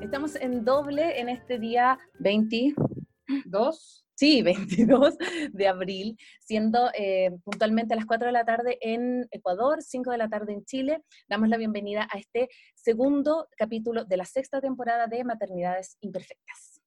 Estamos 0.00 0.36
en 0.36 0.64
doble 0.64 1.18
en 1.20 1.28
este 1.28 1.58
día 1.58 1.98
22. 2.20 4.04
Sí, 4.14 4.42
22 4.42 5.16
de 5.52 5.68
abril, 5.68 6.18
siendo 6.40 6.90
eh, 6.98 7.36
puntualmente 7.44 7.94
a 7.94 7.96
las 7.96 8.06
4 8.06 8.26
de 8.26 8.32
la 8.32 8.44
tarde 8.44 8.78
en 8.80 9.26
Ecuador, 9.30 9.82
5 9.82 10.10
de 10.10 10.18
la 10.18 10.28
tarde 10.28 10.52
en 10.52 10.64
Chile. 10.64 11.02
Damos 11.28 11.48
la 11.48 11.56
bienvenida 11.56 12.08
a 12.10 12.18
este 12.18 12.48
segundo 12.74 13.48
capítulo 13.56 14.04
de 14.04 14.16
la 14.16 14.24
sexta 14.24 14.60
temporada 14.60 15.06
de 15.06 15.24
Maternidades 15.24 15.96
Imperfectas. 16.00 16.80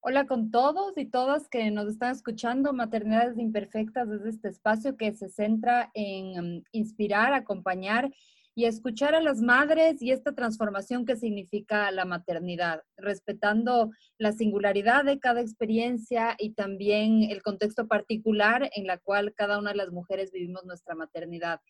Hola 0.00 0.26
con 0.26 0.52
todos 0.52 0.96
y 0.96 1.06
todas 1.06 1.48
que 1.48 1.68
nos 1.72 1.88
están 1.88 2.12
escuchando, 2.12 2.72
Maternidades 2.72 3.38
Imperfectas 3.38 4.08
desde 4.08 4.30
este 4.30 4.48
espacio 4.48 4.96
que 4.96 5.12
se 5.14 5.28
centra 5.28 5.90
en 5.94 6.58
mm, 6.58 6.64
inspirar, 6.70 7.34
acompañar 7.34 8.12
y 8.56 8.64
escuchar 8.64 9.14
a 9.14 9.20
las 9.20 9.42
madres 9.42 10.00
y 10.00 10.12
esta 10.12 10.34
transformación 10.34 11.04
que 11.04 11.16
significa 11.16 11.90
la 11.90 12.06
maternidad, 12.06 12.82
respetando 12.96 13.90
la 14.16 14.32
singularidad 14.32 15.04
de 15.04 15.18
cada 15.18 15.42
experiencia 15.42 16.34
y 16.38 16.54
también 16.54 17.24
el 17.24 17.42
contexto 17.42 17.86
particular 17.86 18.70
en 18.74 18.86
la 18.86 18.96
cual 18.96 19.34
cada 19.34 19.58
una 19.58 19.72
de 19.72 19.76
las 19.76 19.90
mujeres 19.90 20.32
vivimos 20.32 20.64
nuestra 20.64 20.94
maternidad. 20.94 21.60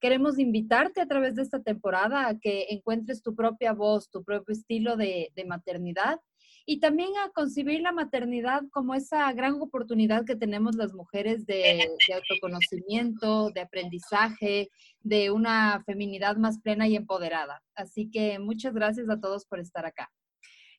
Queremos 0.00 0.38
invitarte 0.38 1.00
a 1.00 1.08
través 1.08 1.34
de 1.34 1.42
esta 1.42 1.62
temporada 1.62 2.28
a 2.28 2.38
que 2.38 2.66
encuentres 2.70 3.22
tu 3.22 3.34
propia 3.34 3.72
voz, 3.72 4.08
tu 4.08 4.22
propio 4.22 4.52
estilo 4.52 4.96
de, 4.96 5.32
de 5.34 5.44
maternidad 5.46 6.20
y 6.68 6.80
también 6.80 7.10
a 7.24 7.30
concebir 7.30 7.80
la 7.80 7.92
maternidad 7.92 8.62
como 8.72 8.94
esa 8.96 9.32
gran 9.32 9.54
oportunidad 9.62 10.24
que 10.24 10.34
tenemos 10.34 10.74
las 10.74 10.92
mujeres 10.92 11.46
de, 11.46 11.88
de, 12.08 12.14
autoconocimiento, 12.14 13.50
de 13.50 13.60
aprendizaje, 13.60 14.68
de 15.00 15.30
una 15.30 15.82
feminidad 15.86 16.36
más 16.36 16.60
plena 16.60 16.88
y 16.88 16.96
empoderada. 16.96 17.62
Así 17.76 18.10
que 18.10 18.40
muchas 18.40 18.74
gracias 18.74 19.08
a 19.08 19.20
todos 19.20 19.46
por 19.46 19.60
estar 19.60 19.86
acá. 19.86 20.10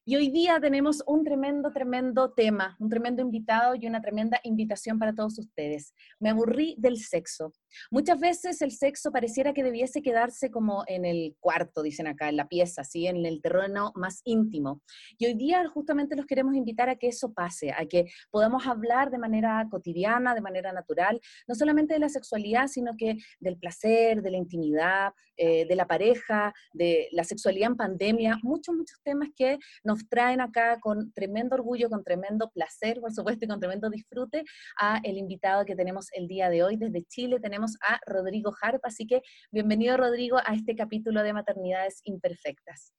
Y 0.09 0.16
hoy 0.16 0.30
día 0.30 0.58
tenemos 0.61 1.03
un 1.05 1.25
tremendo, 1.25 1.73
tremendo 1.73 2.31
tema, 2.31 2.77
un 2.80 2.88
tremendo 2.89 3.22
invitado 3.22 3.75
y 3.75 3.88
una 3.88 4.02
tremenda 4.02 4.39
invitación 4.44 4.97
para 4.97 5.13
todos 5.13 5.38
ustedes. 5.38 5.94
Me 6.17 6.30
aburrí 6.30 6.75
del 6.77 6.95
sexo. 6.95 7.52
Muchas 7.91 8.17
veces 8.17 8.61
el 8.61 8.72
sexo 8.72 9.11
pareciera 9.11 9.52
que 9.53 9.63
debiese 9.63 10.02
quedarse 10.02 10.50
como 10.50 10.85
en 10.88 11.03
el 11.03 11.35
cuarto, 11.41 11.81
dicen 11.81 12.08
acá, 12.08 12.30
en 12.30 12.38
la 12.38 12.47
pieza, 12.47 12.85
¿sí? 12.85 13.05
en 13.05 13.25
el 13.25 13.41
terreno 13.41 13.91
más 13.95 14.22
íntimo. 14.23 14.81
Y 15.17 15.25
hoy 15.25 15.33
día 15.33 15.67
justamente 15.67 16.16
los 16.16 16.25
queremos 16.25 16.55
invitar 16.55 16.88
a 16.88 16.95
que 16.95 17.09
eso 17.09 17.33
pase, 17.33 17.73
a 17.73 17.85
que 17.85 18.05
podamos 18.31 18.66
hablar 18.66 19.11
de 19.11 19.17
manera 19.17 19.67
cotidiana, 19.69 20.33
de 20.33 20.39
manera 20.39 20.72
natural, 20.72 21.19
no 21.50 21.53
solamente 21.53 21.95
de 21.95 22.00
la 22.00 22.08
sexualidad, 22.08 22.67
sino 22.67 22.95
que 22.97 23.17
del 23.41 23.58
placer, 23.58 24.22
de 24.22 24.31
la 24.31 24.38
intimidad, 24.38 25.11
eh, 25.35 25.66
de 25.67 25.75
la 25.75 25.85
pareja, 25.85 26.53
de 26.72 27.09
la 27.11 27.25
sexualidad 27.25 27.72
en 27.72 27.75
pandemia, 27.75 28.39
muchos, 28.41 28.73
muchos 28.73 29.00
temas 29.03 29.30
que 29.35 29.59
nos 29.83 29.97
traen 30.09 30.42
acá 30.42 30.80
con 30.80 31.12
tremendo 31.14 31.56
orgullo, 31.56 31.90
con 31.90 32.03
tremendo 32.03 32.50
placer, 32.52 33.00
por 33.00 33.12
supuesto, 33.12 33.45
y 33.45 33.48
con 33.48 33.59
tremendo 33.59 33.90
disfrute 33.90 34.44
a 34.80 35.00
el 35.03 35.17
invitado 35.17 35.66
que 35.66 35.76
tenemos 35.76 36.08
el 36.14 36.28
día 36.28 36.50
de 36.50 36.64
hoy 36.64 36.78
desde 36.78 37.03
Chile. 37.03 37.40
Tenemos 37.40 37.78
a 37.81 38.00
Rodrigo 38.06 38.53
Harp, 38.62 38.81
así 38.84 39.06
que 39.08 39.22
bienvenido 39.52 39.98
Rodrigo 39.98 40.38
a 40.38 40.53
este 40.53 40.75
capítulo 40.75 41.23
de 41.23 41.34
Maternidades 41.34 42.02
Imperfectas. 42.03 42.94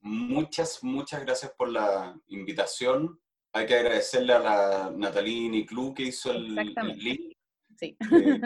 Muchas, 0.00 0.82
muchas 0.82 1.24
gracias 1.24 1.52
por 1.56 1.70
la 1.70 2.18
invitación. 2.26 3.20
Hay 3.52 3.66
que 3.66 3.74
agradecerle 3.74 4.32
a 4.32 4.38
la 4.38 4.92
Natalini 4.96 5.66
Club 5.66 5.94
que 5.94 6.04
hizo 6.04 6.32
el, 6.32 6.58
el 6.58 6.98
link. 6.98 7.32
Sí. 7.82 7.96
Eh, 7.98 8.40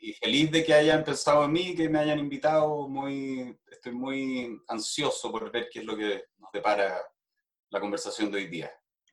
y, 0.00 0.10
y 0.10 0.12
feliz 0.14 0.50
de 0.50 0.64
que 0.64 0.74
hayan 0.74 1.04
pensado 1.04 1.44
en 1.44 1.52
mí, 1.52 1.74
que 1.76 1.88
me 1.88 2.00
hayan 2.00 2.18
invitado. 2.18 2.88
Muy, 2.88 3.56
estoy 3.70 3.92
muy 3.92 4.60
ansioso 4.66 5.30
por 5.30 5.50
ver 5.52 5.68
qué 5.72 5.78
es 5.80 5.84
lo 5.84 5.96
que 5.96 6.24
nos 6.38 6.50
depara 6.52 7.00
la 7.70 7.80
conversación 7.80 8.30
de 8.30 8.38
hoy 8.38 8.46
día. 8.48 8.70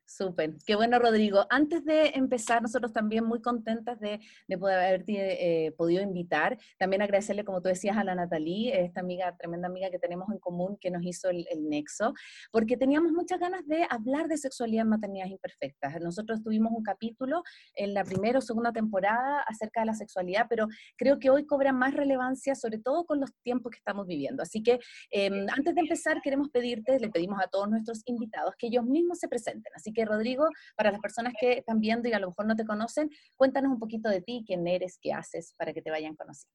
Súper, 0.08 0.54
qué 0.68 0.76
bueno 0.76 1.00
Rodrigo. 1.00 1.48
Antes 1.50 1.84
de 1.84 2.10
empezar, 2.10 2.62
nosotros 2.62 2.94
también 2.94 3.26
muy 3.26 3.42
contentas 3.42 4.00
de, 4.00 4.20
de 4.48 4.58
poder 4.58 4.80
haberte 4.80 5.66
eh, 5.66 5.72
podido 5.72 6.04
invitar. 6.04 6.60
También 6.78 7.02
agradecerle, 7.02 7.44
como 7.44 7.60
tú 7.60 7.70
decías, 7.70 7.98
a 7.98 8.04
la 8.04 8.14
Natalie, 8.14 8.86
esta 8.86 9.00
amiga, 9.00 9.36
tremenda 9.36 9.68
amiga 9.68 9.90
que 9.90 9.98
tenemos 9.98 10.30
en 10.32 10.38
común, 10.38 10.78
que 10.80 10.92
nos 10.92 11.04
hizo 11.04 11.30
el, 11.30 11.48
el 11.50 11.68
nexo, 11.68 12.14
porque 12.52 12.78
teníamos 12.78 13.14
muchas 13.14 13.40
ganas 13.40 13.66
de 13.68 13.88
hablar 13.90 14.28
de 14.28 14.38
sexualidad 14.38 14.84
en 14.84 14.90
maternidades 14.90 15.32
imperfectas. 15.32 16.00
Nosotros 16.00 16.44
tuvimos 16.44 16.72
un 16.72 16.84
capítulo 16.84 17.42
en 17.74 17.96
la 17.96 18.04
primera 18.04 18.38
o 18.38 18.42
segunda 18.42 18.72
temporada 18.72 19.42
acerca 19.48 19.80
de 19.80 19.88
la 19.88 19.96
sexualidad, 19.96 20.46
pero 20.48 20.68
creo 20.98 21.18
que 21.18 21.32
hoy 21.32 21.48
cobra 21.48 21.74
más 21.74 21.96
relevancia, 21.96 22.54
sobre 22.54 22.78
todo 22.78 23.06
con 23.06 23.20
los 23.20 23.34
tiempos 23.42 23.72
que 23.72 23.80
estamos 23.80 24.06
viviendo. 24.06 24.44
Así 24.44 24.62
que 24.62 24.80
eh, 25.10 25.48
antes 25.52 25.74
de 25.74 25.82
empezar, 25.82 26.22
queremos 26.22 26.50
pedirte, 26.50 27.00
le 27.00 27.10
pedimos 27.10 27.42
a 27.42 27.48
todos 27.48 27.68
nuestros 27.68 28.04
invitados 28.06 28.54
que 28.56 28.68
ellos 28.68 28.86
mismos 28.86 29.18
se 29.18 29.28
presenten. 29.28 29.74
Así 29.76 29.95
que 29.96 30.06
Rodrigo, 30.06 30.48
para 30.76 30.92
las 30.92 31.00
personas 31.00 31.34
que 31.40 31.54
están 31.54 31.80
viendo 31.80 32.08
y 32.08 32.14
a 32.14 32.20
lo 32.20 32.28
mejor 32.28 32.46
no 32.46 32.56
te 32.56 32.66
conocen, 32.66 33.10
cuéntanos 33.36 33.72
un 33.72 33.80
poquito 33.80 34.10
de 34.10 34.22
ti, 34.22 34.44
quién 34.46 34.68
eres, 34.68 35.00
qué 35.02 35.14
haces, 35.14 35.56
para 35.58 35.74
que 35.74 35.82
te 35.82 35.90
vayan 35.90 36.16
conociendo. 36.16 36.54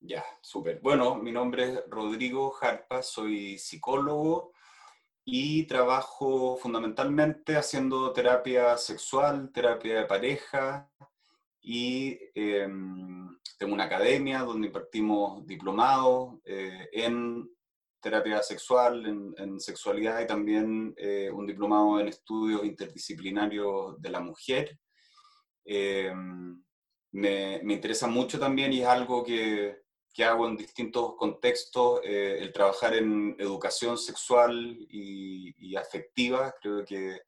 Ya, 0.00 0.24
súper. 0.40 0.80
Bueno, 0.80 1.16
mi 1.16 1.32
nombre 1.32 1.72
es 1.72 1.82
Rodrigo 1.88 2.50
Jarpa, 2.50 3.02
soy 3.02 3.58
psicólogo 3.58 4.52
y 5.24 5.64
trabajo 5.66 6.56
fundamentalmente 6.56 7.56
haciendo 7.56 8.12
terapia 8.12 8.76
sexual, 8.76 9.50
terapia 9.52 10.00
de 10.00 10.06
pareja 10.06 10.90
y 11.60 12.18
eh, 12.34 12.68
tengo 13.58 13.74
una 13.74 13.84
academia 13.84 14.40
donde 14.40 14.68
impartimos 14.68 15.44
diplomados 15.46 16.38
eh, 16.44 16.88
en 16.92 17.50
terapia 18.00 18.42
sexual, 18.42 19.06
en, 19.06 19.34
en 19.36 19.60
sexualidad 19.60 20.20
y 20.20 20.26
también 20.26 20.94
eh, 20.96 21.30
un 21.32 21.46
diplomado 21.46 22.00
en 22.00 22.08
estudios 22.08 22.64
interdisciplinarios 22.64 24.00
de 24.00 24.10
la 24.10 24.20
mujer. 24.20 24.78
Eh, 25.64 26.12
me, 27.12 27.60
me, 27.62 27.74
interesa 27.74 28.06
mucho 28.06 28.38
también 28.38 28.72
y 28.72 28.80
es 28.80 28.86
algo 28.86 29.24
que, 29.24 29.82
que 30.12 30.24
hago 30.24 30.46
en 30.46 30.56
distintos 30.56 31.14
contextos, 31.16 32.00
eh, 32.04 32.38
el 32.40 32.52
trabajar 32.52 32.94
en 32.94 33.36
educación 33.38 33.98
sexual 33.98 34.76
y, 34.90 35.54
y, 35.58 35.76
afectiva. 35.76 36.54
Creo 36.60 36.84
que 36.84 37.20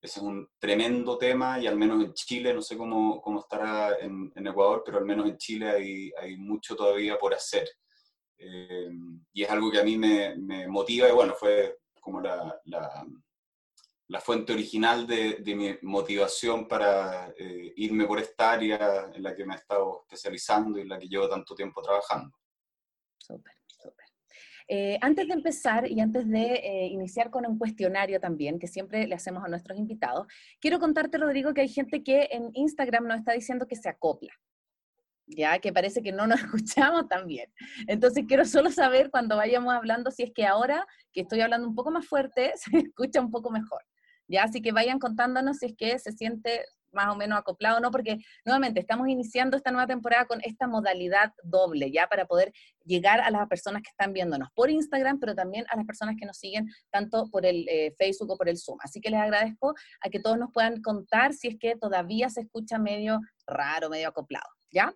ese 0.00 0.18
es 0.18 0.22
un 0.22 0.48
tremendo 0.58 1.18
tema 1.18 1.60
y 1.60 1.66
al 1.66 1.76
menos 1.76 2.02
en 2.02 2.12
Chile, 2.14 2.52
no 2.52 2.62
sé 2.62 2.76
cómo, 2.76 3.20
cómo 3.20 3.40
estará 3.40 3.98
en, 4.00 4.32
en 4.34 4.46
Ecuador, 4.46 4.82
pero 4.84 4.98
al 4.98 5.04
menos 5.04 5.28
en 5.28 5.36
Chile 5.36 5.70
hay, 5.70 6.12
hay 6.20 6.36
mucho 6.36 6.74
todavía 6.74 7.18
por 7.18 7.34
hacer. 7.34 7.68
Eh, 8.44 8.90
y 9.32 9.42
es 9.42 9.50
algo 9.50 9.70
que 9.70 9.78
a 9.78 9.84
mí 9.84 9.96
me, 9.96 10.34
me, 10.36 10.66
motiva 10.66 11.08
y 11.08 11.12
bueno, 11.12 11.34
fue 11.34 11.78
como 12.00 12.20
la, 12.20 12.60
la, 12.64 13.06
la 14.08 14.20
fuente 14.20 14.52
original 14.52 15.06
de, 15.06 15.34
de, 15.34 15.54
mi 15.54 15.74
motivación 15.82 16.66
para 16.66 17.32
eh, 17.38 17.72
irme 17.76 18.04
por 18.04 18.18
esta 18.18 18.52
área 18.52 19.10
en 19.14 19.22
la 19.22 19.34
que 19.36 19.44
me 19.44 19.54
he 19.54 19.58
estado 19.58 20.02
especializando 20.02 20.78
y 20.78 20.82
en 20.82 20.88
la 20.88 20.98
que 20.98 21.08
llevo 21.08 21.28
tanto 21.28 21.54
tiempo 21.54 21.80
trabajando. 21.80 22.36
Súper, 23.16 23.54
súper. 23.68 24.06
Eh, 24.66 24.98
antes 25.00 25.28
de 25.28 25.34
empezar 25.34 25.88
y 25.88 26.00
antes 26.00 26.28
de 26.28 26.54
eh, 26.54 26.86
iniciar 26.88 27.30
con 27.30 27.46
un 27.46 27.58
cuestionario 27.58 28.18
también, 28.18 28.58
que 28.58 28.66
siempre 28.66 29.06
le 29.06 29.14
hacemos 29.14 29.44
a 29.44 29.48
nuestros 29.48 29.78
invitados, 29.78 30.26
quiero 30.60 30.80
contarte, 30.80 31.18
Rodrigo, 31.18 31.54
que 31.54 31.60
hay 31.60 31.68
gente 31.68 32.02
que 32.02 32.28
en 32.32 32.50
Instagram 32.54 33.06
nos 33.06 33.18
está 33.18 33.32
diciendo 33.32 33.68
que 33.68 33.76
se 33.76 33.88
acopla 33.88 34.32
ya 35.36 35.58
que 35.58 35.72
parece 35.72 36.02
que 36.02 36.12
no 36.12 36.26
nos 36.26 36.40
escuchamos 36.42 37.08
tan 37.08 37.26
bien. 37.26 37.52
Entonces 37.86 38.24
quiero 38.26 38.44
solo 38.44 38.70
saber 38.70 39.10
cuando 39.10 39.36
vayamos 39.36 39.72
hablando 39.72 40.10
si 40.10 40.22
es 40.22 40.32
que 40.32 40.46
ahora 40.46 40.86
que 41.12 41.22
estoy 41.22 41.40
hablando 41.40 41.68
un 41.68 41.74
poco 41.74 41.90
más 41.90 42.06
fuerte 42.06 42.52
se 42.56 42.78
escucha 42.78 43.20
un 43.20 43.30
poco 43.30 43.50
mejor. 43.50 43.82
Ya, 44.28 44.44
así 44.44 44.62
que 44.62 44.72
vayan 44.72 44.98
contándonos 44.98 45.58
si 45.58 45.66
es 45.66 45.74
que 45.76 45.98
se 45.98 46.12
siente 46.12 46.64
más 46.92 47.08
o 47.12 47.16
menos 47.16 47.38
acoplado 47.38 47.78
o 47.78 47.80
no, 47.80 47.90
porque 47.90 48.18
nuevamente 48.44 48.80
estamos 48.80 49.08
iniciando 49.08 49.56
esta 49.56 49.70
nueva 49.70 49.86
temporada 49.86 50.26
con 50.26 50.40
esta 50.42 50.66
modalidad 50.66 51.32
doble, 51.42 51.90
ya 51.90 52.06
para 52.06 52.26
poder 52.26 52.52
llegar 52.84 53.20
a 53.20 53.30
las 53.30 53.48
personas 53.48 53.82
que 53.82 53.90
están 53.90 54.12
viéndonos 54.12 54.48
por 54.54 54.70
Instagram, 54.70 55.18
pero 55.18 55.34
también 55.34 55.64
a 55.70 55.76
las 55.76 55.86
personas 55.86 56.16
que 56.18 56.26
nos 56.26 56.38
siguen 56.38 56.68
tanto 56.90 57.28
por 57.30 57.46
el 57.46 57.66
eh, 57.68 57.94
Facebook 57.98 58.30
o 58.30 58.36
por 58.36 58.48
el 58.48 58.58
Zoom. 58.58 58.78
Así 58.82 59.00
que 59.00 59.10
les 59.10 59.20
agradezco 59.20 59.74
a 60.00 60.10
que 60.10 60.20
todos 60.20 60.38
nos 60.38 60.52
puedan 60.52 60.82
contar 60.82 61.32
si 61.32 61.48
es 61.48 61.58
que 61.58 61.76
todavía 61.76 62.28
se 62.28 62.42
escucha 62.42 62.78
medio 62.78 63.20
raro, 63.46 63.88
medio 63.88 64.08
acoplado, 64.08 64.48
¿ya? 64.70 64.94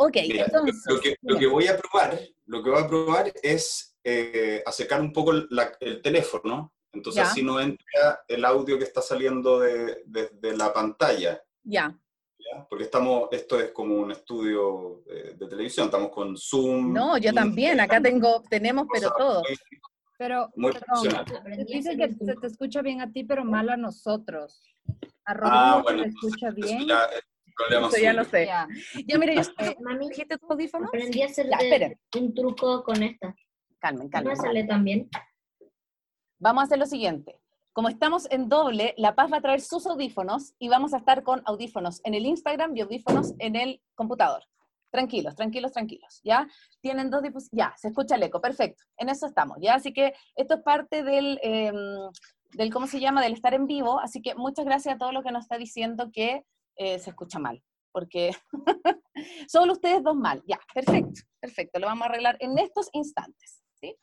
Ok, 0.00 0.16
Mira, 0.28 0.44
entonces. 0.44 0.84
Lo 0.86 1.00
que, 1.00 1.16
lo 1.22 1.38
que, 1.38 1.46
voy 1.48 1.66
a 1.66 1.76
probar, 1.76 2.20
lo 2.46 2.62
que 2.62 2.70
voy 2.70 2.82
a 2.82 2.86
probar 2.86 3.32
es 3.42 3.96
eh, 4.04 4.62
acercar 4.64 5.00
un 5.00 5.12
poco 5.12 5.32
la, 5.50 5.72
el 5.80 6.00
teléfono, 6.00 6.72
entonces 6.92 7.24
ya. 7.24 7.28
así 7.28 7.42
no 7.42 7.60
entra 7.60 8.24
el 8.28 8.44
audio 8.44 8.78
que 8.78 8.84
está 8.84 9.02
saliendo 9.02 9.58
desde 9.58 10.04
de, 10.06 10.28
de 10.34 10.56
la 10.56 10.72
pantalla. 10.72 11.42
Ya. 11.64 11.98
¿Ya? 12.38 12.64
Porque 12.70 12.84
estamos, 12.84 13.28
esto 13.32 13.58
es 13.58 13.72
como 13.72 13.96
un 13.96 14.12
estudio 14.12 15.02
de, 15.04 15.34
de 15.34 15.46
televisión, 15.48 15.86
estamos 15.86 16.10
con 16.10 16.36
Zoom. 16.36 16.92
No, 16.92 17.18
yo 17.18 17.32
también, 17.32 17.80
acá 17.80 18.00
tengo, 18.00 18.44
tenemos, 18.48 18.86
pero 18.92 19.12
todo. 19.18 19.42
Muy, 19.42 19.58
pero, 20.16 20.48
muy 20.54 20.72
perdón, 20.72 21.24
dice 21.66 21.96
que 21.96 22.12
se 22.12 22.36
te 22.36 22.46
escucha 22.46 22.82
bien 22.82 23.00
a 23.00 23.12
ti, 23.12 23.24
pero 23.24 23.44
mal 23.44 23.68
a 23.68 23.76
nosotros. 23.76 24.62
A 25.24 25.34
Rodrigo 25.34 25.56
ah, 25.56 25.80
bueno, 25.82 26.04
se 26.04 26.08
escucha 26.10 26.50
bien. 26.50 26.86
Ya, 26.86 27.08
problema 27.58 27.88
Eso 27.88 27.98
ya 27.98 28.12
lo 28.12 28.24
sé. 28.24 28.46
Ya, 28.46 28.68
ya 29.06 29.18
mira, 29.18 29.34
yo, 29.34 29.42
eh, 29.58 29.76
mami, 29.80 30.08
¿dijiste 30.08 30.38
tu 30.38 30.46
audífono? 30.50 30.86
Aprendí 30.86 31.22
a 31.22 31.26
hacer 31.26 31.98
un 32.16 32.34
truco 32.34 32.82
con 32.84 33.02
esta. 33.02 33.34
calmen, 33.78 34.08
calmen. 34.08 34.34
¿No 34.34 34.42
sale 34.42 34.64
también? 34.64 35.08
Vamos 36.38 36.62
a 36.62 36.64
hacer 36.64 36.78
lo 36.78 36.86
siguiente. 36.86 37.40
Como 37.72 37.88
estamos 37.88 38.28
en 38.30 38.48
doble, 38.48 38.94
La 38.96 39.14
Paz 39.14 39.32
va 39.32 39.36
a 39.36 39.40
traer 39.40 39.60
sus 39.60 39.86
audífonos 39.86 40.54
y 40.58 40.68
vamos 40.68 40.94
a 40.94 40.98
estar 40.98 41.22
con 41.22 41.42
audífonos 41.44 42.00
en 42.04 42.14
el 42.14 42.26
Instagram 42.26 42.76
y 42.76 42.80
audífonos 42.80 43.34
en 43.38 43.56
el 43.56 43.80
computador. 43.94 44.42
Tranquilos, 44.90 45.36
tranquilos, 45.36 45.72
tranquilos, 45.72 46.20
¿ya? 46.24 46.48
Tienen 46.80 47.10
dos 47.10 47.22
dispositivos, 47.22 47.58
ya, 47.66 47.74
se 47.76 47.88
escucha 47.88 48.16
el 48.16 48.22
eco, 48.22 48.40
perfecto, 48.40 48.82
en 48.96 49.10
eso 49.10 49.26
estamos, 49.26 49.58
¿ya? 49.60 49.74
Así 49.74 49.92
que 49.92 50.14
esto 50.34 50.54
es 50.54 50.62
parte 50.62 51.02
del, 51.02 51.38
em, 51.42 51.76
del, 52.54 52.72
¿cómo 52.72 52.86
se 52.86 52.98
llama?, 52.98 53.22
del 53.22 53.34
estar 53.34 53.52
en 53.52 53.66
vivo, 53.66 54.00
así 54.00 54.22
que 54.22 54.34
muchas 54.34 54.64
gracias 54.64 54.94
a 54.94 54.98
todos 54.98 55.12
los 55.12 55.22
que 55.22 55.30
nos 55.30 55.44
está 55.44 55.58
diciendo 55.58 56.10
que 56.12 56.42
eh, 56.78 56.98
se 56.98 57.10
escucha 57.10 57.38
mal, 57.38 57.62
porque 57.92 58.30
solo 59.48 59.72
ustedes 59.72 60.02
dos 60.02 60.16
mal, 60.16 60.42
ya, 60.46 60.58
perfecto, 60.72 61.20
perfecto, 61.40 61.78
lo 61.80 61.86
vamos 61.86 62.06
a 62.06 62.08
arreglar 62.10 62.36
en 62.40 62.56
estos 62.58 62.88
instantes, 62.92 63.62
¿sí? 63.74 63.96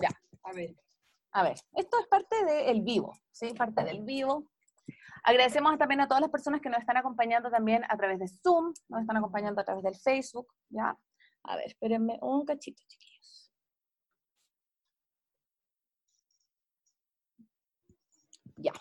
Ya, 0.00 0.10
A 0.42 0.52
ver. 0.52 0.74
a 1.32 1.42
ver, 1.44 1.56
esto 1.74 1.98
es 2.00 2.06
parte 2.08 2.44
del 2.44 2.82
vivo, 2.82 3.16
¿sí? 3.30 3.54
Parte 3.54 3.84
del 3.84 4.02
vivo. 4.02 4.50
Agradecemos 5.22 5.78
también 5.78 6.00
a 6.00 6.08
todas 6.08 6.20
las 6.20 6.30
personas 6.30 6.60
que 6.60 6.68
nos 6.68 6.80
están 6.80 6.96
acompañando 6.96 7.50
también 7.50 7.84
a 7.88 7.96
través 7.96 8.18
de 8.18 8.28
Zoom, 8.28 8.72
nos 8.88 9.00
están 9.00 9.16
acompañando 9.16 9.60
a 9.60 9.64
través 9.64 9.82
del 9.84 9.96
Facebook, 9.96 10.46
¿ya? 10.68 10.96
A 11.44 11.56
ver, 11.56 11.66
espérenme 11.66 12.18
un 12.22 12.44
cachito, 12.44 12.82
chiquillos. 12.88 13.52
Ya. 18.56 18.72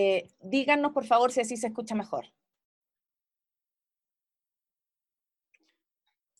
Eh, 0.00 0.30
díganos, 0.38 0.92
por 0.92 1.04
favor, 1.04 1.32
si 1.32 1.40
así 1.40 1.56
se 1.56 1.66
escucha 1.66 1.96
mejor. 1.96 2.26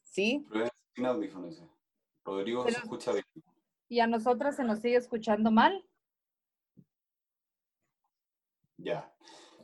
¿Sí? 0.04 0.46
Sin 0.94 1.06
audífonos. 1.06 1.64
Rodrigo 2.24 2.62
se 2.62 2.70
escucha 2.78 3.10
bien. 3.10 3.24
¿Y 3.88 3.98
a 3.98 4.06
nosotras 4.06 4.54
se 4.54 4.62
nos 4.62 4.78
sigue 4.78 4.94
escuchando 4.96 5.50
mal? 5.50 5.84
Ya. 8.76 9.12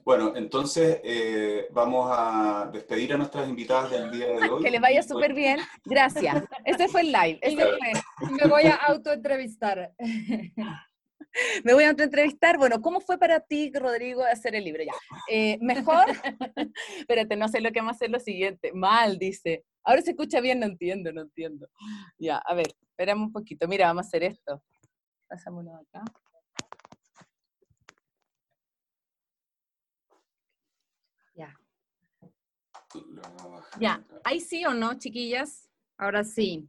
Bueno, 0.04 0.34
entonces 0.34 1.00
eh, 1.04 1.68
vamos 1.70 2.10
a 2.12 2.68
despedir 2.72 3.12
a 3.12 3.16
nuestras 3.16 3.48
invitadas 3.48 3.92
del 3.92 4.10
día 4.10 4.26
de 4.26 4.48
hoy. 4.50 4.62
Que 4.64 4.72
les 4.72 4.80
vaya 4.80 5.04
súper 5.04 5.34
bien. 5.34 5.60
Gracias. 5.84 6.42
Este 6.64 6.88
fue 6.88 7.02
el 7.02 7.12
live. 7.12 7.38
Este 7.40 7.64
fue- 7.64 8.32
Me 8.32 8.48
voy 8.48 8.64
a 8.64 8.74
autoentrevistar. 8.74 9.94
Me 11.64 11.74
voy 11.74 11.84
a 11.84 11.90
entrevistar. 11.90 12.58
Bueno, 12.58 12.80
¿cómo 12.80 13.00
fue 13.00 13.18
para 13.18 13.40
ti, 13.40 13.72
Rodrigo, 13.74 14.22
hacer 14.22 14.54
el 14.54 14.64
libro? 14.64 14.82
Ya. 14.84 14.92
Eh, 15.30 15.58
mejor. 15.60 16.06
Espérate, 16.98 17.36
no 17.36 17.48
sé 17.48 17.60
lo 17.60 17.72
que 17.72 17.80
vamos 17.80 17.94
a 17.94 17.96
hacer 17.96 18.10
lo 18.10 18.20
siguiente. 18.20 18.72
Mal, 18.72 19.18
dice. 19.18 19.64
Ahora 19.82 20.02
se 20.02 20.10
escucha 20.10 20.40
bien, 20.40 20.60
no 20.60 20.66
entiendo, 20.66 21.12
no 21.12 21.22
entiendo. 21.22 21.68
Ya, 22.18 22.38
a 22.38 22.54
ver, 22.54 22.68
esperamos 22.82 23.26
un 23.26 23.32
poquito. 23.32 23.68
Mira, 23.68 23.86
vamos 23.88 24.06
a 24.06 24.08
hacer 24.08 24.24
esto. 24.24 24.62
Pasámonos 25.28 25.74
acá. 25.80 26.04
Ya. 31.34 31.54
Ya. 33.80 34.04
¿hay 34.22 34.40
sí 34.40 34.64
o 34.64 34.72
no, 34.72 34.94
chiquillas? 34.94 35.68
Ahora 35.98 36.24
sí. 36.24 36.68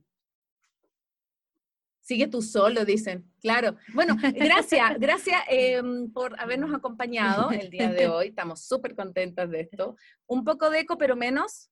Sigue 2.05 2.27
tú 2.27 2.43
solo, 2.43 2.85
dicen. 2.85 3.27
Claro. 3.41 3.77
Bueno, 3.95 4.15
gracias, 4.35 4.79
gracias 4.99 5.41
em, 5.49 6.11
por 6.13 6.39
habernos 6.39 6.71
acompañado 6.71 7.49
el 7.49 7.71
día 7.71 7.89
de 7.89 8.07
hoy. 8.07 8.27
Estamos 8.27 8.61
súper 8.61 8.95
contentas 8.95 9.49
de 9.49 9.61
esto. 9.61 9.95
Un 10.27 10.43
poco 10.43 10.69
de 10.69 10.81
eco, 10.81 10.99
pero 10.99 11.15
menos. 11.15 11.71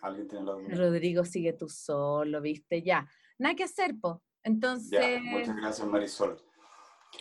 ¿Alguien 0.00 0.28
tiene 0.28 0.46
la 0.46 0.52
duda? 0.52 0.76
Rodrigo, 0.76 1.26
sigue 1.26 1.52
tú 1.52 1.68
solo, 1.68 2.40
¿viste? 2.40 2.80
Ya. 2.80 3.06
Nada 3.36 3.54
que 3.54 3.64
hacer, 3.64 3.94
po. 4.00 4.22
Entonces, 4.42 4.98
Ya, 4.98 5.20
muchas 5.20 5.56
gracias 5.56 5.86
Marisol. 5.86 6.42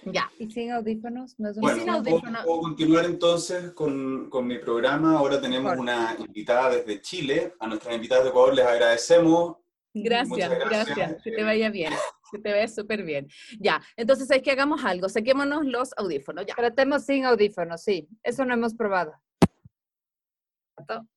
Ya. 0.06 0.30
¿Y 0.38 0.50
sin 0.50 0.72
audífonos? 0.72 1.40
¿No 1.40 1.50
es 1.50 1.58
Bueno, 1.58 1.80
sin 1.80 1.90
opción? 1.90 2.22
¿puedo, 2.22 2.44
puedo 2.46 2.62
continuar 2.62 3.06
entonces 3.06 3.72
con, 3.72 4.30
con 4.30 4.48
mi 4.48 4.58
programa? 4.60 5.18
Ahora 5.18 5.42
tenemos 5.42 5.78
una 5.78 6.16
invitada 6.20 6.70
desde 6.72 7.02
Chile. 7.02 7.54
A 7.60 7.68
nuestras 7.68 7.96
invitadas 7.96 8.24
de 8.26 8.30
Ecuador 8.30 8.56
les 8.56 8.66
agradecemos. 8.66 9.58
Gracias, 9.94 10.30
Muchas 10.30 10.50
gracias. 10.50 10.96
gracias. 10.96 11.24
Que 11.24 11.32
te 11.32 11.44
vaya 11.44 11.70
bien. 11.70 11.94
Que 12.30 12.40
te 12.40 12.52
vaya 12.52 12.68
súper 12.68 13.04
bien. 13.04 13.26
Ya. 13.58 13.82
Entonces, 13.96 14.30
es 14.30 14.42
que 14.42 14.52
hagamos 14.52 14.84
algo. 14.84 15.08
Saquémonos 15.08 15.66
los 15.66 15.94
audífonos. 15.96 16.46
Ya. 16.46 16.56
Tratemos 16.56 17.06
sin 17.06 17.24
audífonos, 17.24 17.82
sí. 17.82 18.10
Eso 18.22 18.44
no 18.44 18.54
hemos 18.54 18.74
probado. 18.76 19.14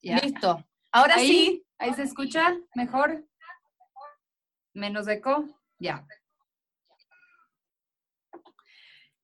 Ya. 0.00 0.18
Listo. 0.18 0.64
Ahora 0.92 1.16
Ahí. 1.16 1.28
sí. 1.28 1.66
¿Ahí 1.78 1.94
se 1.94 2.04
escucha 2.04 2.56
mejor? 2.76 3.24
¿Menos 4.72 5.08
eco? 5.08 5.48
Ya. 5.80 6.06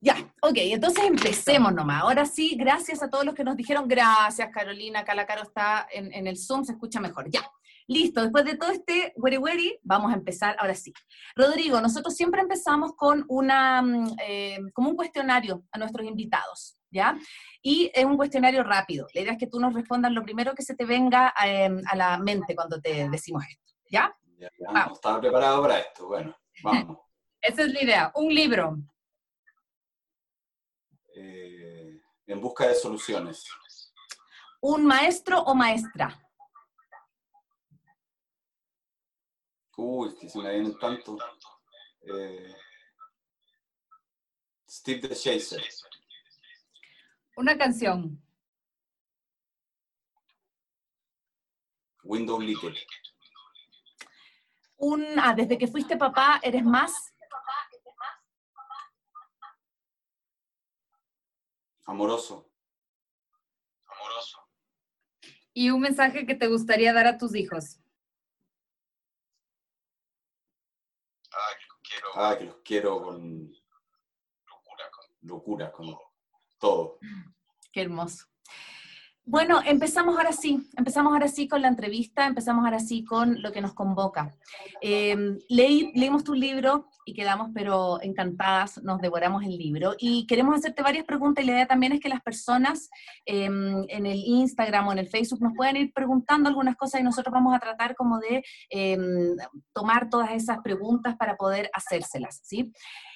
Ya, 0.01 0.17
ok, 0.43 0.57
entonces 0.57 1.05
empecemos 1.05 1.73
nomás. 1.73 2.03
Ahora 2.03 2.27
sí, 2.27 2.55
gracias 2.57 3.03
a 3.03 3.11
todos 3.11 3.25
los 3.25 3.35
que 3.35 3.45
nos 3.45 3.57
dijeron, 3.57 3.89
gracias 3.89 4.51
Carolina, 4.53 5.01
acá 5.01 5.15
la 5.15 5.27
Caro 5.27 5.43
está 5.43 5.87
en, 5.91 6.13
en 6.13 6.27
el 6.27 6.37
Zoom, 6.37 6.65
se 6.65 6.73
escucha 6.73 7.01
mejor. 7.01 7.31
Ya, 7.31 7.49
listo, 7.87 8.23
después 8.23 8.45
de 8.45 8.57
todo 8.57 8.71
este 8.71 9.13
weri 9.17 9.39
weri, 9.39 9.79
vamos 9.83 10.13
a 10.13 10.17
empezar 10.17 10.57
ahora 10.59 10.75
sí. 10.75 10.93
Rodrigo, 11.35 11.81
nosotros 11.81 12.15
siempre 12.15 12.41
empezamos 12.41 12.93
con 12.97 13.25
una, 13.29 13.83
mm, 13.83 14.17
eh, 14.27 14.59
como 14.75 14.91
un 14.91 14.97
cuestionario 14.97 15.65
a 15.73 15.79
nuestros 15.79 16.07
invitados, 16.07 16.77
¿ya? 16.91 17.17
Y 17.63 17.91
es 17.95 18.05
un 18.05 18.17
cuestionario 18.17 18.63
rápido. 18.63 19.07
La 19.15 19.21
idea 19.21 19.33
es 19.33 19.39
que 19.39 19.47
tú 19.47 19.61
nos 19.61 19.75
respondas 19.75 20.13
lo 20.13 20.23
primero 20.23 20.55
que 20.55 20.63
se 20.63 20.75
te 20.75 20.85
venga 20.85 21.33
eh, 21.45 21.71
a 21.87 21.97
la 21.97 22.19
mente 22.19 22.55
cuando 22.55 22.81
te 22.81 23.09
decimos 23.09 23.45
esto, 23.49 23.73
¿ya? 23.91 24.15
Ya, 24.39 24.51
ya, 24.59 24.67
Vamos. 24.67 24.89
no 24.89 24.95
estaba 24.95 25.21
preparado 25.21 25.63
para 25.63 25.79
esto. 25.79 26.09
Bueno, 26.09 26.37
vamos. 26.63 26.99
Esa 27.41 27.63
es 27.63 27.73
la 27.73 27.83
idea. 27.83 28.13
Un 28.15 28.35
libro. 28.35 28.77
Eh, 31.15 32.01
en 32.27 32.41
busca 32.41 32.67
de 32.67 32.75
soluciones. 32.75 33.45
Un 34.61 34.85
maestro 34.85 35.41
o 35.43 35.55
maestra. 35.55 36.23
Uy, 39.77 40.15
que 40.19 40.29
se 40.29 40.39
me 40.39 40.51
vienen 40.51 40.79
tanto. 40.79 41.19
Eh, 42.03 42.55
Steve 44.69 45.09
the 45.09 45.15
Chaser. 45.15 45.63
Una 47.37 47.57
canción. 47.57 48.23
Window 52.03 52.41
Licker. 52.41 52.75
Un, 54.79 55.05
ah, 55.19 55.35
desde 55.35 55.59
que 55.59 55.67
fuiste 55.67 55.97
papá, 55.97 56.41
¿eres 56.43 56.65
más? 56.65 57.15
Amoroso. 61.87 62.51
Y 65.55 65.71
un 65.71 65.81
mensaje 65.81 66.27
que 66.27 66.35
te 66.35 66.49
gustaría 66.49 66.93
dar 66.93 67.07
a 67.07 67.17
tus 67.17 67.35
hijos. 67.35 67.81
Ah, 72.15 72.37
que 72.39 72.45
los 72.45 72.57
quiero 72.65 73.03
con 73.03 73.53
locura, 75.23 75.73
con 75.73 75.97
todo. 76.59 76.99
Qué 77.73 77.83
hermoso. 77.83 78.27
Bueno, 79.29 79.61
empezamos 79.67 80.17
ahora 80.17 80.31
sí, 80.31 80.71
empezamos 80.77 81.13
ahora 81.13 81.27
sí 81.27 81.49
con 81.49 81.61
la 81.61 81.67
entrevista, 81.67 82.27
empezamos 82.27 82.65
ahora 82.65 82.79
sí 82.79 83.05
con 83.05 83.43
lo 83.43 83.51
que 83.51 83.61
nos 83.61 83.75
convoca. 83.75 84.33
Eh, 84.81 85.17
leí, 85.49 85.91
leímos 85.97 86.23
tu 86.23 86.33
libro 86.33 86.87
y 87.05 87.13
quedamos 87.13 87.51
pero 87.53 88.01
encantadas, 88.03 88.81
nos 88.85 89.01
devoramos 89.01 89.43
el 89.43 89.59
libro 89.59 89.97
y 89.99 90.29
queremos 90.29 90.55
hacerte 90.55 90.81
varias 90.81 91.05
preguntas 91.07 91.43
y 91.43 91.47
la 91.49 91.55
idea 91.55 91.67
también 91.67 91.93
es 91.93 91.99
que 91.99 92.09
las 92.09 92.23
personas 92.23 92.89
eh, 93.25 93.47
en 93.47 94.07
el 94.07 94.19
Instagram 94.25 94.87
o 94.87 94.93
en 94.93 94.99
el 94.99 95.09
Facebook 95.09 95.43
nos 95.43 95.55
puedan 95.57 95.77
ir 95.77 95.93
preguntando 95.93 96.49
algunas 96.49 96.77
cosas 96.77 97.01
y 97.01 97.05
nosotros 97.05 97.33
vamos 97.33 97.53
a 97.53 97.59
tratar 97.59 97.97
como 97.97 98.21
de 98.21 98.45
eh, 98.71 98.97
tomar 99.73 100.09
todas 100.09 100.31
esas 100.35 100.59
preguntas 100.63 101.17
para 101.17 101.37
poder 101.37 101.69
hacérselas, 101.73 102.43
¿sí? 102.45 102.73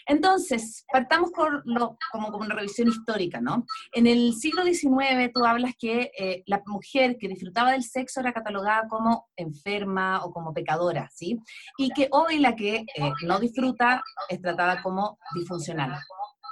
Entonces, 0.06 0.84
partamos 0.92 1.30
por 1.30 1.62
lo, 1.66 1.96
como, 2.12 2.30
como 2.30 2.44
una 2.44 2.54
revisión 2.54 2.88
histórica, 2.88 3.40
¿no? 3.40 3.64
En 3.92 4.06
el 4.06 4.34
siglo 4.34 4.62
XIX 4.64 5.30
tú 5.32 5.44
hablas 5.44 5.74
que 5.78 6.10
eh, 6.18 6.42
la 6.46 6.62
mujer 6.66 7.16
que 7.18 7.28
disfrutaba 7.28 7.72
del 7.72 7.82
sexo 7.82 8.20
era 8.20 8.32
catalogada 8.32 8.88
como 8.88 9.28
enferma 9.36 10.24
o 10.24 10.32
como 10.32 10.52
pecadora, 10.52 11.08
¿sí? 11.12 11.38
Y 11.78 11.90
que 11.90 12.08
hoy 12.12 12.38
la 12.38 12.54
que 12.54 12.76
eh, 12.76 13.12
no 13.26 13.38
disfruta 13.38 14.02
es 14.28 14.40
tratada 14.40 14.82
como 14.82 15.18
disfuncional 15.34 15.98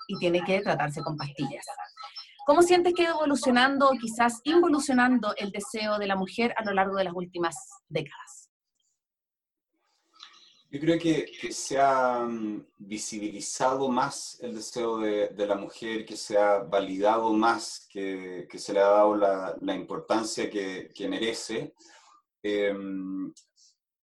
y 0.09 0.19
tiene 0.19 0.43
que 0.43 0.61
tratarse 0.61 1.03
con 1.03 1.17
pastillas. 1.17 1.67
¿Cómo 2.47 2.63
sientes 2.63 2.95
que 2.95 3.07
ha 3.07 3.11
evolucionando 3.11 3.91
o 3.91 3.93
quizás 3.93 4.41
involucionando 4.45 5.35
el 5.37 5.51
deseo 5.51 5.99
de 5.99 6.07
la 6.07 6.17
mujer 6.17 6.55
a 6.57 6.65
lo 6.65 6.73
largo 6.73 6.97
de 6.97 7.05
las 7.05 7.13
últimas 7.15 7.55
décadas? 7.89 8.38
Yo 10.71 10.81
creo 10.81 10.99
que, 10.99 11.25
que 11.41 11.51
se 11.51 11.79
ha 11.79 12.21
mm, 12.21 12.67
visibilizado 12.79 13.89
más 13.89 14.39
el 14.43 14.55
deseo 14.55 14.99
de, 14.99 15.29
de 15.29 15.47
la 15.47 15.55
mujer, 15.57 16.05
que 16.05 16.17
se 16.17 16.37
ha 16.37 16.59
validado 16.59 17.33
más, 17.33 17.87
que, 17.91 18.47
que 18.51 18.59
se 18.59 18.75
le 18.75 18.81
ha 18.81 18.89
dado 18.89 19.17
la, 19.17 19.57
la 19.63 19.75
importancia 19.75 20.51
que, 20.51 20.91
que 20.95 21.09
merece. 21.09 21.75
Em, 22.43 23.33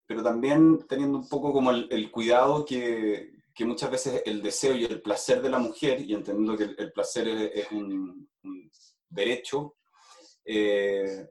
pero 0.06 0.23
también 0.23 0.87
teniendo 0.88 1.18
un 1.18 1.28
poco 1.28 1.52
como 1.52 1.71
el, 1.71 2.11
cuidado 2.11 2.64
que, 2.64 3.33
que, 3.54 3.64
muchas 3.64 3.90
veces 3.90 4.23
el 4.25 4.42
deseo 4.42 4.75
y 4.75 4.85
el 4.85 5.02
placer 5.02 5.42
de 5.42 5.50
la 5.50 5.59
mujer, 5.59 6.00
y 6.00 6.14
entendiendo 6.14 6.56
que 6.56 6.83
el, 6.83 6.92
placer 6.92 7.28
es, 7.28 7.71
un, 7.73 8.28
derecho, 9.09 9.76
eh, 10.44 11.28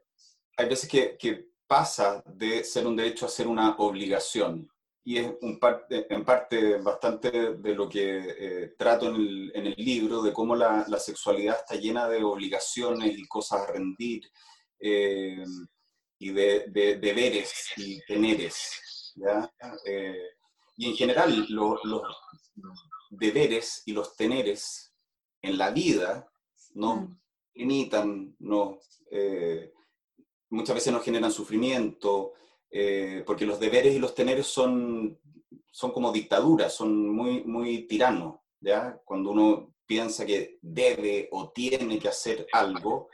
hay 0.56 0.68
veces 0.68 0.88
que, 0.88 1.16
que, 1.18 1.52
pasa 1.66 2.22
de 2.26 2.62
ser 2.62 2.86
un 2.86 2.94
derecho 2.94 3.24
a 3.24 3.30
ser 3.30 3.48
una 3.48 3.74
obligación. 3.78 4.70
Y 5.06 5.18
es 5.18 5.32
un 5.42 5.58
parte, 5.58 6.06
en 6.12 6.24
parte 6.24 6.78
bastante 6.78 7.54
de 7.56 7.74
lo 7.74 7.88
que 7.88 8.22
eh, 8.38 8.74
trato 8.78 9.08
en 9.08 9.16
el, 9.16 9.52
en 9.54 9.66
el, 9.66 9.74
libro, 9.76 10.22
de 10.22 10.32
cómo 10.32 10.56
la, 10.56 10.84
la, 10.88 10.98
sexualidad 10.98 11.56
está 11.56 11.74
llena 11.74 12.08
de 12.08 12.24
obligaciones 12.24 13.18
y 13.18 13.26
cosas 13.26 13.60
a 13.60 13.72
rendir. 13.72 14.30
Eh, 14.78 15.44
y 16.18 16.32
de, 16.32 16.98
deberes 17.00 17.72
y 17.76 18.00
teneres. 18.06 19.12
¿ya? 19.14 19.52
Eh, 19.84 20.30
y 20.76 20.90
en 20.90 20.96
general 20.96 21.46
los 21.48 21.80
deberes 23.10 23.82
y 23.86 23.92
los 23.92 24.16
teneres 24.16 24.92
en 25.42 25.58
la 25.58 25.70
vida 25.70 26.28
no 26.74 26.96
mm. 26.96 27.20
limitan, 27.54 28.36
no, 28.38 28.78
eh, 29.10 29.72
muchas 30.50 30.74
veces 30.76 30.92
nos 30.92 31.04
generan 31.04 31.30
sufrimiento, 31.30 32.32
eh, 32.76 33.22
porque 33.24 33.46
los 33.46 33.60
deberes 33.60 33.94
y 33.94 34.00
los 34.00 34.16
teneres 34.16 34.48
son, 34.48 35.16
son 35.70 35.92
como 35.92 36.10
dictaduras, 36.10 36.74
son 36.74 37.08
muy, 37.08 37.44
muy 37.44 37.86
tiranos. 37.86 38.40
¿ya? 38.58 39.00
Cuando 39.04 39.30
uno 39.30 39.74
piensa 39.86 40.26
que 40.26 40.58
debe 40.60 41.28
o 41.30 41.52
tiene 41.52 42.00
que 42.00 42.08
hacer 42.08 42.48
algo, 42.52 43.08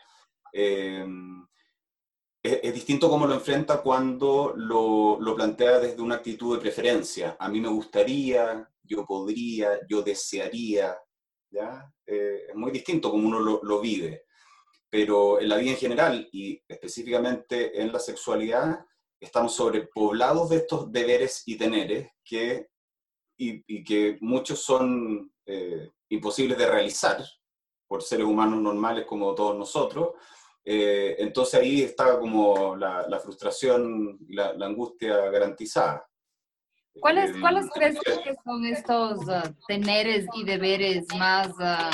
es, 2.42 2.72
distinto 2.72 3.10
cómo 3.10 3.26
lo 3.26 3.34
enfrenta 3.34 3.82
cuando 3.82 4.54
lo, 4.56 5.20
lo, 5.20 5.36
plantea 5.36 5.78
desde 5.78 6.00
una 6.00 6.16
actitud 6.16 6.56
de 6.56 6.62
preferencia. 6.62 7.36
A 7.38 7.50
mí 7.50 7.60
me 7.60 7.68
gustaría, 7.68 8.66
yo 8.82 9.04
podría, 9.04 9.78
yo 9.86 10.00
desearía. 10.00 10.96
¿ya? 11.50 11.92
Eh, 12.06 12.46
es 12.48 12.54
muy 12.54 12.70
distinto 12.70 13.10
como 13.10 13.28
uno 13.28 13.40
lo, 13.40 13.60
lo, 13.62 13.78
vive. 13.78 14.24
Pero 14.88 15.38
en 15.38 15.50
la 15.50 15.56
vida 15.56 15.72
en 15.72 15.76
general 15.76 16.28
y 16.32 16.62
específicamente 16.66 17.78
en 17.78 17.92
la 17.92 17.98
sexualidad, 17.98 18.86
estamos 19.20 19.54
sobrepoblados 19.54 20.48
de 20.48 20.56
estos 20.56 20.90
deberes 20.90 21.42
y 21.46 21.56
teneres 21.56 22.10
que, 22.24 22.68
y, 23.36 23.62
y 23.66 23.84
que 23.84 24.18
muchos 24.20 24.60
son 24.60 25.32
eh, 25.46 25.90
imposibles 26.08 26.58
de 26.58 26.66
realizar 26.66 27.22
por 27.86 28.02
seres 28.02 28.26
humanos 28.26 28.60
normales 28.60 29.04
como 29.06 29.34
todos 29.34 29.56
nosotros 29.56 30.14
eh, 30.64 31.16
entonces 31.18 31.60
ahí 31.60 31.82
está 31.82 32.18
como 32.18 32.76
la, 32.76 33.18
frustración 33.22 34.18
y 34.28 34.34
la, 34.34 34.54
angustia 34.60 35.16
garantizada. 35.30 36.06
¿Cuáles, 37.00 37.30
eh, 37.30 37.40
¿cuáles 37.40 37.66
crees 37.72 37.98
que 38.00 38.34
son 38.44 38.66
estos 38.66 39.20
uh, 39.26 39.54
teneres 39.66 40.26
y 40.34 40.44
deberes 40.44 41.06
más 41.16 41.48
uh, 41.48 41.90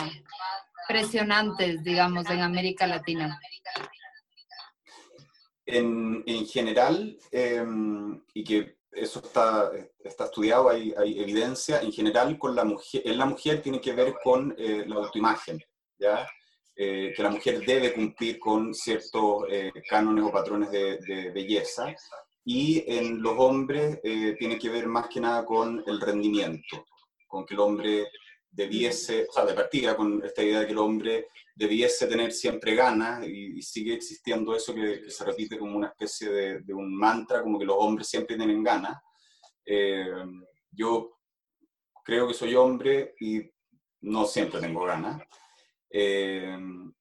presionantes, 0.88 1.82
digamos, 1.84 2.28
en 2.30 2.40
América 2.40 2.86
Latina? 2.86 3.38
En, 5.66 6.22
en 6.26 6.46
general, 6.46 7.18
em, 7.32 8.22
y 8.32 8.44
que 8.44 8.76
eso 8.92 9.20
está, 9.20 9.72
está 10.02 10.24
estudiado, 10.24 10.70
hay, 10.70 10.94
hay, 10.96 11.20
evidencia, 11.20 11.80
en 11.80 11.92
general 11.92 12.38
con 12.38 12.54
la 12.54 12.64
mujer, 12.64 13.02
en 13.04 13.18
la 13.18 13.26
mujer 13.26 13.60
tiene 13.62 13.80
que 13.80 13.92
ver 13.92 14.14
con 14.22 14.54
eh, 14.56 14.84
la 14.86 14.96
autoimagen, 14.96 15.60
¿ya? 15.98 16.26
Eh, 16.78 17.14
que 17.16 17.22
la 17.22 17.30
mujer 17.30 17.64
debe 17.64 17.94
cumplir 17.94 18.38
con 18.38 18.74
ciertos 18.74 19.44
eh, 19.48 19.72
cánones 19.88 20.24
o 20.24 20.30
patrones 20.30 20.70
de, 20.70 21.30
belleza, 21.34 21.94
y 22.44 22.84
en 22.86 23.22
los 23.22 23.34
hombres 23.38 23.98
eh, 24.04 24.36
tiene 24.38 24.58
que 24.58 24.68
ver 24.68 24.86
más 24.86 25.08
que 25.08 25.20
nada 25.20 25.46
con 25.46 25.82
el 25.86 25.98
rendimiento, 25.98 26.84
con 27.26 27.46
que 27.46 27.54
el 27.54 27.60
hombre 27.60 28.06
debiese, 28.56 29.26
o 29.28 29.32
sea, 29.32 29.44
de 29.44 29.54
partida 29.54 29.96
con 29.96 30.24
esta 30.24 30.42
idea 30.42 30.60
de 30.60 30.66
que 30.66 30.72
el 30.72 30.78
hombre 30.78 31.28
debiese 31.54 32.06
tener 32.06 32.32
siempre 32.32 32.74
ganas, 32.74 33.26
y, 33.26 33.60
sigue 33.62 33.94
existiendo 33.94 34.56
eso 34.56 34.74
que, 34.74 35.10
se 35.10 35.24
repite 35.24 35.58
como 35.58 35.76
una 35.76 35.88
especie 35.88 36.30
de, 36.30 36.60
de, 36.60 36.74
un 36.74 36.94
mantra, 36.96 37.42
como 37.42 37.58
que 37.58 37.64
los 37.64 37.76
hombres 37.78 38.08
siempre 38.08 38.36
tienen 38.36 38.62
ganas. 38.62 38.98
yo 40.72 41.18
creo 42.02 42.28
que 42.28 42.34
soy 42.34 42.54
hombre 42.54 43.14
y 43.20 43.42
no 44.02 44.24
siempre 44.26 44.60
tengo 44.60 44.84
ganas. 44.84 45.22
Eh, 45.90 46.56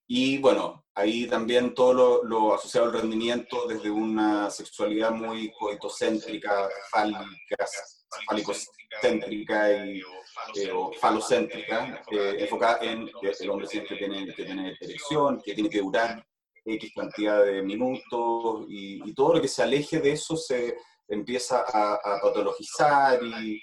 y 0.08 0.38
bueno, 0.38 0.86
ahí 0.94 1.28
también 1.28 1.74
todo 1.74 2.24
lo, 2.24 2.54
asociado 2.54 2.88
al 2.88 2.94
rendimiento 2.94 3.68
desde 3.68 3.90
una 3.90 4.50
sexualidad 4.50 5.12
muy 5.12 5.52
coitocéntrica, 5.52 6.70
fálica, 6.92 7.66
falicocéntrica 8.28 9.86
y 9.86 10.02
eh, 10.56 10.72
o 10.72 10.92
falocéntrica, 10.94 12.04
eh, 12.12 12.38
enfocada 12.40 12.80
en 12.82 13.10
que 13.22 13.32
el 13.40 13.50
hombre 13.50 13.68
siempre 13.68 13.98
tiene 13.98 14.26
que 14.34 14.44
tener 14.44 14.78
erección, 14.80 15.42
que 15.44 15.54
tiene 15.54 15.70
que 15.70 15.82
durar 15.82 16.26
X 16.66 16.92
cantidad 16.96 17.46
de 17.46 17.62
minutos 17.62 18.66
y, 18.68 19.14
todo 19.14 19.36
lo 19.36 19.42
que 19.42 19.48
se 19.48 19.64
aleje 19.64 20.00
de 20.00 20.12
eso 20.12 20.36
se 20.36 20.78
empieza 21.08 21.64
a, 21.68 21.94
a 21.94 22.20
patologizar 22.22 23.24
y 23.24 23.62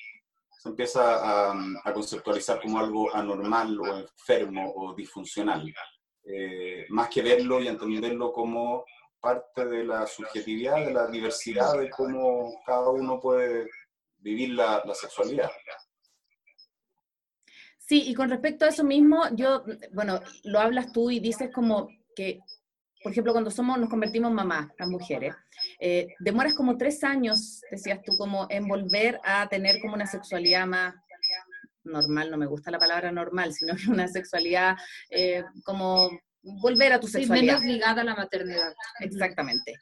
se 0.62 0.68
empieza 0.68 1.50
a, 1.50 1.92
conceptualizar 1.92 2.60
como 2.60 2.78
algo 2.78 3.12
anormal 3.12 3.80
o 3.80 3.98
enfermo 3.98 4.72
o 4.76 4.94
disfuncional, 4.94 5.74
eh, 6.22 6.86
más 6.90 7.08
que 7.08 7.20
verlo 7.20 7.60
y 7.60 7.66
entenderlo 7.66 8.32
como 8.32 8.84
parte 9.20 9.66
de 9.66 9.82
la 9.82 10.06
subjetividad, 10.06 10.84
de 10.84 10.92
la 10.92 11.08
diversidad, 11.08 11.76
de 11.76 11.90
cómo 11.90 12.62
cada 12.64 12.90
uno 12.90 13.18
puede 13.18 13.68
vivir 14.18 14.50
la, 14.50 14.80
la 14.84 14.94
sexualidad. 14.94 15.50
Sí, 17.92 18.04
y 18.06 18.14
con 18.14 18.30
respecto 18.30 18.64
a 18.64 18.68
eso 18.68 18.84
mismo, 18.84 19.22
yo, 19.32 19.64
bueno, 19.92 20.18
lo 20.44 20.60
hablas 20.60 20.92
tú 20.92 21.10
y 21.10 21.20
dices 21.20 21.50
como 21.52 21.90
que 22.16 22.40
por 23.02 23.12
ejemplo, 23.12 23.32
cuando 23.32 23.50
somos, 23.50 23.78
nos 23.78 23.90
convertimos 23.90 24.32
mamás, 24.32 24.70
las 24.78 24.88
mujeres, 24.88 25.34
eh, 25.78 26.06
demoras 26.18 26.54
como 26.54 26.78
tres 26.78 27.04
años, 27.04 27.60
decías 27.70 28.00
tú, 28.02 28.16
como 28.16 28.46
en 28.48 28.66
volver 28.66 29.20
a 29.24 29.46
tener 29.46 29.78
como 29.82 29.92
una 29.92 30.06
sexualidad 30.06 30.66
más 30.66 30.94
normal, 31.84 32.30
no 32.30 32.38
me 32.38 32.46
gusta 32.46 32.70
la 32.70 32.78
palabra 32.78 33.12
normal, 33.12 33.52
sino 33.52 33.74
una 33.92 34.08
sexualidad 34.08 34.74
eh, 35.10 35.44
como 35.62 36.08
volver 36.42 36.92
a 36.92 37.00
tu 37.00 37.06
sexualidad. 37.06 37.60
menos 37.60 37.64
ligada 37.64 38.02
a 38.02 38.04
la 38.04 38.14
maternidad. 38.14 38.74
Exactamente. 39.00 39.74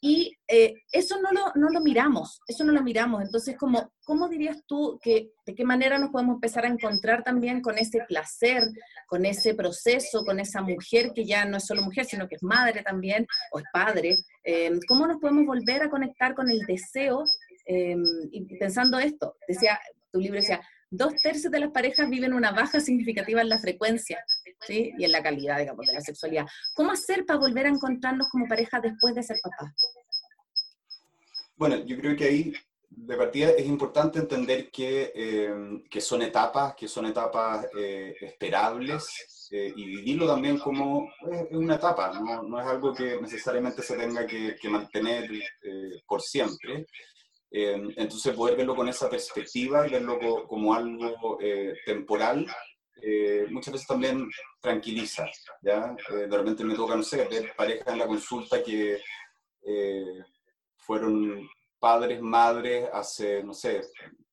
Y 0.00 0.36
eh, 0.46 0.74
eso 0.92 1.20
no 1.20 1.32
lo, 1.32 1.52
no 1.54 1.70
lo 1.70 1.80
miramos, 1.80 2.40
eso 2.46 2.64
no 2.64 2.72
lo 2.72 2.82
miramos. 2.82 3.22
Entonces, 3.22 3.56
como, 3.56 3.92
¿cómo 4.04 4.28
dirías 4.28 4.58
tú 4.66 4.98
que 5.02 5.30
de 5.46 5.54
qué 5.54 5.64
manera 5.64 5.98
nos 5.98 6.10
podemos 6.10 6.34
empezar 6.34 6.64
a 6.64 6.68
encontrar 6.68 7.22
también 7.22 7.62
con 7.62 7.78
ese 7.78 8.00
placer, 8.06 8.62
con 9.06 9.24
ese 9.24 9.54
proceso, 9.54 10.24
con 10.24 10.38
esa 10.38 10.60
mujer 10.60 11.12
que 11.14 11.24
ya 11.24 11.44
no 11.44 11.56
es 11.56 11.66
solo 11.66 11.82
mujer, 11.82 12.04
sino 12.04 12.28
que 12.28 12.36
es 12.36 12.42
madre 12.42 12.82
también, 12.82 13.26
o 13.52 13.58
es 13.58 13.64
padre? 13.72 14.16
Eh, 14.44 14.78
¿Cómo 14.86 15.06
nos 15.06 15.18
podemos 15.18 15.46
volver 15.46 15.82
a 15.82 15.90
conectar 15.90 16.34
con 16.34 16.50
el 16.50 16.60
deseo? 16.66 17.24
Eh, 17.64 17.96
y 18.30 18.44
pensando 18.58 18.98
esto, 18.98 19.36
decía, 19.48 19.78
tu 20.12 20.20
libro 20.20 20.36
decía, 20.36 20.60
dos 20.96 21.14
tercios 21.22 21.52
de 21.52 21.60
las 21.60 21.70
parejas 21.70 22.08
viven 22.08 22.32
una 22.32 22.52
baja 22.52 22.80
significativa 22.80 23.40
en 23.40 23.48
la 23.48 23.58
frecuencia 23.58 24.24
¿sí? 24.66 24.92
y 24.98 25.04
en 25.04 25.12
la 25.12 25.22
calidad, 25.22 25.58
digamos, 25.58 25.86
de 25.86 25.94
la 25.94 26.00
sexualidad. 26.00 26.46
¿Cómo 26.74 26.92
hacer 26.92 27.24
para 27.24 27.38
volver 27.38 27.66
a 27.66 27.70
encontrarnos 27.70 28.28
como 28.30 28.48
pareja 28.48 28.80
después 28.80 29.14
de 29.14 29.22
ser 29.22 29.36
papás? 29.42 29.74
Bueno, 31.56 31.76
yo 31.84 31.96
creo 31.98 32.16
que 32.16 32.24
ahí 32.24 32.52
de 32.88 33.16
partida 33.16 33.50
es 33.50 33.66
importante 33.66 34.18
entender 34.18 34.70
que, 34.70 35.12
eh, 35.14 35.82
que 35.90 36.00
son 36.00 36.22
etapas, 36.22 36.74
que 36.74 36.88
son 36.88 37.06
etapas 37.06 37.66
eh, 37.76 38.14
esperables 38.20 39.48
eh, 39.50 39.72
y 39.74 39.84
vivirlo 39.84 40.26
también 40.26 40.58
como 40.58 41.10
una 41.50 41.74
etapa, 41.74 42.12
¿no? 42.12 42.42
no, 42.42 42.60
es 42.60 42.66
algo 42.66 42.94
que 42.94 43.20
necesariamente 43.20 43.82
se 43.82 43.96
tenga 43.96 44.26
que, 44.26 44.56
que 44.60 44.68
mantener 44.68 45.28
por 46.06 46.22
siempre. 46.22 46.86
Eh, 47.50 47.80
entonces 47.96 48.34
poder 48.34 48.56
verlo 48.56 48.74
con 48.74 48.88
esa 48.88 49.08
perspectiva 49.08 49.86
y 49.86 49.90
verlo 49.90 50.46
como 50.48 50.74
algo 50.74 51.38
eh, 51.40 51.74
temporal, 51.84 52.46
eh, 53.00 53.46
muchas 53.50 53.72
veces 53.72 53.86
también 53.86 54.28
tranquiliza. 54.60 55.26
¿ya? 55.62 55.94
de 56.10 56.36
repente 56.36 56.64
me 56.64 56.74
toca, 56.74 56.96
no 56.96 57.02
sé, 57.02 57.24
ver 57.28 57.54
parejas 57.56 57.88
en 57.88 57.98
la 57.98 58.06
consulta 58.06 58.62
que 58.62 59.00
fueron 60.76 61.48
padres, 61.78 62.20
madres 62.20 62.88
hace, 62.92 63.42
no 63.42 63.52
sé, 63.52 63.82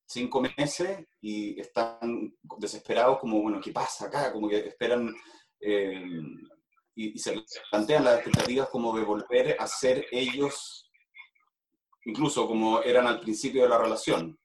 cinco 0.06 0.42
meses 0.42 1.00
y 1.22 1.60
están 1.60 2.36
desesperados 2.58 3.20
como, 3.20 3.42
bueno, 3.42 3.60
¿qué 3.60 3.72
pasa 3.72 4.06
acá? 4.06 4.32
Como 4.32 4.48
que 4.48 4.68
esperan 4.68 5.14
y, 5.60 7.14
y, 7.16 7.18
se 7.18 7.44
plantean 7.72 8.04
las 8.04 8.16
expectativas 8.18 8.70
como 8.70 8.96
de 8.96 9.04
volver 9.04 9.56
a 9.60 9.66
ser 9.66 10.06
ellos 10.12 10.84
incluso 12.06 12.48
como 12.48 12.82
eran 12.82 13.08
al 13.08 13.20
principio 13.20 13.64
de 13.64 13.70
la 13.70 13.78
relación. 13.78 14.38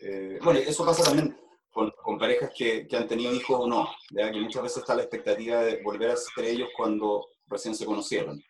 Eh, 0.00 0.38
bueno, 0.42 0.60
eso 0.60 0.84
pasa 0.84 1.04
también 1.04 1.36
con, 1.70 1.92
parejas 2.18 2.50
que, 2.56 2.86
que, 2.86 2.96
han 2.96 3.06
tenido 3.06 3.34
hijos 3.34 3.60
o 3.60 3.66
no, 3.66 3.88
que 4.08 4.40
muchas 4.40 4.62
veces 4.62 4.78
está 4.78 4.94
la 4.94 5.02
expectativa 5.02 5.60
de 5.60 5.82
volver 5.82 6.10
a 6.10 6.16
ser 6.16 6.44
ellos 6.44 6.70
cuando 6.74 7.26
recién 7.46 7.74
se 7.74 7.84
conocieron, 7.84 8.42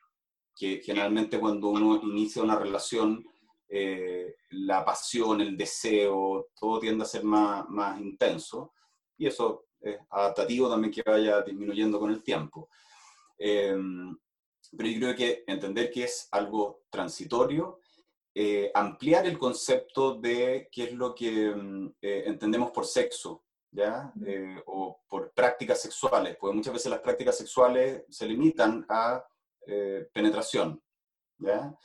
que 0.54 0.80
generalmente 0.84 1.40
cuando 1.40 1.68
uno 1.68 2.00
inicia 2.04 2.42
una 2.42 2.56
relación 2.56 3.24
eh, 3.68 4.36
la 4.50 4.84
pasión, 4.84 5.40
el 5.40 5.56
deseo, 5.56 6.48
todo 6.58 6.78
tiende 6.78 7.02
a 7.02 7.06
ser 7.06 7.24
más, 7.24 7.68
más 7.68 8.00
intenso 8.00 8.72
y 9.18 9.26
eso 9.26 9.66
es 9.80 9.98
adaptativo 10.10 10.70
también 10.70 10.92
que 10.92 11.02
vaya 11.04 11.42
disminuyendo 11.42 11.98
con 11.98 12.10
el 12.10 12.22
tiempo. 12.22 12.68
Em, 13.38 14.16
pero 14.76 14.88
yo 14.88 14.98
creo 15.00 15.16
que 15.16 15.44
entender 15.46 15.90
que 15.90 16.04
es 16.04 16.28
algo 16.30 16.84
transitorio, 16.90 17.80
eh, 18.38 18.70
ampliar 18.74 19.26
el 19.26 19.38
concepto 19.38 20.14
de 20.14 20.68
qué 20.70 20.84
es 20.84 20.92
lo 20.92 21.14
que 21.14 21.50
mm, 21.50 21.94
eh, 22.02 22.24
entendemos 22.26 22.70
por 22.70 22.84
sexo, 22.84 23.44
¿ya? 23.70 24.12
o 24.66 25.00
por 25.08 25.32
prácticas 25.32 25.80
sexuales, 25.80 26.36
porque 26.38 26.56
muchas 26.56 26.72
veces 26.72 26.90
las 26.90 27.00
prácticas 27.00 27.36
sexuales 27.36 28.04
se 28.08 28.26
limitan 28.26 28.86
a 28.88 29.24
penetración, 30.12 30.80
¿ya? 31.38 31.76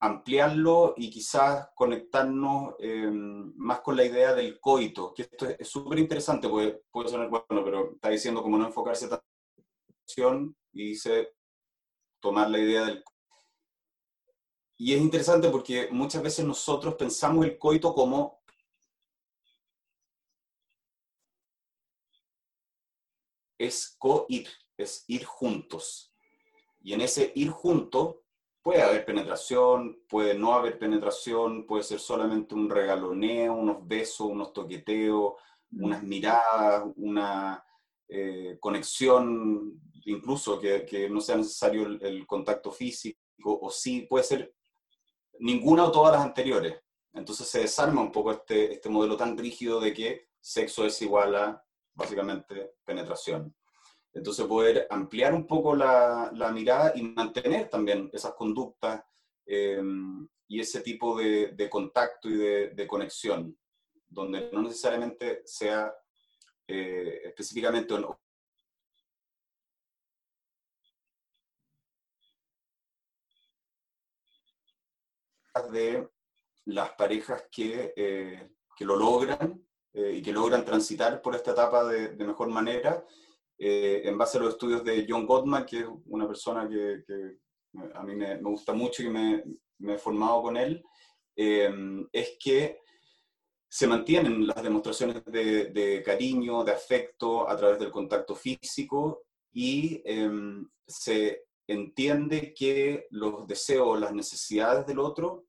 ampliarlo 0.00 0.94
y 0.96 1.10
quizás 1.10 1.68
conectarnos 1.74 2.74
eh, 2.78 3.10
más 3.10 3.80
con 3.80 3.96
la 3.96 4.04
idea 4.04 4.34
del 4.34 4.60
coito, 4.60 5.14
que 5.14 5.22
esto 5.22 5.48
es 5.48 5.68
súper 5.68 5.98
interesante, 5.98 6.48
puede, 6.48 6.82
puede 6.90 7.08
sonar 7.08 7.28
bueno, 7.28 7.64
pero 7.64 7.92
está 7.94 8.10
diciendo 8.10 8.42
como 8.42 8.58
no 8.58 8.66
enfocarse 8.66 9.08
tanto 9.08 9.24
y 10.72 10.90
dice 10.90 11.34
tomar 12.20 12.50
la 12.50 12.58
idea 12.58 12.84
del 12.84 13.02
y 14.78 14.94
es 14.94 15.00
interesante 15.00 15.48
porque 15.48 15.88
muchas 15.90 16.22
veces 16.22 16.44
nosotros 16.44 16.94
pensamos 16.94 17.44
el 17.44 17.58
coito 17.58 17.94
como 17.94 18.42
es 23.58 23.96
co-ir, 23.98 24.48
es 24.76 25.04
ir 25.08 25.24
juntos. 25.24 26.12
Y 26.80 26.92
en 26.92 27.00
ese 27.00 27.32
ir 27.34 27.50
juntos 27.50 28.16
puede 28.62 28.82
haber 28.82 29.04
penetración, 29.04 30.02
puede 30.08 30.34
no 30.34 30.54
haber 30.54 30.78
penetración, 30.78 31.66
puede 31.66 31.82
ser 31.82 31.98
solamente 31.98 32.54
un 32.54 32.68
regaloneo, 32.68 33.54
unos 33.54 33.86
besos, 33.86 34.28
unos 34.28 34.52
toqueteos, 34.52 35.34
unas 35.72 36.02
miradas, 36.02 36.84
una 36.96 37.64
eh, 38.08 38.58
conexión, 38.60 39.80
incluso 40.04 40.60
que, 40.60 41.08
no 41.10 41.20
sea 41.20 41.36
necesario 41.36 41.86
el, 41.86 42.26
contacto 42.26 42.70
físico, 42.70 43.18
o 43.44 43.70
sí, 43.70 44.02
puede 44.02 44.24
ser 44.24 44.54
ninguna 45.40 45.84
o 45.84 45.90
todas 45.90 46.12
las 46.12 46.22
anteriores. 46.22 46.80
Entonces 47.12 47.48
se 47.48 47.60
desarma 47.60 48.02
un 48.02 48.12
poco 48.12 48.32
este, 48.32 48.74
este 48.74 48.88
modelo 48.88 49.16
tan 49.16 49.36
rígido 49.36 49.80
de 49.80 49.92
que 49.92 50.28
sexo 50.40 50.84
es 50.84 51.00
igual 51.02 51.34
a 51.34 51.64
básicamente 51.94 52.74
penetración. 52.84 53.54
Entonces 54.12 54.46
poder 54.46 54.86
ampliar 54.90 55.34
un 55.34 55.46
poco 55.46 55.74
la, 55.76 56.30
mirada 56.52 56.92
y 56.94 57.02
mantener 57.02 57.68
también 57.68 58.08
esas 58.12 58.34
conductas 58.34 59.02
em, 59.44 60.26
y 60.48 60.60
ese 60.60 60.80
tipo 60.80 61.18
de, 61.18 61.68
contacto 61.70 62.28
y 62.28 62.36
de, 62.36 62.86
conexión, 62.86 63.58
donde 64.08 64.50
no 64.52 64.62
necesariamente 64.62 65.42
sea 65.44 65.92
eh, 66.66 67.22
específicamente 67.24 67.92
de 75.64 76.08
las 76.66 76.90
parejas 76.92 77.44
que, 77.50 77.92
eh, 77.96 78.50
que 78.76 78.84
lo 78.84 78.96
logran 78.96 79.62
eh, 79.92 80.14
y 80.16 80.22
que 80.22 80.32
logran 80.32 80.64
transitar 80.64 81.22
por 81.22 81.34
esta 81.34 81.52
etapa 81.52 81.84
de, 81.84 82.08
de 82.08 82.24
mejor 82.24 82.48
manera 82.48 83.04
eh, 83.58 84.02
en 84.04 84.18
base 84.18 84.36
a 84.36 84.42
los 84.42 84.50
estudios 84.50 84.84
de 84.84 85.06
John 85.08 85.26
Gottman, 85.26 85.64
que 85.64 85.80
es 85.80 85.86
una 86.06 86.26
persona 86.26 86.68
que, 86.68 87.02
a 87.94 88.02
mí 88.02 88.14
me, 88.14 88.36
gusta 88.38 88.72
mucho 88.72 89.02
y 89.02 89.08
me, 89.08 89.44
me 89.78 89.94
he 89.94 89.98
formado 89.98 90.42
con 90.42 90.56
él, 90.56 90.84
eh, 91.34 91.70
es 92.12 92.36
que 92.38 92.80
se 93.68 93.86
mantienen 93.86 94.46
las 94.46 94.62
demostraciones 94.62 95.24
de, 95.24 96.02
cariño, 96.04 96.64
de 96.64 96.72
afecto 96.72 97.48
a 97.48 97.56
través 97.56 97.78
del 97.78 97.90
contacto 97.90 98.34
físico 98.34 99.24
y 99.52 100.02
em, 100.04 100.68
se 100.86 101.46
entiende 101.66 102.54
que 102.54 103.06
los 103.10 103.46
deseos, 103.46 103.98
las 103.98 104.14
necesidades 104.14 104.86
del 104.86 104.98
otro 105.00 105.45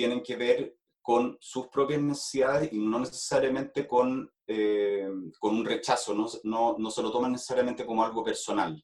tienen 0.00 0.22
que 0.22 0.36
ver 0.36 0.78
con 1.02 1.36
sus 1.40 1.68
propias 1.68 2.00
necesidades 2.00 2.72
y 2.72 2.78
no 2.78 3.00
necesariamente 3.00 3.86
con, 3.86 4.32
eh, 4.46 5.06
con 5.38 5.56
un 5.56 5.64
rechazo, 5.66 6.14
no, 6.14 6.26
no, 6.44 6.76
no, 6.78 6.90
se 6.90 7.02
lo 7.02 7.12
toman 7.12 7.32
necesariamente 7.32 7.84
como 7.84 8.02
algo 8.02 8.24
personal. 8.24 8.82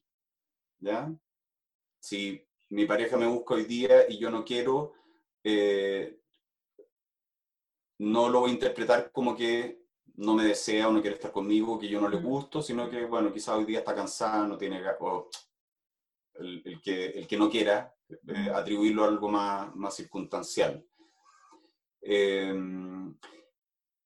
¿ya? 0.77 1.11
Si 1.99 2.39
mi 2.69 2.85
pareja 2.85 3.17
me 3.17 3.25
busca 3.25 3.55
hoy 3.55 3.65
día 3.65 4.07
y 4.07 4.19
yo 4.19 4.29
no 4.29 4.45
quiero, 4.45 4.93
eh, 5.43 6.19
no 7.99 8.29
lo 8.29 8.41
voy 8.41 8.51
a 8.51 8.53
interpretar 8.53 9.11
como 9.11 9.35
que 9.35 9.81
no 10.17 10.35
me 10.35 10.43
desea 10.43 10.87
o 10.87 10.91
no 10.91 11.01
quiere 11.01 11.15
estar 11.15 11.31
conmigo, 11.31 11.79
que 11.79 11.87
yo 11.87 11.99
no 11.99 12.09
le 12.09 12.17
gusto, 12.17 12.61
sino 12.61 12.87
que, 12.91 13.05
bueno, 13.05 13.33
quizás 13.33 13.55
hoy 13.55 13.65
día 13.65 13.79
está 13.79 13.95
cansada, 13.95 14.45
no 14.47 14.55
tiene... 14.55 14.83
O 14.99 15.29
el, 16.35 16.79
que, 16.83 17.07
el 17.07 17.25
que 17.25 17.37
no 17.37 17.49
quiera, 17.49 17.95
eh, 18.09 18.51
atribuirlo 18.53 19.03
a 19.03 19.07
algo 19.07 19.29
más, 19.29 19.75
más 19.75 19.95
circunstancial. 19.95 20.85
Em, 22.01 23.15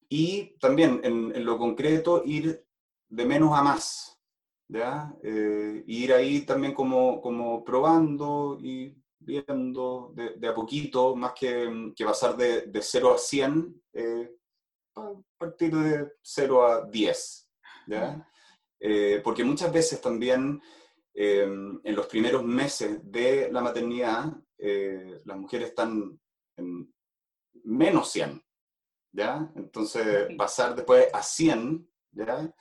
y 0.09 0.57
también 0.59 0.99
en, 1.03 1.45
lo 1.45 1.57
concreto 1.57 2.23
ir 2.25 2.65
de 3.09 3.25
menos 3.25 3.57
a 3.57 3.61
más, 3.61 4.19
¿ya? 4.67 5.13
Eh, 5.23 5.83
ir 5.87 6.13
ahí 6.13 6.41
también 6.41 6.73
como, 6.73 7.21
como 7.21 7.63
probando 7.63 8.57
y 8.61 8.95
viendo 9.19 10.13
de, 10.15 10.47
a 10.47 10.53
poquito, 10.53 11.15
más 11.15 11.33
que, 11.33 11.93
que 11.95 12.03
pasar 12.05 12.35
de, 12.35 12.63
de 12.63 12.81
0 12.81 13.13
a 13.13 13.17
100, 13.17 13.81
eh, 13.93 14.35
a 14.95 15.13
partir 15.37 15.75
de 15.75 16.11
0 16.21 16.65
a 16.65 16.85
10, 16.87 17.49
¿ya? 17.87 18.27
Eh, 18.79 19.21
porque 19.23 19.43
muchas 19.43 19.71
veces 19.71 20.01
también 20.01 20.59
em, 21.13 21.79
en 21.83 21.95
los 21.95 22.07
primeros 22.07 22.43
meses 22.43 22.99
de 23.03 23.49
la 23.51 23.61
maternidad, 23.61 24.33
las 25.25 25.37
mujeres 25.37 25.69
están 25.69 26.19
en, 26.55 26.93
menos 27.63 28.11
100, 28.11 28.43
¿ya? 29.11 29.51
Entonces, 29.55 30.27
pasar 30.37 30.75
después 30.75 31.07
a 31.13 31.21
100, 31.21 31.89
¿ya? 32.11 32.53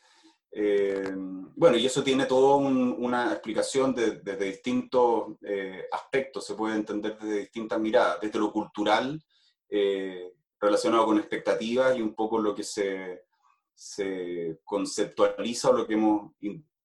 Eh, 0.53 1.13
bueno, 1.15 1.77
y 1.77 1.87
eso 1.87 2.03
tiene 2.03 2.27
toda 2.27 2.57
una 2.57 3.33
explicación 3.33 3.95
desde 3.95 4.37
distintos 4.37 5.37
eh, 5.43 5.85
aspectos, 5.93 6.45
se 6.45 6.55
puede 6.55 6.75
entender 6.75 7.17
desde 7.19 7.41
distintas 7.41 7.79
miradas, 7.79 8.19
desde 8.21 8.39
lo 8.39 8.53
cultural, 8.53 9.23
eh, 9.69 10.33
relacionado 10.59 11.07
con 11.07 11.19
expectativas 11.19 11.97
y 11.97 12.03
un 12.03 12.15
poco 12.15 12.39
lo 12.39 12.55
que 12.55 12.65
se, 12.65 13.25
se 13.73 14.61
conceptualiza 14.65 15.71
o 15.71 15.73
lo 15.75 15.87
que 15.87 15.95
hemos 15.95 16.33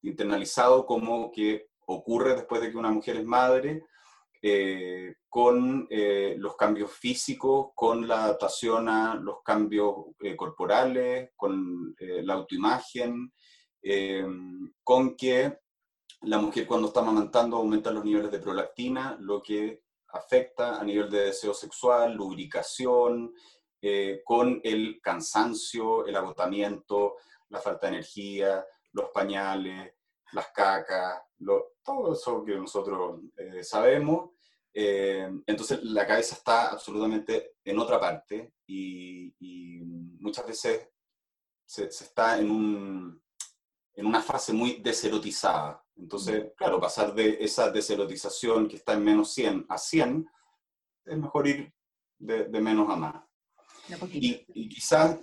internalizado 0.02 0.86
como 0.86 1.32
que 1.32 1.70
ocurre 1.88 2.36
después 2.36 2.62
de 2.62 2.72
que 2.72 2.78
una 2.78 2.92
mujer 2.92 3.18
es 3.18 3.26
madre, 3.26 3.84
eh, 4.48 5.16
con 5.28 5.88
eh, 5.90 6.36
los 6.38 6.56
cambios 6.56 6.92
físicos, 6.92 7.70
con 7.74 8.08
la 8.08 8.26
adaptación 8.26 8.88
a 8.88 9.16
los 9.16 9.42
cambios 9.42 9.96
eh, 10.22 10.36
corporales, 10.36 11.32
con 11.36 11.96
la 11.98 12.36
autoimagen, 12.36 13.34
con 14.84 15.16
que 15.16 15.58
la 16.22 16.38
mujer 16.38 16.68
cuando 16.68 16.90
está 16.90 17.00
amamantando 17.00 17.58
aumenta 17.58 17.90
los 17.90 18.06
niveles 18.06 18.30
de 18.30 18.38
prolactina, 18.38 19.18
lo 19.20 19.42
que 19.42 19.82
afecta 20.10 20.80
a 20.80 20.84
nivel 20.84 21.10
de 21.10 21.26
deseo 21.26 21.56
sexual, 21.56 22.14
lubricación, 22.14 23.34
con 24.24 24.62
el 24.64 25.00
cansancio, 25.02 26.06
el 26.06 26.16
agotamiento, 26.16 27.16
la 27.50 27.60
falta 27.60 27.88
de 27.88 27.94
energía, 27.94 28.64
los 28.92 29.10
pañales, 29.10 29.96
las 30.34 30.50
cacas, 30.52 31.24
todo 31.84 32.14
eso 32.14 32.44
que 32.44 32.56
nosotros 32.56 33.22
sabemos, 33.64 34.35
eh, 34.78 35.32
entonces 35.46 35.82
la 35.84 36.06
cabeza 36.06 36.36
está 36.36 36.68
absolutamente 36.68 37.54
en 37.64 37.80
otra 37.80 37.98
parte 37.98 38.56
y, 38.68 39.34
muchas 40.20 40.48
veces 40.48 40.90
se, 41.64 41.86
está 41.86 42.40
en, 42.40 42.50
un, 42.50 43.22
en, 43.94 44.06
una 44.06 44.22
fase 44.22 44.52
muy 44.52 44.82
deserotizada. 44.82 45.82
Entonces, 45.96 46.52
claro, 46.58 46.80
pasar 46.80 47.14
de 47.14 47.38
esa 47.40 47.70
deserotización 47.70 48.68
que 48.68 48.78
está 48.78 48.94
en 48.94 49.04
menos 49.04 49.32
100 49.34 49.68
a 49.70 49.78
100, 49.78 50.28
es 51.06 51.18
mejor 51.18 51.48
ir 51.48 51.72
de, 52.18 52.60
menos 52.60 52.90
a 52.90 52.96
más. 52.96 53.24
Y, 54.12 54.68
quizás, 54.68 55.20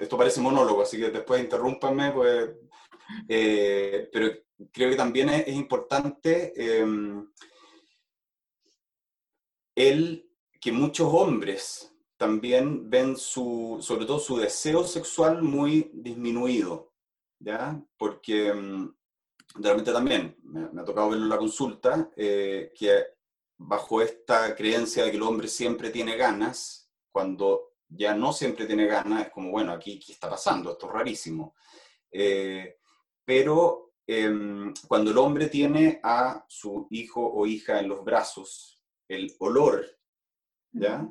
esto 0.00 0.18
parece 0.18 0.40
monólogo, 0.40 0.82
así 0.82 0.98
que 0.98 1.10
después 1.10 1.40
interrúmpanme, 1.40 2.10
pues, 2.10 2.50
eh, 3.28 4.10
pero 4.12 4.32
creo 4.70 4.90
que 4.90 4.96
también 4.96 5.30
es, 5.30 5.48
importante... 5.48 6.52
Eh, 6.56 6.84
el 9.74 10.30
que 10.60 10.72
muchos 10.72 11.08
hombres 11.12 11.94
también 12.16 12.90
ven 12.90 13.16
su, 13.16 13.78
sobre 13.80 14.04
todo 14.04 14.18
su 14.18 14.36
deseo 14.36 14.84
sexual 14.84 15.42
muy 15.42 15.90
disminuido, 15.94 16.92
¿ya? 17.38 17.82
Porque 17.96 18.52
mm, 18.52 18.94
realmente 19.54 19.92
también 19.92 20.36
me, 20.42 20.80
ha 20.80 20.84
tocado 20.84 21.10
verlo 21.10 21.24
en 21.24 21.30
la 21.30 21.38
consulta, 21.38 22.10
eh, 22.16 22.72
que 22.78 23.04
bajo 23.56 24.02
esta 24.02 24.54
creencia 24.54 25.04
de 25.04 25.10
que 25.10 25.16
el 25.16 25.22
hombre 25.22 25.48
siempre 25.48 25.90
tiene 25.90 26.16
ganas, 26.16 26.90
cuando 27.10 27.72
ya 27.88 28.14
no 28.14 28.32
siempre 28.32 28.66
tiene 28.66 28.86
ganas, 28.86 29.26
es 29.26 29.32
como, 29.32 29.50
bueno, 29.50 29.72
aquí 29.72 29.98
¿qué 29.98 30.12
está 30.12 30.30
pasando? 30.30 30.72
Esto 30.72 30.86
es 30.86 30.92
rarísimo. 30.92 31.54
Eh, 32.10 32.76
pero 33.24 33.92
em, 34.06 34.72
cuando 34.86 35.10
el 35.10 35.18
hombre 35.18 35.48
tiene 35.48 36.00
a 36.02 36.44
su 36.48 36.86
hijo 36.90 37.20
o 37.20 37.46
hija 37.46 37.80
en 37.80 37.88
los 37.88 38.04
brazos, 38.04 38.79
el 39.10 39.34
olor, 39.40 39.84
¿ya? 40.72 41.06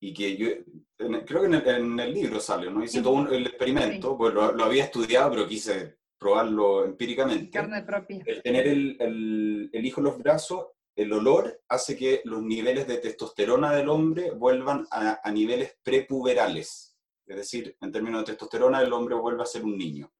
Y 0.00 0.14
que 0.14 0.36
yo, 0.36 0.48
creo 0.96 1.40
que 1.42 1.70
en 1.70 1.98
el, 1.98 2.14
libro 2.14 2.38
sale, 2.38 2.70
¿no? 2.70 2.84
Hice 2.84 3.02
todo 3.02 3.28
el 3.28 3.46
experimento, 3.46 4.16
pues 4.16 4.32
lo, 4.32 4.42
había 4.64 4.84
estudiado, 4.84 5.30
pero 5.30 5.48
quise 5.48 5.98
probarlo 6.16 6.84
empíricamente. 6.84 7.50
Carne 7.50 7.82
propia. 7.82 8.22
El 8.24 8.42
tener 8.42 8.68
el, 8.68 8.96
el, 9.00 9.70
el 9.72 9.86
hijo 9.86 10.00
en 10.00 10.04
los 10.04 10.18
brazos 10.18 10.68
el 10.94 11.12
olor 11.12 11.62
hace 11.68 11.96
que 11.96 12.22
los 12.24 12.42
niveles 12.42 12.88
de 12.88 12.98
testosterona 12.98 13.72
del 13.72 13.88
hombre 13.88 14.32
vuelvan 14.32 14.84
a, 14.90 15.20
a, 15.22 15.30
niveles 15.30 15.78
prepuberales. 15.80 16.96
Es 17.24 17.36
decir, 17.36 17.76
en 17.80 17.92
términos 17.92 18.22
de 18.22 18.32
testosterona, 18.32 18.82
el 18.82 18.92
hombre 18.92 19.14
vuelve 19.14 19.42
a 19.42 19.46
ser 19.46 19.64
un 19.64 19.78
niño. 19.78 20.12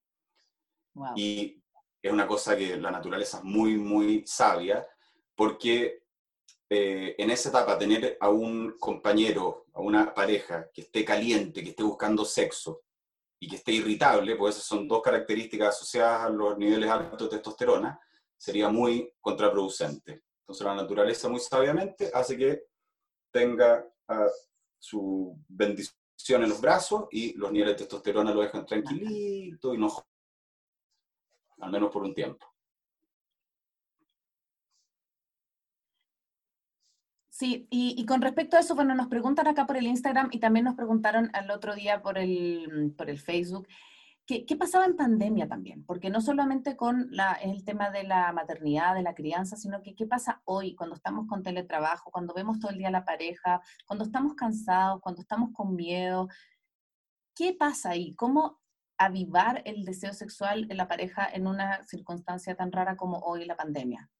Y 1.17 1.61
es 2.01 2.13
una 2.13 2.29
cosa 2.29 2.57
que 2.57 2.77
la 2.77 2.93
naturaleza 2.93 3.39
es 3.39 3.45
muy, 3.45 3.77
muy 3.77 4.25
sabia, 4.25 4.87
porque 5.35 6.05
eh, 6.71 7.15
en 7.17 7.31
esa 7.31 7.49
etapa 7.49 7.79
tener 7.79 8.17
a 8.21 8.29
un 8.29 8.77
compañero, 8.79 9.67
a 9.73 9.81
una 9.81 10.13
pareja 10.13 10.69
que 10.73 10.83
esté 10.83 11.05
caliente, 11.05 11.63
que 11.63 11.71
esté 11.71 11.83
buscando 11.83 12.25
sexo 12.25 12.83
y 13.41 13.49
que 13.49 13.57
esté 13.57 13.73
irritable, 13.73 14.37
pues 14.37 14.57
esas 14.57 14.67
son 14.67 14.87
dos 14.87 15.01
características 15.01 15.77
asociadas 15.77 16.27
a 16.27 16.29
los 16.29 16.59
niveles 16.59 16.91
altos 16.91 17.31
de 17.31 17.37
testosterona, 17.37 17.99
sería 18.37 18.69
muy 18.69 19.15
contraproducente. 19.21 20.25
Entonces 20.41 20.67
la 20.67 20.75
naturaleza 20.75 21.29
muy 21.29 21.41
sabiamente 21.41 22.11
hace 22.13 22.37
que 22.37 22.65
tenga 23.31 23.87
su 24.79 25.37
bendición 25.49 26.43
en 26.43 26.49
los 26.49 26.61
brazos 26.61 27.07
y 27.11 27.35
los 27.35 27.53
niveles 27.53 27.75
de 27.75 27.85
testosterona 27.85 28.33
lo 28.33 28.43
dejan 28.43 28.67
tranquilito 28.67 29.75
y 29.75 29.79
no 29.79 29.89
al 31.61 31.71
menos 31.71 31.91
por 31.91 32.03
un 32.03 32.15
tiempo. 32.15 32.47
Sí, 37.39 37.69
y, 37.71 38.05
con 38.05 38.21
respecto 38.21 38.57
a 38.57 38.61
eso, 38.61 38.75
bueno, 38.75 38.97
nos 38.97 39.07
preguntan 39.07 39.47
acá 39.47 39.65
por 39.65 39.77
el 39.77 39.87
Instagram 39.87 40.29
y 40.33 40.41
también 40.41 40.65
nos 40.65 40.75
preguntaron 40.75 41.31
al 41.35 41.49
otro 41.53 41.77
día 41.77 42.03
por 42.03 42.19
el, 42.19 42.93
por 42.99 43.09
el 43.09 43.21
Facebook, 43.21 43.69
¿qué, 44.27 44.57
pasaba 44.59 44.87
en 44.87 44.97
pandemia 44.97 45.47
también? 45.47 45.85
Porque 45.85 46.11
no 46.11 46.21
solamente 46.21 46.77
con 46.77 47.13
el 47.41 47.65
tema 47.65 47.91
de 47.91 48.03
la 48.03 48.33
maternidad, 48.33 48.97
de 48.97 49.05
la 49.05 49.15
crianza, 49.15 49.57
sino 49.57 49.83
que 49.83 49.95
qué 49.95 50.05
pasa 50.05 50.43
hoy 50.47 50.75
cuando 50.75 50.97
estamos 50.97 51.29
con 51.29 51.45
teletrabajo, 51.45 52.11
cuando 52.11 52.35
vemos 52.35 52.59
todo 52.59 52.73
el 52.73 52.79
día 52.79 52.89
a 52.89 52.91
la 52.91 53.05
pareja, 53.05 53.61
cuando 53.87 54.05
estamos 54.05 54.35
cansados, 54.35 55.01
cuando 55.01 55.21
estamos 55.21 55.51
con 55.53 55.77
miedo. 55.77 56.27
¿Qué 57.37 57.55
pasa 57.55 57.91
ahí? 57.91 58.17
¿Cómo 58.17 58.59
avivar 58.99 59.63
el 59.65 59.85
deseo 59.85 60.13
sexual 60.13 60.67
en 60.69 60.77
la 60.77 60.89
pareja 60.89 61.29
en 61.33 61.47
una 61.47 61.87
circunstancia 61.87 62.57
tan 62.57 62.73
rara 62.73 62.97
como 62.97 63.19
hoy 63.21 63.45
la 63.45 63.57
pandemia? 63.57 64.11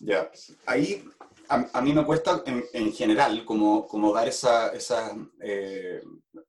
Ya, 0.00 0.30
ahí 0.66 1.04
a, 1.48 1.80
mí 1.80 1.92
me 1.92 2.04
cuesta 2.04 2.42
en, 2.46 2.92
general 2.92 3.44
como, 3.44 3.86
como 3.86 4.12
dar 4.12 4.28
esas 4.28 4.74
esa, 4.74 5.16
eh, 5.40 6.02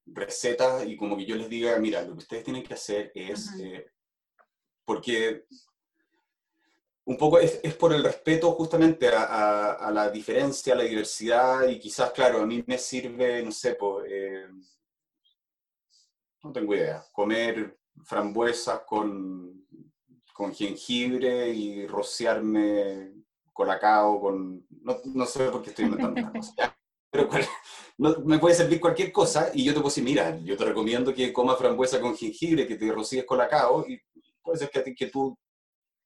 recetas 0.08 0.86
y 0.86 0.98
como 0.98 1.16
que 1.16 1.26
yo 1.26 1.36
les 1.36 1.50
diga, 1.50 1.78
mira, 1.80 2.02
lo 2.02 2.14
que 2.14 2.20
ustedes 2.20 2.44
tienen 2.44 2.64
que 2.64 2.74
hacer 2.74 3.12
es, 3.16 3.52
eh, 3.60 3.92
porque 4.84 5.46
un 7.06 7.18
poco 7.18 7.40
es, 7.40 7.60
es, 7.64 7.76
por 7.76 7.94
el 7.94 8.04
respeto 8.04 8.52
justamente 8.52 9.08
a, 9.10 9.74
a, 9.74 9.92
la 9.92 10.10
diferencia, 10.10 10.74
a 10.74 10.78
la 10.78 10.84
diversidad 10.84 11.68
y 11.68 11.80
quizás, 11.80 12.12
claro, 12.12 12.42
a 12.42 12.46
mí 12.46 12.64
me 12.68 12.78
sirve, 12.78 13.42
no 13.44 13.52
sé, 13.52 13.76
pues, 13.76 14.06
eh, 14.10 14.48
no 16.44 16.52
tengo 16.52 16.76
idea, 16.76 17.04
comer 17.12 17.78
frambuesas 18.04 18.82
con, 18.82 19.66
con 20.34 20.54
jengibre 20.54 21.50
y 21.50 21.88
rociarme 21.88 23.19
colacao 23.60 24.22
con... 24.22 24.66
No, 24.84 24.98
no 25.04 25.26
sé 25.26 25.50
por 25.50 25.62
qué 25.62 25.72
estoy 25.72 25.86
inventando 25.86 26.32
cosas. 26.34 26.74
Pero 27.12 27.30
no, 27.98 28.16
me 28.24 28.40
puede 28.40 28.56
servir 28.56 28.80
cualquier 28.80 29.12
cosa 29.12 29.52
y 29.54 29.66
yo 29.66 29.74
te 29.74 29.80
puedo 29.80 29.90
decir, 29.90 30.04
mira, 30.04 30.38
yo 30.38 30.56
te 30.56 30.64
recomiendo 30.64 31.14
que 31.14 31.34
comas 31.34 31.58
frambuesa 31.58 32.00
con 32.00 32.16
jengibre, 32.16 32.66
que 32.66 32.76
te 32.76 32.90
rocíes 32.90 33.26
colacao 33.26 33.86
y 33.86 34.00
puede 34.42 34.60
ser 34.60 34.70
que, 34.70 34.96
que 34.96 35.08
tú 35.08 35.38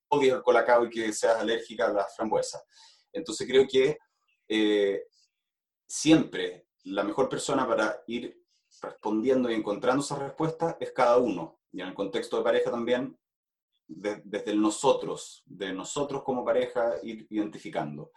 odies 0.10 0.34
el 0.34 0.42
colacao 0.42 0.86
y 0.86 0.90
que 0.90 1.14
seas 1.14 1.40
alérgica 1.40 1.86
a 1.86 1.94
las 1.94 2.16
frambuesas. 2.16 2.64
Entonces 3.12 3.48
creo 3.48 3.68
que 3.68 4.00
eh, 4.48 5.04
siempre 5.88 6.70
la 6.86 7.04
mejor 7.04 7.30
persona 7.30 7.68
para 7.68 8.02
ir 8.08 8.42
respondiendo 8.82 9.52
y 9.52 9.54
encontrando 9.54 10.04
esa 10.04 10.18
respuesta 10.18 10.76
es 10.80 10.92
cada 10.92 11.18
uno. 11.18 11.60
Y 11.72 11.82
en 11.82 11.90
el 11.90 11.94
contexto 11.94 12.38
de 12.38 12.44
pareja 12.44 12.72
también, 12.72 13.16
desde 13.88 14.52
el 14.52 14.62
nosotros, 14.62 15.44
de 15.46 15.74
nosotros 15.74 16.24
como 16.24 16.46
pareja, 16.46 16.96
ir 17.04 17.28
identificando. 17.30 18.12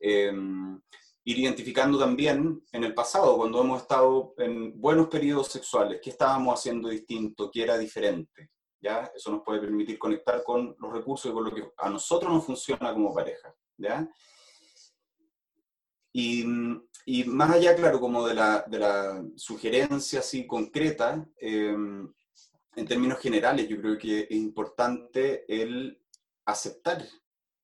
Em, 0.00 0.80
ir 1.24 1.38
identificando 1.38 1.98
también 1.98 2.62
en 2.72 2.84
el 2.84 2.94
pasado, 2.94 3.36
cuando 3.36 3.60
hemos 3.60 3.82
estado 3.82 4.34
en 4.38 4.80
buenos 4.80 5.08
periodos 5.08 5.48
sexuales, 5.48 6.00
qué 6.02 6.10
estábamos 6.10 6.58
haciendo 6.58 6.88
distinto, 6.88 7.50
qué 7.50 7.64
era 7.64 7.76
diferente. 7.76 8.50
¿ya? 8.80 9.10
Eso 9.14 9.30
nos 9.30 9.42
puede 9.42 9.60
permitir 9.60 9.98
conectar 9.98 10.42
con 10.42 10.74
los 10.78 10.92
recursos 10.92 11.30
y 11.30 11.34
con 11.34 11.44
lo 11.44 11.54
que 11.54 11.70
a 11.76 11.90
nosotros 11.90 12.32
nos 12.32 12.46
funciona 12.46 12.94
como 12.94 13.14
pareja. 13.14 13.54
¿ya? 13.76 14.08
Y, 16.12 16.44
y 17.04 17.24
más 17.24 17.50
allá, 17.50 17.76
claro, 17.76 18.00
como 18.00 18.26
de 18.26 18.34
la, 18.34 18.64
de 18.66 18.78
la 18.78 19.22
sugerencia 19.36 20.20
así 20.20 20.46
concreta, 20.46 21.26
em, 21.38 22.10
en 22.78 22.86
términos 22.86 23.18
generales, 23.18 23.68
yo 23.68 23.80
creo 23.80 23.98
que 23.98 24.20
es 24.20 24.30
importante 24.30 25.44
el 25.48 26.00
aceptar 26.44 27.04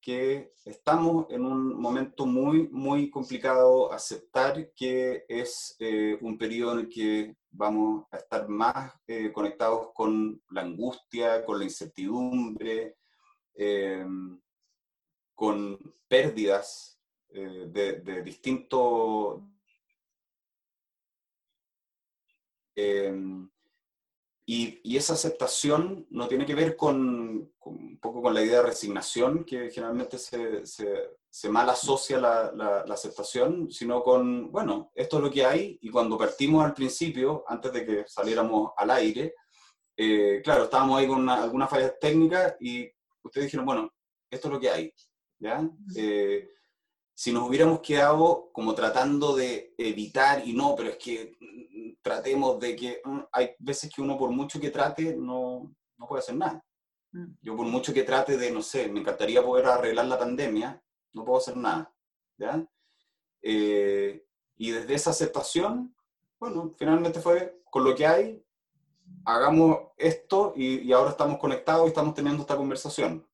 que 0.00 0.52
estamos 0.64 1.26
en 1.30 1.46
un 1.46 1.80
momento 1.80 2.26
muy, 2.26 2.68
muy 2.68 3.10
complicado, 3.10 3.92
aceptar 3.92 4.72
que 4.74 5.24
es 5.28 5.76
eh, 5.78 6.18
un 6.20 6.36
periodo 6.36 6.72
en 6.72 6.78
el 6.80 6.88
que 6.88 7.36
vamos 7.50 8.06
a 8.10 8.16
estar 8.16 8.48
más 8.48 8.92
eh, 9.06 9.32
conectados 9.32 9.92
con 9.94 10.42
la 10.50 10.62
angustia, 10.62 11.44
con 11.44 11.58
la 11.60 11.64
incertidumbre, 11.64 12.96
em, 13.54 14.40
con 15.34 15.78
pérdidas 16.08 16.98
eh, 17.28 17.66
de, 17.68 18.22
distintos... 18.22 19.42
Em, 24.46 24.80
y, 24.82 24.96
esa 24.96 25.14
aceptación 25.14 26.06
no 26.10 26.28
tiene 26.28 26.46
que 26.46 26.54
ver 26.54 26.76
con, 26.76 27.52
un 27.60 27.98
poco 28.00 28.22
con 28.22 28.34
la 28.34 28.42
idea 28.42 28.58
de 28.58 28.66
resignación, 28.66 29.44
que 29.44 29.70
generalmente 29.70 30.18
se, 30.18 30.64
se, 30.64 31.48
mal 31.48 31.68
asocia 31.68 32.18
la, 32.18 32.52
la, 32.52 32.94
aceptación, 32.94 33.70
sino 33.70 34.02
con, 34.02 34.50
bueno, 34.52 34.90
esto 34.94 35.16
es 35.18 35.22
lo 35.22 35.30
que 35.30 35.44
hay, 35.44 35.78
y 35.80 35.90
cuando 35.90 36.18
partimos 36.18 36.64
al 36.64 36.74
principio, 36.74 37.44
antes 37.48 37.72
de 37.72 37.86
que 37.86 38.04
saliéramos 38.06 38.72
al 38.76 38.90
aire, 38.90 39.34
eh, 39.96 40.40
claro, 40.42 40.64
estábamos 40.64 40.98
ahí 40.98 41.06
con 41.06 41.28
algunas 41.28 41.70
fallas 41.70 41.94
técnicas 42.00 42.56
y 42.60 42.90
ustedes 43.22 43.46
dijeron, 43.46 43.66
bueno, 43.66 43.90
esto 44.30 44.48
es 44.48 44.54
lo 44.54 44.60
que 44.60 44.70
hay, 44.70 44.92
¿ya? 45.38 45.68
Si 47.14 47.32
nos 47.32 47.48
hubiéramos 47.48 47.80
quedado 47.80 48.50
como 48.52 48.74
tratando 48.74 49.36
de 49.36 49.72
evitar, 49.78 50.46
y 50.46 50.52
no, 50.52 50.74
pero 50.74 50.90
es 50.90 50.96
que 50.96 51.36
mm, 51.40 52.02
tratemos 52.02 52.58
de 52.58 52.74
que 52.74 53.00
mm, 53.04 53.20
hay 53.32 53.50
veces 53.60 53.92
que 53.94 54.02
uno 54.02 54.18
por 54.18 54.30
mucho 54.30 54.60
que 54.60 54.70
trate 54.70 55.14
no, 55.16 55.72
no 55.96 56.06
puede 56.06 56.20
hacer 56.20 56.34
nada. 56.34 56.64
Mm. 57.12 57.26
Yo 57.40 57.56
por 57.56 57.66
mucho 57.66 57.94
que 57.94 58.02
trate 58.02 58.36
de, 58.36 58.50
no 58.50 58.62
sé, 58.62 58.88
me 58.88 59.00
encantaría 59.00 59.42
poder 59.42 59.66
arreglar 59.66 60.06
la 60.06 60.18
pandemia, 60.18 60.82
no 61.12 61.24
puedo 61.24 61.38
hacer 61.38 61.56
nada. 61.56 61.94
¿ya? 62.36 62.66
Eh, 63.42 64.26
y 64.56 64.70
desde 64.72 64.94
esa 64.94 65.10
aceptación, 65.10 65.94
bueno, 66.40 66.72
finalmente 66.76 67.20
fue 67.20 67.62
con 67.70 67.84
lo 67.84 67.94
que 67.94 68.06
hay, 68.06 68.44
hagamos 69.24 69.78
esto 69.96 70.52
y, 70.56 70.80
y 70.80 70.92
ahora 70.92 71.10
estamos 71.10 71.38
conectados 71.38 71.84
y 71.86 71.88
estamos 71.88 72.14
teniendo 72.14 72.42
esta 72.42 72.56
conversación. 72.56 73.24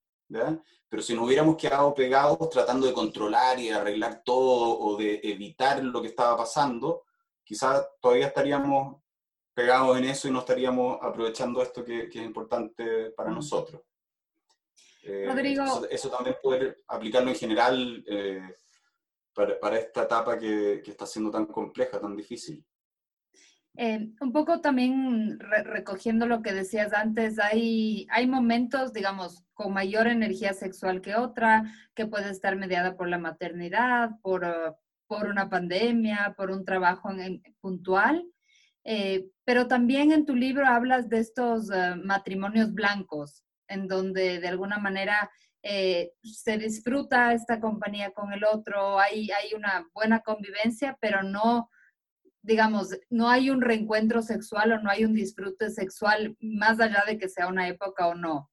Pero 0.89 1.03
si 1.03 1.15
nos 1.15 1.25
hubiéramos 1.27 1.57
quedado 1.57 1.95
pegados 1.95 2.51
tratando 2.51 2.87
de 2.87 2.93
controlar 2.93 3.59
y 3.59 3.71
arreglar 3.71 4.23
todo 4.25 4.79
o 4.79 4.97
de 4.97 5.21
evitar 5.23 5.83
lo 5.83 6.01
que 6.01 6.09
estaba 6.09 6.37
pasando, 6.37 7.05
quizás 7.45 7.87
todavía 8.01 8.29
estaríamos 8.29 9.01
pegados 9.53 9.99
en 9.99 10.05
eso 10.05 10.29
y 10.29 10.31
no 10.31 10.41
estaríamos 10.41 10.99
aprovechando 11.03 11.63
esto 11.63 11.85
que, 11.85 12.03
es 12.05 12.17
importante 12.17 13.11
para 13.11 13.31
mm. 13.31 13.35
nosotros. 13.35 13.83
Eh, 15.03 15.27
Rodrigo. 15.27 15.87
Eso, 15.91 16.11
también 16.11 16.37
poder 16.43 16.83
aplicarlo 16.89 17.31
en 17.31 17.37
general 17.37 18.05
eh, 18.07 18.57
para, 19.33 19.79
esta 19.79 20.03
etapa 20.03 20.39
que, 20.39 20.83
que, 20.85 20.91
está 20.91 21.07
siendo 21.07 21.31
tan 21.31 21.47
compleja, 21.47 22.01
tan 22.01 22.17
difícil. 22.17 22.65
Eh, 23.77 24.11
un 24.21 24.33
poco 24.33 24.61
también 24.61 25.39
recogiendo 25.39 26.27
lo 26.27 26.43
que 26.43 26.53
decías 26.53 26.93
antes, 26.93 27.39
hay, 27.39 28.07
hay 28.11 28.27
momentos, 28.27 28.93
digamos, 28.93 29.45
con 29.55 29.73
mayor 29.73 30.07
energía 30.07 30.53
sexual 30.53 31.01
que 31.01 31.15
otra, 31.15 31.65
que 31.95 32.07
puede 32.07 32.31
estar 32.31 32.57
mediada 32.57 32.97
por 32.97 33.09
la 33.09 33.19
maternidad, 33.19 34.11
por, 34.23 34.45
uh, 34.45 34.75
por 35.07 35.27
una 35.29 35.49
pandemia, 35.49 36.35
por 36.37 36.51
un 36.51 36.65
trabajo 36.65 37.11
puntual. 37.61 38.25
Eh, 38.85 39.29
pero 39.45 39.69
también 39.69 40.11
en 40.13 40.25
tu 40.27 40.35
libro 40.35 40.67
hablas 40.67 41.09
de 41.09 41.19
estos 41.19 41.69
uh, 41.71 41.97
matrimonios 42.03 42.73
blancos, 42.73 43.45
en 43.69 43.87
donde 43.87 44.41
de 44.41 44.49
alguna 44.49 44.79
manera 44.79 45.31
eh, 45.63 46.13
se 46.23 46.57
disfruta 46.57 47.35
esta 47.35 47.61
compañía 47.61 48.13
con 48.13 48.33
el 48.33 48.45
otro, 48.45 48.99
hay, 48.99 49.31
hay 49.31 49.55
una 49.55 49.87
buena 49.93 50.21
convivencia, 50.21 50.97
pero 51.01 51.23
no, 51.23 51.71
digamos, 52.43 52.97
no 53.11 53.29
hay 53.29 53.51
un 53.51 53.61
reencuentro 53.61 54.23
sexual 54.23 54.73
o 54.73 54.81
no 54.81 54.91
hay 54.91 55.05
un 55.05 55.15
disfrute 55.15 55.71
sexual 55.71 56.37
más 56.41 56.81
allá 56.81 57.05
de 57.07 57.19
que 57.19 57.29
sea 57.29 57.49
una 57.49 57.69
época 57.69 58.07
o 58.07 58.15
no. 58.15 58.51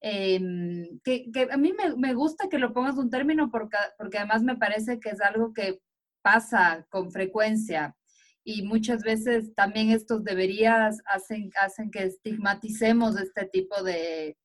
Em, 0.00 1.00
que, 1.02 1.30
a 1.50 1.56
mí 1.56 1.72
me, 1.96 2.12
gusta 2.14 2.48
que 2.50 2.58
lo 2.58 2.74
pongas 2.74 2.98
un 2.98 3.08
término 3.08 3.50
porque, 3.50 3.78
porque 3.96 4.18
además 4.18 4.42
me 4.42 4.56
parece 4.56 5.00
que 5.00 5.10
es 5.10 5.20
algo 5.20 5.54
que 5.54 5.80
pasa 6.22 6.86
con 6.90 7.10
frecuencia 7.10 7.96
y 8.44 8.62
muchas 8.62 9.02
veces 9.02 9.54
también 9.54 9.90
estos 9.90 10.22
deberías 10.22 10.98
hacen, 11.06 11.50
hacen 11.58 11.90
que 11.90 12.04
estigmaticemos 12.04 13.18
este 13.18 13.46
tipo 13.46 13.82
de, 13.82 14.36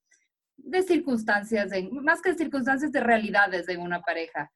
de 0.55 0.83
circunstancias, 0.83 1.71
más 1.91 2.21
que 2.21 2.35
circunstancias 2.35 2.91
de 2.91 3.01
realidades 3.01 3.67
en 3.67 3.81
una 3.81 4.01
pareja. 4.01 4.51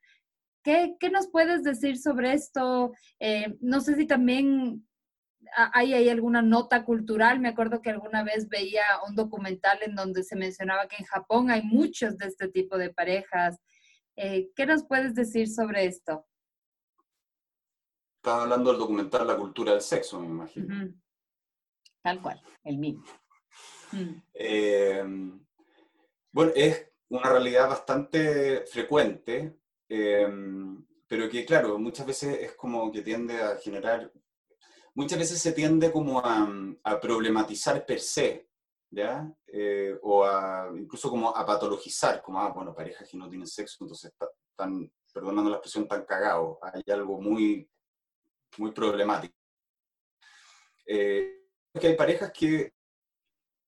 ¿Qué, 0.64 0.96
qué 1.00 1.10
nos 1.10 1.28
puedes 1.28 1.64
decir 1.64 1.98
sobre 1.98 2.34
esto? 2.34 2.94
Eh, 3.20 3.58
no 3.60 3.82
sé 3.82 3.96
si 3.96 4.08
también 4.08 4.88
hay, 5.56 5.94
hay 5.94 6.10
alguna 6.10 6.42
nota 6.42 6.86
cultural. 6.86 7.40
Me 7.40 7.50
acuerdo 7.50 7.82
que 7.82 7.90
alguna 7.90 8.24
vez 8.24 8.48
veía 8.48 8.84
un 9.08 9.16
documental 9.16 9.80
en 9.82 9.96
donde 9.96 10.24
se 10.24 10.36
mencionaba 10.36 10.88
que 10.88 10.98
en 10.98 11.06
Japón 11.06 11.52
hay 11.52 11.64
muchos 11.64 12.18
de 12.18 12.28
este 12.28 12.48
tipo 12.48 12.78
de 12.78 12.94
parejas. 12.94 13.60
Eh, 14.16 14.52
¿Qué 14.56 14.66
nos 14.66 14.86
puedes 14.86 15.16
decir 15.16 15.50
sobre 15.50 15.86
esto? 15.86 16.26
Estás 18.18 18.44
hablando 18.44 18.72
del 18.72 18.80
documental 18.80 19.28
La 19.28 19.36
cultura 19.36 19.74
del 19.74 19.82
sexo, 19.82 20.20
me 20.20 20.28
imagino. 20.28 20.94
Tal 22.02 22.22
cual, 22.22 22.42
el 22.64 22.78
mismo. 22.78 23.04
Mm. 23.92 24.22
Eh, 24.34 25.04
bueno, 26.32 26.52
es 26.56 26.90
una 27.10 27.30
realidad 27.30 27.70
bastante 27.70 28.66
frecuente, 28.66 29.60
em, 29.94 30.84
pero 31.08 31.30
que 31.30 31.46
claro, 31.46 31.78
muchas 31.78 32.08
veces 32.08 32.40
es 32.42 32.56
como 32.56 32.92
que 32.92 33.04
tiende 33.04 33.40
a 33.40 33.58
generar, 33.58 34.12
muchas 34.96 35.20
veces 35.20 35.40
se 35.40 35.52
tiende 35.52 35.92
como 35.92 36.20
a, 36.20 37.00
problematizar 37.00 37.86
per 37.86 38.00
se, 38.00 38.50
¿ya? 38.90 39.32
Eh, 39.46 39.96
o 40.02 40.26
a, 40.26 40.72
incluso 40.76 41.10
como 41.12 41.36
a 41.36 41.46
patologizar, 41.46 42.24
como, 42.24 42.40
ah, 42.40 42.50
bueno, 42.50 42.74
parejas 42.74 43.08
que 43.08 43.18
no 43.18 43.30
tienen 43.30 43.48
sexo, 43.48 43.78
entonces 43.82 44.12
están, 44.50 44.92
perdonando 45.14 45.52
la 45.52 45.58
expresión, 45.58 45.88
tan 45.88 46.06
cagados, 46.06 46.58
hay 46.64 46.82
algo 46.92 47.22
muy, 47.22 47.70
muy 48.58 48.72
problemático. 48.72 49.36
Eh, 50.88 51.46
que 51.80 51.88
hay 51.88 51.96
parejas 51.96 52.32
que 52.32 52.74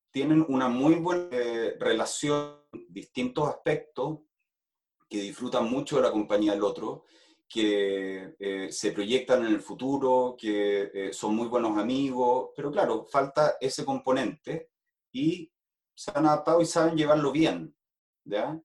tienen 0.10 0.44
una 0.48 0.70
muy 0.70 0.96
buena 0.96 1.28
eh, 1.32 1.76
relación, 1.80 2.62
distintos 2.90 3.48
aspectos, 3.48 4.22
que 5.16 5.22
disfrutan 5.22 5.70
mucho 5.70 5.96
de 5.96 6.02
la 6.02 6.12
compañía 6.12 6.52
del 6.52 6.64
otro, 6.64 7.06
que 7.48 8.36
eh, 8.38 8.70
se 8.70 8.92
proyectan 8.92 9.46
en 9.46 9.54
el 9.54 9.62
futuro, 9.62 10.36
que 10.38 10.92
eh, 10.94 11.14
son 11.14 11.36
muy 11.38 11.48
buenos 11.48 11.78
amigos, 11.78 12.50
pero 12.54 12.70
claro, 12.70 13.06
falta 13.06 13.56
ese 13.62 13.86
componente 13.86 14.72
y 15.14 15.50
se 15.96 16.12
han 16.14 16.26
adaptado 16.26 16.60
y 16.60 16.66
saben 16.66 16.98
llevarlo 16.98 17.32
bien, 17.32 17.74
¿ya? 18.26 18.62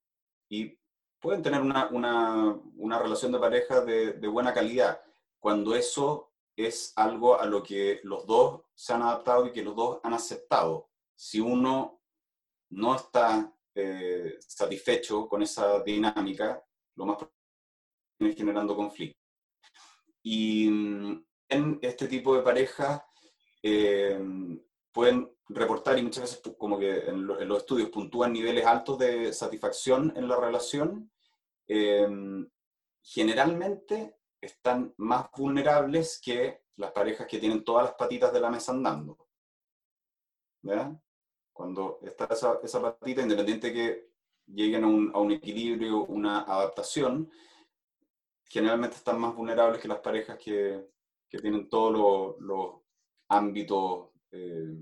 Y 0.48 0.76
pueden 1.20 1.40
tener 1.40 1.60
una, 1.60 1.88
una, 1.90 2.60
una 2.76 2.98
relación 2.98 3.30
de 3.30 3.38
pareja 3.38 3.82
de, 3.82 4.14
de 4.14 4.28
buena 4.28 4.52
calidad, 4.52 5.00
cuando 5.38 5.76
eso 5.76 6.32
es 6.56 6.92
algo 6.96 7.38
a 7.38 7.46
lo 7.46 7.62
que 7.62 8.00
los 8.02 8.26
dos 8.26 8.62
se 8.74 8.92
han 8.92 9.02
adaptado 9.02 9.46
y 9.46 9.52
que 9.52 9.62
los 9.62 9.76
dos 9.76 10.00
han 10.02 10.14
aceptado 10.14 10.90
si 11.14 11.38
uno 11.38 12.00
no 12.70 12.96
está 12.96 13.54
eh, 13.74 14.36
satisfecho 14.40 15.28
con 15.28 15.42
esa 15.42 15.82
dinámica, 15.82 16.62
lo 16.96 17.06
más 17.06 17.16
probable 17.16 17.36
es 18.20 18.36
generando 18.36 18.76
conflicto. 18.76 19.18
Y 20.22 20.68
mm, 20.68 21.24
en 21.48 21.78
este 21.82 22.08
tipo 22.08 22.36
de 22.36 22.42
parejas 22.42 23.02
eh, 23.62 24.20
pueden 24.92 25.30
reportar, 25.48 25.98
y 25.98 26.02
muchas 26.02 26.22
veces 26.22 26.54
como 26.58 26.78
que 26.78 26.98
en, 27.06 27.26
los 27.26 27.58
estudios 27.58 27.90
puntúan 27.90 28.32
niveles 28.32 28.66
altos 28.66 28.98
de 28.98 29.32
satisfacción 29.32 30.12
en 30.16 30.28
la 30.28 30.36
relación, 30.36 31.10
eh, 31.66 32.08
generalmente 33.02 34.16
están 34.40 34.94
más 34.98 35.30
vulnerables 35.36 36.20
que 36.22 36.62
las 36.76 36.92
parejas 36.92 37.26
que 37.26 37.38
tienen 37.38 37.64
todas 37.64 37.84
las 37.86 37.94
patitas 37.94 38.32
de 38.32 38.40
la 38.40 38.50
mesa 38.50 38.72
andando. 38.72 39.16
¿verdad? 40.62 41.00
Cuando 41.60 41.98
está 42.00 42.24
esa, 42.24 42.58
esa 42.62 42.80
patita, 42.80 43.20
independiente 43.20 43.70
que 43.70 44.08
lleguen 44.46 44.82
a 44.82 44.86
un, 44.86 45.10
a 45.14 45.18
un, 45.18 45.30
equilibrio, 45.30 46.06
una 46.06 46.40
adaptación, 46.40 47.30
generalmente 48.48 48.96
están 48.96 49.20
más 49.20 49.34
vulnerables 49.36 49.78
que 49.78 49.86
las 49.86 49.98
parejas 49.98 50.38
que, 50.38 50.88
que 51.28 51.36
tienen 51.36 51.68
todos 51.68 52.40
los, 52.40 52.76
ámbitos 53.28 54.08
eh, 54.32 54.74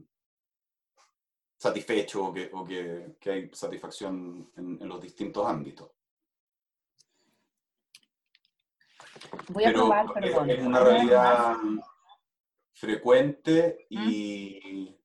satisfechos 1.58 2.28
o, 2.28 2.32
que, 2.32 2.48
o 2.52 2.64
que, 2.64 3.16
que, 3.18 3.30
hay 3.32 3.50
satisfacción 3.52 4.52
en, 4.56 4.78
en, 4.80 4.88
los 4.88 5.00
distintos 5.00 5.44
ámbitos. 5.44 5.90
Voy 9.48 9.64
a 9.64 9.72
probar, 9.72 10.12
perdón. 10.12 10.48
Es 10.48 10.60
una 10.64 10.78
realidad 10.78 11.56
frecuente 12.72 13.84
y, 13.90 14.96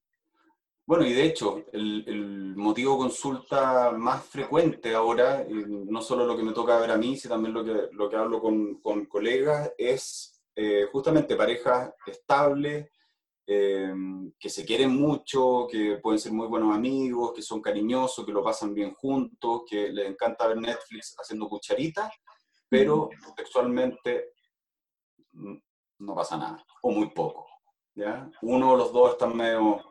bueno, 0.85 1.05
y 1.05 1.13
de 1.13 1.23
hecho, 1.23 1.63
el, 1.71 2.03
el, 2.07 2.55
motivo 2.55 2.93
de 2.93 2.99
consulta 2.99 3.91
más 3.91 4.25
frecuente 4.25 4.93
ahora, 4.93 5.45
no 5.49 6.01
solo 6.01 6.25
lo 6.25 6.35
que 6.35 6.43
me 6.43 6.51
toca 6.51 6.79
ver 6.79 6.91
a 6.91 6.97
mí, 6.97 7.15
sino 7.17 7.35
también 7.35 7.53
lo 7.53 7.63
que, 7.63 7.89
lo 7.93 8.09
que 8.09 8.15
hablo 8.15 8.41
con, 8.41 8.81
con 8.81 9.05
colegas, 9.05 9.71
es 9.77 10.41
eh, 10.55 10.87
justamente 10.91 11.35
parejas 11.35 11.93
estables, 12.05 12.89
eh, 13.47 13.93
que 14.39 14.49
se 14.49 14.65
quieren 14.65 14.95
mucho, 14.95 15.67
que 15.69 15.99
pueden 16.01 16.19
ser 16.19 16.31
muy 16.31 16.47
buenos 16.47 16.75
amigos, 16.75 17.33
que 17.33 17.41
son 17.41 17.61
cariñosos, 17.61 18.25
que 18.25 18.31
lo 18.31 18.43
pasan 18.43 18.73
bien 18.73 18.93
juntos, 18.93 19.63
que 19.67 19.89
les 19.89 20.09
encanta 20.09 20.47
ver 20.47 20.57
Netflix 20.57 21.15
haciendo 21.17 21.47
cucharitas, 21.47 22.11
pero 22.69 23.09
sexualmente 23.37 24.33
no 25.31 26.15
pasa 26.15 26.37
nada, 26.37 26.65
o 26.81 26.91
muy 26.91 27.09
poco. 27.11 27.47
¿ya? 27.95 28.29
Uno 28.41 28.71
o 28.71 28.75
los 28.75 28.91
dos 28.91 29.13
están 29.13 29.35
medio 29.35 29.81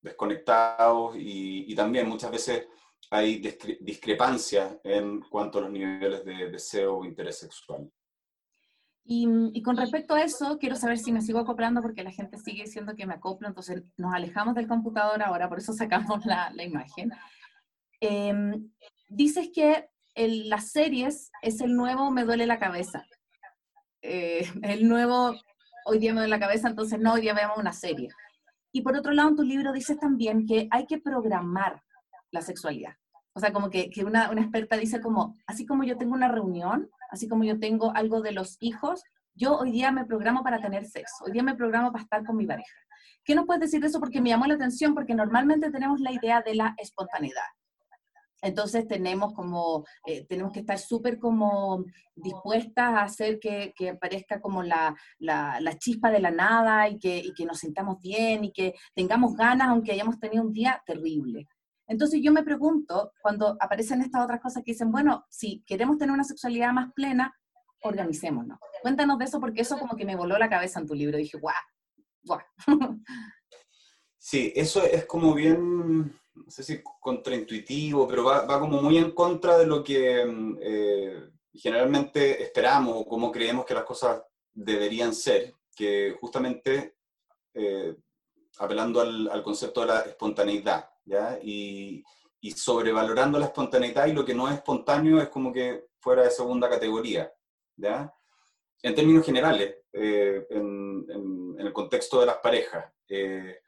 desconectados 0.00 1.16
y, 1.18 1.74
también 1.74 2.08
muchas 2.08 2.30
veces 2.30 2.66
hay 3.10 3.38
discrepancias 3.80 4.76
en 4.84 5.20
cuanto 5.20 5.58
a 5.58 5.62
los 5.62 5.70
niveles 5.70 6.24
de 6.24 6.50
deseo 6.50 6.98
o 6.98 7.04
interés 7.04 7.38
sexual. 7.38 7.90
Y, 9.04 9.62
con 9.62 9.76
respecto 9.76 10.14
a 10.14 10.22
eso, 10.22 10.58
quiero 10.58 10.76
saber 10.76 10.98
si 10.98 11.12
me 11.12 11.22
sigo 11.22 11.38
acoplando 11.38 11.80
porque 11.80 12.02
la 12.02 12.10
gente 12.10 12.36
sigue 12.36 12.64
diciendo 12.64 12.94
que 12.94 13.06
me 13.06 13.14
acoplo, 13.14 13.48
entonces 13.48 13.82
nos 13.96 14.12
alejamos 14.12 14.54
del 14.54 14.68
computador 14.68 15.22
ahora, 15.22 15.48
por 15.48 15.58
eso 15.58 15.72
sacamos 15.72 16.26
la, 16.26 16.50
la 16.54 16.64
imagen. 16.64 17.10
Em, 18.00 18.70
dices 19.08 19.50
que 19.54 19.88
el, 20.14 20.48
las 20.48 20.72
series 20.72 21.30
es 21.42 21.60
el 21.60 21.74
nuevo 21.74 22.10
me 22.10 22.24
duele 22.24 22.46
la 22.46 22.58
cabeza. 22.58 23.06
Eh, 24.02 24.46
el 24.62 24.86
nuevo 24.88 25.34
hoy 25.86 25.98
día 25.98 26.12
me 26.12 26.20
duele 26.20 26.36
la 26.36 26.40
cabeza, 26.40 26.68
entonces 26.68 26.98
no, 27.00 27.14
hoy 27.14 27.22
día 27.22 27.34
veamos 27.34 27.58
una 27.58 27.72
serie. 27.72 28.08
Y 28.72 28.82
por 28.82 28.96
otro 28.96 29.12
lado, 29.12 29.30
en 29.30 29.36
tu 29.36 29.42
libro 29.42 29.72
dices 29.72 29.98
también 29.98 30.46
que 30.46 30.68
hay 30.70 30.86
que 30.86 30.98
programar 30.98 31.82
la 32.30 32.42
sexualidad. 32.42 32.94
O 33.32 33.40
sea, 33.40 33.52
como 33.52 33.70
que, 33.70 33.90
que 33.90 34.04
una, 34.04 34.30
una, 34.30 34.42
experta 34.42 34.76
dice 34.76 35.00
como, 35.00 35.36
así 35.46 35.64
como 35.64 35.84
yo 35.84 35.96
tengo 35.96 36.14
una 36.14 36.28
reunión, 36.28 36.90
así 37.10 37.28
como 37.28 37.44
yo 37.44 37.58
tengo 37.58 37.94
algo 37.94 38.20
de 38.20 38.32
los 38.32 38.56
hijos, 38.60 39.02
yo 39.34 39.56
hoy 39.56 39.70
día 39.70 39.92
me 39.92 40.04
programo 40.04 40.42
para 40.42 40.60
tener 40.60 40.84
sexo, 40.86 41.24
hoy 41.24 41.32
día 41.32 41.44
me 41.44 41.54
programo 41.54 41.92
para 41.92 42.02
estar 42.02 42.24
con 42.24 42.36
mi 42.36 42.46
pareja. 42.46 42.74
¿Qué 43.24 43.34
nos 43.34 43.46
puedes 43.46 43.60
decir 43.60 43.80
de 43.80 43.86
eso? 43.86 44.00
Porque 44.00 44.20
me 44.20 44.30
llamó 44.30 44.46
la 44.46 44.54
atención, 44.54 44.94
porque 44.94 45.14
normalmente 45.14 45.70
tenemos 45.70 46.00
la 46.00 46.10
idea 46.10 46.42
de 46.42 46.54
la 46.54 46.74
espontaneidad. 46.78 47.44
Entonces 48.42 48.86
tenemos 48.86 49.34
como, 49.34 49.84
eh, 50.06 50.24
tenemos 50.26 50.52
que 50.52 50.60
estar 50.60 50.78
súper 50.78 51.18
como 51.18 51.84
dispuestas 52.14 52.94
a 52.94 53.02
hacer 53.02 53.38
que, 53.40 53.72
que 53.74 53.90
aparezca 53.90 54.40
como 54.40 54.62
la, 54.62 54.94
la, 55.18 55.60
la, 55.60 55.78
chispa 55.78 56.10
de 56.10 56.20
la 56.20 56.30
nada 56.30 56.88
y 56.88 56.98
que, 56.98 57.18
y 57.18 57.32
que 57.34 57.44
nos 57.44 57.58
sintamos 57.58 58.00
bien 58.00 58.44
y 58.44 58.52
que 58.52 58.74
tengamos 58.94 59.34
ganas 59.34 59.68
aunque 59.68 59.92
hayamos 59.92 60.18
tenido 60.20 60.44
un 60.44 60.52
día 60.52 60.82
terrible. 60.86 61.48
Entonces 61.88 62.20
yo 62.22 62.32
me 62.32 62.42
pregunto, 62.42 63.12
cuando 63.22 63.56
aparecen 63.60 64.02
estas 64.02 64.22
otras 64.22 64.40
cosas 64.40 64.62
que 64.62 64.72
dicen, 64.72 64.92
bueno, 64.92 65.24
si 65.30 65.62
queremos 65.66 65.96
tener 65.96 66.12
una 66.12 66.24
sexualidad 66.24 66.72
más 66.72 66.92
plena, 66.92 67.34
organicémonos. 67.82 68.58
Cuéntanos 68.82 69.18
de 69.18 69.24
eso 69.24 69.40
porque 69.40 69.62
eso 69.62 69.78
como 69.78 69.96
que 69.96 70.04
me 70.04 70.16
voló 70.16 70.38
la 70.38 70.50
cabeza 70.50 70.80
en 70.80 70.86
tu 70.86 70.94
libro. 70.94 71.16
Dije, 71.16 71.38
guau, 71.38 72.40
Sí, 74.18 74.52
eso 74.54 74.84
es 74.84 75.06
como 75.06 75.32
bien, 75.32 76.12
no 76.44 76.50
sé 76.50 76.62
si 76.62 76.82
contraintuitivo, 77.00 78.06
pero 78.06 78.24
va, 78.24 78.44
va 78.44 78.60
como 78.60 78.82
muy 78.82 78.98
en 78.98 79.12
contra 79.12 79.58
de 79.58 79.66
lo 79.66 79.82
que 79.82 80.24
mm, 80.24 80.58
eh, 80.60 81.30
generalmente 81.52 82.42
esperamos 82.42 82.94
o 82.96 83.06
como 83.06 83.30
creemos 83.32 83.64
que 83.64 83.74
las 83.74 83.84
cosas 83.84 84.22
deberían 84.52 85.14
ser, 85.14 85.54
que 85.74 86.16
justamente 86.20 86.96
eh, 87.54 87.94
apelando 88.58 89.00
al, 89.00 89.28
al, 89.28 89.42
concepto 89.42 89.80
de 89.80 89.86
la 89.86 90.00
espontaneidad, 90.00 90.90
¿ya? 91.04 91.38
Y, 91.42 92.02
y, 92.40 92.50
sobrevalorando 92.52 93.38
la 93.38 93.46
espontaneidad 93.46 94.06
y 94.06 94.12
lo 94.12 94.24
que 94.24 94.34
no 94.34 94.48
es 94.48 94.54
espontáneo 94.54 95.20
es 95.20 95.28
como 95.28 95.52
que 95.52 95.86
fuera 96.00 96.22
de 96.22 96.30
segunda 96.30 96.68
categoría, 96.68 97.32
¿ya? 97.76 98.12
En 98.82 98.94
términos 98.94 99.24
generales, 99.24 99.76
eh, 99.92 100.46
en, 100.50 101.06
en, 101.08 101.56
en, 101.58 101.66
el 101.66 101.72
contexto 101.72 102.20
de 102.20 102.26
las 102.26 102.36
parejas. 102.36 102.92
Eh, 103.08 103.60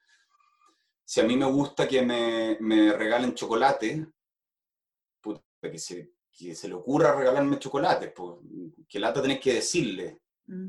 si 1.10 1.20
a 1.20 1.24
mí 1.24 1.36
me 1.36 1.46
gusta 1.46 1.88
que 1.88 2.02
me, 2.02 2.56
me 2.60 2.92
regalen 2.92 3.34
chocolate, 3.34 4.06
puta, 5.20 5.42
que, 5.60 5.76
se, 5.76 6.12
que 6.30 6.54
se 6.54 6.68
le 6.68 6.74
ocurra 6.74 7.16
regalarme 7.16 7.58
chocolate, 7.58 8.10
pues, 8.10 8.36
que 8.88 9.00
lata 9.00 9.20
tenés 9.20 9.40
que 9.40 9.54
decirle. 9.54 10.20
Mm. 10.46 10.68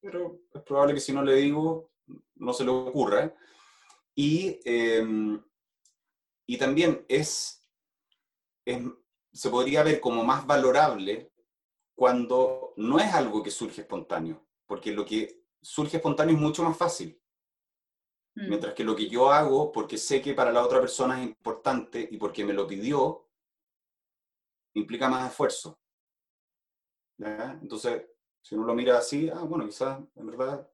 Pero 0.00 0.42
es 0.54 0.62
probable 0.62 0.94
que 0.94 1.00
si 1.00 1.12
no 1.12 1.24
le 1.24 1.34
digo, 1.34 1.90
no 2.36 2.52
se 2.52 2.62
le 2.62 2.70
ocurra. 2.70 3.34
Y, 4.14 4.60
eh, 4.64 5.40
y 6.46 6.56
también 6.56 7.04
es, 7.08 7.66
es, 8.64 8.80
se 9.32 9.50
podría 9.50 9.82
ver 9.82 9.98
como 9.98 10.22
más 10.22 10.46
valorable 10.46 11.32
cuando 11.96 12.74
no 12.76 13.00
es 13.00 13.12
algo 13.12 13.42
que 13.42 13.50
surge 13.50 13.80
espontáneo, 13.80 14.46
porque 14.66 14.92
lo 14.92 15.04
que 15.04 15.42
surge 15.60 15.96
espontáneo 15.96 16.36
es 16.36 16.40
mucho 16.40 16.62
más 16.62 16.76
fácil. 16.76 17.20
Mm. 18.34 18.48
Mientras 18.48 18.74
que 18.74 18.84
lo 18.84 18.96
que 18.96 19.08
yo 19.08 19.30
hago, 19.30 19.70
porque 19.70 19.96
sé 19.98 20.20
que 20.20 20.34
para 20.34 20.52
la 20.52 20.62
otra 20.62 20.80
persona 20.80 21.20
es 21.20 21.28
importante 21.28 22.06
y 22.10 22.16
porque 22.16 22.44
me 22.44 22.52
lo 22.52 22.66
pidió, 22.66 23.28
implica 24.74 25.08
más 25.08 25.30
esfuerzo. 25.30 25.78
¿Ya? 27.16 27.58
Entonces, 27.62 28.06
si 28.42 28.54
uno 28.54 28.64
lo 28.64 28.74
mira 28.74 28.98
así, 28.98 29.30
ah, 29.30 29.42
bueno, 29.44 29.66
quizás, 29.66 30.00
en 30.16 30.26
verdad, 30.26 30.68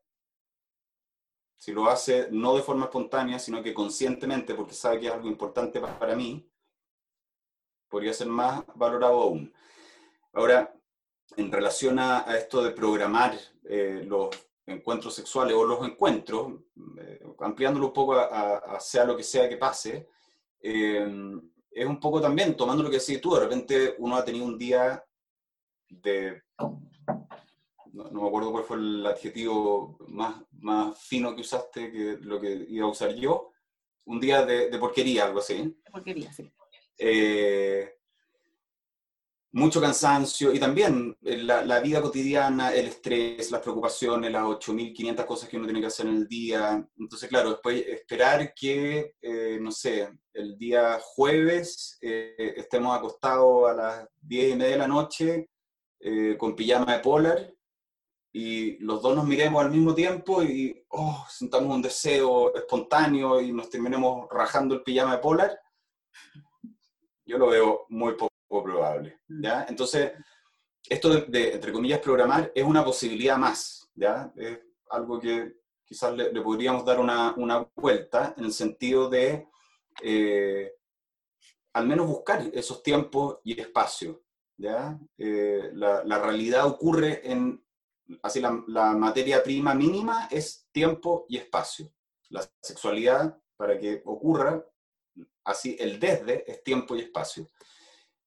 si 1.56 1.72
lo 1.72 1.90
hace 1.90 2.28
no 2.30 2.56
de 2.56 2.62
forma 2.62 2.86
espontánea, 2.86 3.38
sino 3.38 3.62
que 3.62 3.74
conscientemente, 3.74 4.54
porque 4.54 4.72
sabe 4.72 4.98
que 4.98 5.06
es 5.08 5.12
algo 5.12 5.28
importante 5.28 5.80
para 5.80 6.16
mí, 6.16 6.50
podría 7.88 8.14
ser 8.14 8.28
más 8.28 8.64
valorado 8.74 9.20
aún. 9.20 9.52
Ahora, 10.32 10.74
en 11.36 11.52
relación 11.52 11.98
a, 11.98 12.20
esto 12.36 12.62
de 12.62 12.70
programar 12.70 13.38
eh, 13.64 14.02
los 14.06 14.30
encuentros 14.70 15.14
sexuales 15.14 15.54
o 15.54 15.64
los 15.64 15.86
encuentros, 15.86 16.52
eh, 16.98 17.20
ampliándolo 17.40 17.88
un 17.88 17.92
poco 17.92 18.14
a, 18.14 18.78
sea 18.80 19.04
lo 19.04 19.16
que 19.16 19.22
sea 19.22 19.48
que 19.48 19.56
pase, 19.56 20.08
eh, 20.60 21.06
es 21.70 21.86
un 21.86 22.00
poco 22.00 22.20
también, 22.20 22.56
tomando 22.56 22.82
lo 22.82 22.90
que 22.90 22.98
decís 22.98 23.20
tú, 23.20 23.34
de 23.34 23.40
repente 23.40 23.94
uno 23.98 24.16
ha 24.16 24.24
tenido 24.24 24.44
un 24.44 24.58
día 24.58 25.02
de... 25.88 26.42
No, 27.92 28.10
me 28.22 28.28
acuerdo 28.28 28.52
cuál 28.52 28.64
fue 28.64 28.76
el 28.76 29.04
adjetivo 29.04 29.98
más, 30.08 30.42
más 30.52 30.96
fino 31.02 31.34
que 31.34 31.40
usaste 31.40 31.90
que 31.90 32.18
lo 32.20 32.40
que 32.40 32.66
iba 32.68 32.86
a 32.86 32.90
usar 32.90 33.14
yo. 33.14 33.50
Un 34.04 34.20
día 34.20 34.46
de, 34.46 34.70
de 34.70 34.78
porquería, 34.78 35.24
algo 35.24 35.40
así. 35.40 35.56
De 35.56 35.90
porquería, 35.90 36.32
sí. 36.32 36.52
Eh, 36.96 37.99
mucho 39.52 39.80
cansancio 39.80 40.52
y 40.52 40.60
también 40.60 41.16
eh, 41.22 41.38
la, 41.38 41.80
vida 41.80 42.00
cotidiana, 42.00 42.72
el 42.72 42.86
estrés, 42.86 43.50
las 43.50 43.60
preocupaciones, 43.60 44.30
las 44.30 44.44
8.500 44.44 45.26
cosas 45.26 45.48
que 45.48 45.56
uno 45.56 45.66
tiene 45.66 45.80
que 45.80 45.86
hacer 45.86 46.06
en 46.06 46.16
el 46.16 46.28
día. 46.28 46.86
Entonces, 46.96 47.28
claro, 47.28 47.50
después 47.50 47.84
esperar 47.86 48.54
que, 48.54 49.14
eh, 49.20 49.58
no 49.60 49.72
sé, 49.72 50.08
el 50.32 50.56
día 50.56 50.98
jueves 51.02 51.98
eh, 52.00 52.54
estemos 52.56 52.96
acostados 52.96 53.70
a 53.70 53.74
las 53.74 54.08
10 54.20 54.52
y 54.52 54.56
media 54.56 54.72
de 54.72 54.78
la 54.78 54.88
noche 54.88 55.48
eh, 56.02 56.36
con 56.38 56.56
pijama 56.56 56.94
de 56.94 57.00
polar 57.00 57.52
y 58.32 58.78
los 58.78 59.02
dos 59.02 59.14
nos 59.16 59.26
miremos 59.26 59.62
al 59.62 59.70
mismo 59.70 59.94
tiempo 59.94 60.42
y 60.42 60.82
oh, 60.88 61.26
sentamos 61.28 61.74
un 61.74 61.82
deseo 61.82 62.54
espontáneo 62.54 63.40
y 63.40 63.52
nos 63.52 63.68
terminemos 63.68 64.26
rajando 64.30 64.76
el 64.76 64.82
pijama 64.82 65.16
de 65.16 65.22
polar. 65.22 65.60
Yo 67.26 67.38
lo 67.38 67.48
veo 67.48 67.86
muy 67.88 68.14
poco 68.14 68.29
probable. 68.50 69.20
Mm. 69.28 69.42
¿ya? 69.42 69.66
Entonces, 69.68 70.12
esto 70.88 71.20
de, 71.20 71.52
entre 71.54 71.72
comillas, 71.72 72.00
programar 72.00 72.50
es 72.54 72.64
una 72.64 72.84
posibilidad 72.84 73.36
más. 73.38 73.88
¿ya? 73.94 74.32
Es 74.36 74.58
algo 74.90 75.20
que 75.20 75.60
quizás 75.84 76.14
le, 76.14 76.32
le 76.32 76.40
podríamos 76.42 76.84
dar 76.84 76.98
una, 76.98 77.34
una, 77.36 77.68
vuelta 77.76 78.34
en 78.36 78.44
el 78.44 78.52
sentido 78.52 79.08
de 79.08 79.48
eh, 80.02 80.72
al 81.72 81.86
menos 81.86 82.06
buscar 82.06 82.42
esos 82.52 82.82
tiempos 82.82 83.38
y 83.44 83.58
espacios. 83.60 84.16
¿ya? 84.56 84.98
Eh, 85.16 85.70
la, 85.74 86.04
la, 86.04 86.18
realidad 86.18 86.66
ocurre 86.66 87.30
en, 87.30 87.64
así 88.22 88.40
la, 88.40 88.62
la 88.66 88.92
materia 88.92 89.42
prima 89.42 89.74
mínima 89.74 90.28
es 90.30 90.68
tiempo 90.72 91.26
y 91.28 91.36
espacio. 91.36 91.92
La 92.30 92.48
sexualidad, 92.60 93.36
para 93.56 93.78
que 93.78 94.02
ocurra, 94.04 94.64
así 95.44 95.76
el 95.78 95.98
desde 95.98 96.50
es 96.50 96.62
tiempo 96.62 96.96
y 96.96 97.00
espacio. 97.00 97.46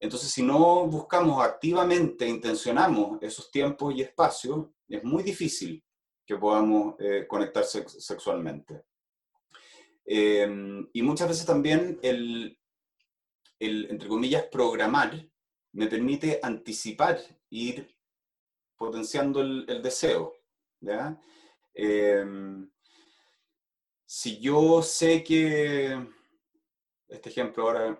Entonces, 0.03 0.31
si 0.31 0.43
no 0.43 0.85
buscamos 0.85 1.41
activamente, 1.41 2.27
intencionamos 2.27 3.23
esos 3.23 3.49
tiempos 3.49 3.95
y 3.95 4.01
espacios, 4.01 4.67
es 4.89 5.01
muy 5.01 5.23
difícil 5.23 5.81
que 6.25 6.35
podamos 6.35 6.95
eh, 6.99 7.25
conectar 7.25 7.63
sexualmente. 7.63 8.83
Eh, 10.05 10.85
y 10.91 11.01
muchas 11.01 11.29
veces 11.29 11.45
también 11.45 11.99
el, 12.01 12.59
entre 13.59 14.09
comillas, 14.09 14.43
programar 14.51 15.25
me 15.71 15.87
permite 15.87 16.37
anticipar, 16.43 17.21
ir 17.49 17.95
potenciando 18.75 19.39
el, 19.39 19.81
deseo. 19.81 20.33
Eh, 21.73 22.25
si 24.05 24.37
yo 24.41 24.81
sé 24.81 25.23
que, 25.23 25.97
este 27.07 27.29
ejemplo 27.29 27.63
ahora 27.63 27.97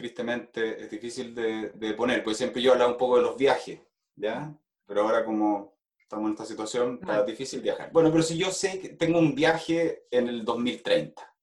tristemente 0.00 0.82
es 0.82 0.90
difícil 0.90 1.34
de, 1.34 1.70
de, 1.70 1.92
poner, 1.92 2.24
pues 2.24 2.38
siempre 2.38 2.62
yo 2.62 2.72
hablaba 2.72 2.92
un 2.92 2.96
poco 2.96 3.18
de 3.18 3.22
los 3.22 3.36
viajes, 3.36 3.80
¿ya? 4.16 4.50
Pero 4.86 5.02
ahora 5.02 5.26
como 5.26 5.76
estamos 6.00 6.26
en 6.26 6.32
esta 6.32 6.46
situación, 6.46 6.98
está 7.00 7.22
difícil 7.22 7.60
viajar. 7.60 7.92
Bueno, 7.92 8.10
pero 8.10 8.22
si 8.22 8.38
yo 8.38 8.50
sé 8.50 8.80
que 8.80 8.88
tengo 8.88 9.18
un 9.18 9.34
viaje 9.34 10.06
en 10.10 10.28
el 10.28 10.44
2030. 10.44 11.36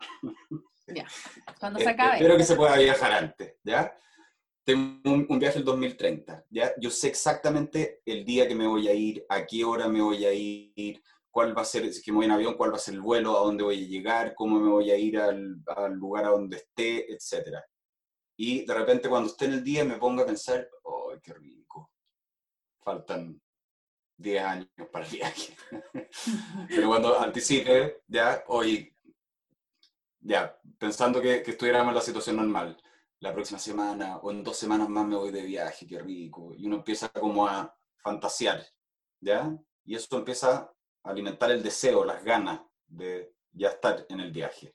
Ya, 0.88 1.06
cuando 1.60 1.78
se 1.78 1.88
acabe. 1.88 2.16
Espero 2.16 2.36
que 2.36 2.44
se 2.44 2.56
pueda 2.56 2.76
viajar 2.76 3.12
antes, 3.12 3.54
¿ya? 3.62 3.96
Tengo 4.64 5.12
un, 5.12 5.26
un 5.26 5.38
viaje 5.38 5.54
en 5.54 5.60
el 5.60 5.64
2030, 5.64 6.44
¿ya? 6.50 6.72
Yo 6.78 6.90
sé 6.90 7.06
exactamente 7.06 8.02
el 8.04 8.24
día 8.24 8.46
que 8.48 8.54
me 8.56 8.66
voy 8.66 8.88
a 8.88 8.92
ir, 8.92 9.24
a 9.28 9.46
qué 9.46 9.64
hora 9.64 9.88
me 9.88 10.02
voy 10.02 10.26
a 10.26 10.32
ir, 10.34 11.00
cuál 11.30 11.56
va 11.56 11.62
a 11.62 11.64
ser, 11.64 11.90
si 11.94 12.10
me 12.10 12.16
voy 12.16 12.26
en 12.26 12.32
avión, 12.32 12.56
cuál 12.56 12.72
va 12.72 12.76
a 12.76 12.80
ser 12.80 12.94
el 12.94 13.00
vuelo, 13.00 13.38
a 13.38 13.44
dónde 13.44 13.62
voy 13.62 13.82
a 13.82 13.88
llegar, 13.88 14.34
cómo 14.34 14.58
me 14.58 14.68
voy 14.68 14.90
a 14.90 14.98
ir 14.98 15.18
al, 15.18 15.62
al 15.68 15.94
lugar 15.94 16.24
a 16.24 16.30
donde 16.30 16.56
esté, 16.56 17.10
etcétera 17.10 17.64
y 18.36 18.64
de 18.64 18.74
repente 18.74 19.08
cuando 19.08 19.30
esté 19.30 19.46
en 19.46 19.54
el 19.54 19.64
día 19.64 19.84
me 19.84 19.96
pongo 19.96 20.22
a 20.22 20.26
pensar, 20.26 20.68
¡ay, 20.84 21.20
qué 21.22 21.34
rico! 21.34 21.90
Faltan 22.80 23.40
10 24.16 24.42
años 24.42 24.68
para 24.90 25.04
el 25.04 25.10
viaje. 25.10 25.56
Pero 26.68 26.88
cuando 26.88 27.18
anticipe, 27.18 28.02
ya, 28.06 28.44
hoy, 28.48 28.94
ya, 30.20 30.58
pensando 30.78 31.20
que, 31.20 31.42
que, 31.42 31.52
estuviéramos 31.52 31.90
en 31.90 31.94
la 31.94 32.00
situación 32.00 32.36
normal, 32.36 32.76
la 33.20 33.32
próxima 33.32 33.58
semana 33.58 34.16
o 34.18 34.30
en 34.30 34.42
dos 34.42 34.56
semanas 34.56 34.88
más 34.88 35.06
me 35.06 35.16
voy 35.16 35.30
de 35.30 35.42
viaje, 35.42 35.86
qué 35.86 35.98
rico. 36.00 36.52
Y 36.56 36.66
uno 36.66 36.76
empieza 36.76 37.08
como 37.08 37.46
a 37.46 37.76
fantasear, 37.98 38.64
¿ya? 39.20 39.56
Y 39.84 39.94
eso 39.94 40.16
empieza 40.16 40.72
a 41.04 41.10
alimentar 41.10 41.50
el 41.50 41.62
deseo, 41.62 42.04
las 42.04 42.24
ganas 42.24 42.60
de 42.86 43.32
ya 43.52 43.68
estar 43.68 44.06
en 44.08 44.20
el 44.20 44.32
viaje. 44.32 44.74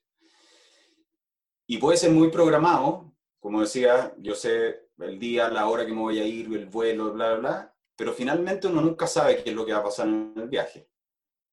Y 1.65 1.77
puede 1.77 1.97
ser 1.97 2.11
muy 2.11 2.29
programado, 2.29 3.13
como 3.39 3.61
decía, 3.61 4.13
yo 4.17 4.35
sé 4.35 4.88
el 4.99 5.19
día, 5.19 5.49
la 5.49 5.67
hora 5.67 5.85
que 5.85 5.93
me 5.93 6.01
voy 6.01 6.19
a 6.19 6.25
ir, 6.25 6.47
el 6.53 6.65
vuelo, 6.67 7.13
bla, 7.13 7.29
bla, 7.33 7.39
bla, 7.39 7.75
pero 7.95 8.13
finalmente 8.13 8.67
uno 8.67 8.81
nunca 8.81 9.07
sabe 9.07 9.43
qué 9.43 9.49
es 9.49 9.55
lo 9.55 9.65
que 9.65 9.73
va 9.73 9.79
a 9.79 9.83
pasar 9.83 10.07
en 10.07 10.33
el 10.35 10.49
viaje. 10.49 10.89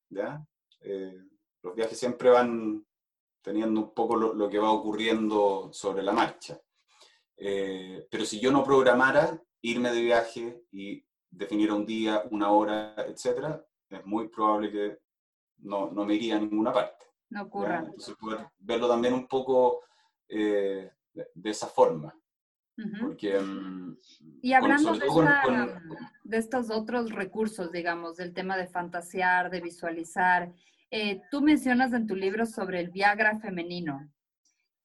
¿ya? 0.08 0.44
Eh, 0.80 1.18
los 1.62 1.74
viajes 1.74 1.98
siempre 1.98 2.30
van 2.30 2.84
teniendo 3.42 3.80
un 3.80 3.94
poco 3.94 4.16
lo, 4.16 4.34
lo 4.34 4.48
que 4.48 4.58
va 4.58 4.70
ocurriendo 4.70 5.70
sobre 5.72 6.02
la 6.02 6.12
marcha. 6.12 6.60
Eh, 7.36 8.06
pero 8.10 8.24
si 8.24 8.40
yo 8.40 8.50
no 8.52 8.64
programara 8.64 9.42
irme 9.62 9.90
de 9.90 10.02
viaje 10.02 10.62
y 10.70 11.04
definir 11.30 11.72
un 11.72 11.84
día, 11.84 12.22
una 12.30 12.50
hora, 12.50 12.94
etcétera, 13.06 13.64
es 13.88 14.04
muy 14.06 14.28
probable 14.28 14.70
que 14.70 14.98
no, 15.58 15.90
no 15.90 16.04
me 16.04 16.14
iría 16.14 16.36
a 16.36 16.40
ninguna 16.40 16.72
parte. 16.72 17.06
No 17.30 17.42
ocurra. 17.42 17.78
Entonces, 17.78 18.14
poder 18.16 18.46
verlo 18.58 18.88
también 18.88 19.14
un 19.14 19.26
poco 19.26 19.82
eh, 20.28 20.90
de, 21.14 21.50
esa 21.50 21.66
forma. 21.66 22.14
Porque, 23.00 23.38
mm, 23.38 23.96
y 24.42 24.52
hablando 24.52 24.94
de, 26.24 26.38
estos 26.38 26.70
otros 26.70 27.12
recursos, 27.12 27.70
digamos, 27.70 28.16
del 28.16 28.34
tema 28.34 28.56
de 28.56 28.66
fantasear, 28.66 29.48
de 29.50 29.60
visualizar, 29.60 30.52
eh, 30.90 31.22
tú 31.30 31.40
mencionas 31.40 31.92
en 31.92 32.06
tu 32.06 32.16
libro 32.16 32.46
sobre 32.46 32.80
el 32.80 32.90
Viagra 32.90 33.38
femenino. 33.38 34.10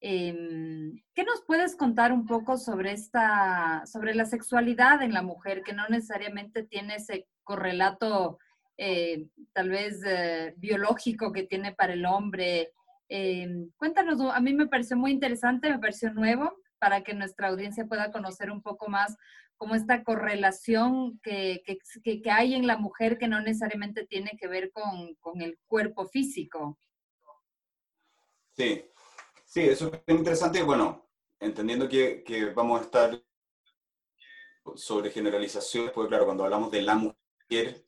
Em, 0.01 1.01
¿Qué 1.13 1.23
nos 1.23 1.41
puedes 1.45 1.75
contar 1.75 2.11
un 2.13 2.25
poco 2.25 2.57
sobre 2.57 2.93
esta, 2.93 3.83
sobre 3.85 4.13
la 4.15 4.25
sexualidad 4.25 5.01
en 5.01 5.13
la 5.13 5.23
mujer, 5.23 5.61
que 5.63 5.73
no 5.73 5.87
necesariamente 5.89 6.63
tiene 6.63 6.95
ese 6.95 7.27
correlato 7.43 8.37
eh, 8.77 9.27
tal 9.51 9.69
vez 9.69 10.01
eh, 10.05 10.53
biológico 10.57 11.33
que 11.33 11.43
tiene 11.43 11.73
para 11.73 11.93
el 11.93 12.05
hombre? 12.05 12.71
Em, 13.09 13.71
cuéntanos, 13.77 14.21
a 14.21 14.39
mí 14.39 14.53
me 14.53 14.67
pareció 14.67 14.95
muy 14.95 15.11
interesante, 15.11 15.69
me 15.69 15.79
pareció 15.79 16.13
nuevo 16.13 16.55
para 16.77 17.03
que 17.03 17.13
nuestra 17.13 17.49
audiencia 17.49 17.85
pueda 17.85 18.11
conocer 18.11 18.51
un 18.51 18.61
poco 18.61 18.87
más 18.87 19.17
como 19.57 19.75
esta 19.75 20.03
correlación 20.03 21.19
que, 21.21 21.61
que, 21.65 22.21
que 22.21 22.31
hay 22.31 22.53
en 22.53 22.65
la 22.65 22.77
mujer 22.77 23.17
que 23.17 23.27
no 23.27 23.41
necesariamente 23.41 24.05
tiene 24.05 24.37
que 24.39 24.47
ver 24.47 24.71
con, 24.71 25.15
con 25.15 25.41
el 25.41 25.59
cuerpo 25.67 26.07
físico. 26.07 26.79
Sí, 28.55 28.85
sí, 29.45 29.61
eso 29.61 29.91
es 29.91 30.15
interesante. 30.15 30.63
Bueno, 30.63 31.09
entendiendo 31.39 31.89
que, 31.89 32.23
que 32.23 32.45
vamos 32.45 32.79
a 32.79 32.83
estar 32.83 33.21
sobre 34.75 35.09
generalizaciones, 35.09 35.91
pues 35.91 36.07
claro, 36.07 36.25
cuando 36.25 36.43
hablamos 36.43 36.71
de 36.71 36.81
la 36.83 36.95
mujer, 36.95 37.83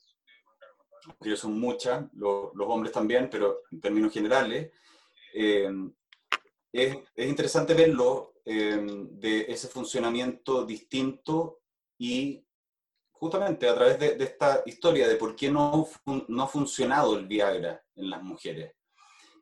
las 1.05 1.15
mujeres 1.19 1.39
son 1.39 1.59
muchas, 1.59 2.05
los, 2.13 2.53
los 2.53 2.67
hombres 2.67 2.91
también, 2.91 3.29
pero 3.29 3.61
en 3.71 3.79
términos 3.79 4.11
generales, 4.11 4.71
eh, 5.33 5.69
es, 6.71 6.97
es, 7.15 7.27
interesante 7.27 7.73
verlo 7.73 8.33
eh, 8.45 8.79
de 9.11 9.41
ese 9.49 9.67
funcionamiento 9.67 10.65
distinto 10.65 11.59
y 11.97 12.43
justamente 13.11 13.69
a 13.69 13.75
través 13.75 13.99
de, 13.99 14.23
esta 14.23 14.63
historia 14.65 15.07
de 15.07 15.15
por 15.15 15.35
qué 15.35 15.51
no, 15.51 15.87
no 16.27 16.43
ha 16.43 16.47
funcionado 16.47 17.17
el 17.17 17.27
Viagra 17.27 17.83
en 17.95 18.09
las 18.09 18.23
mujeres. 18.23 18.73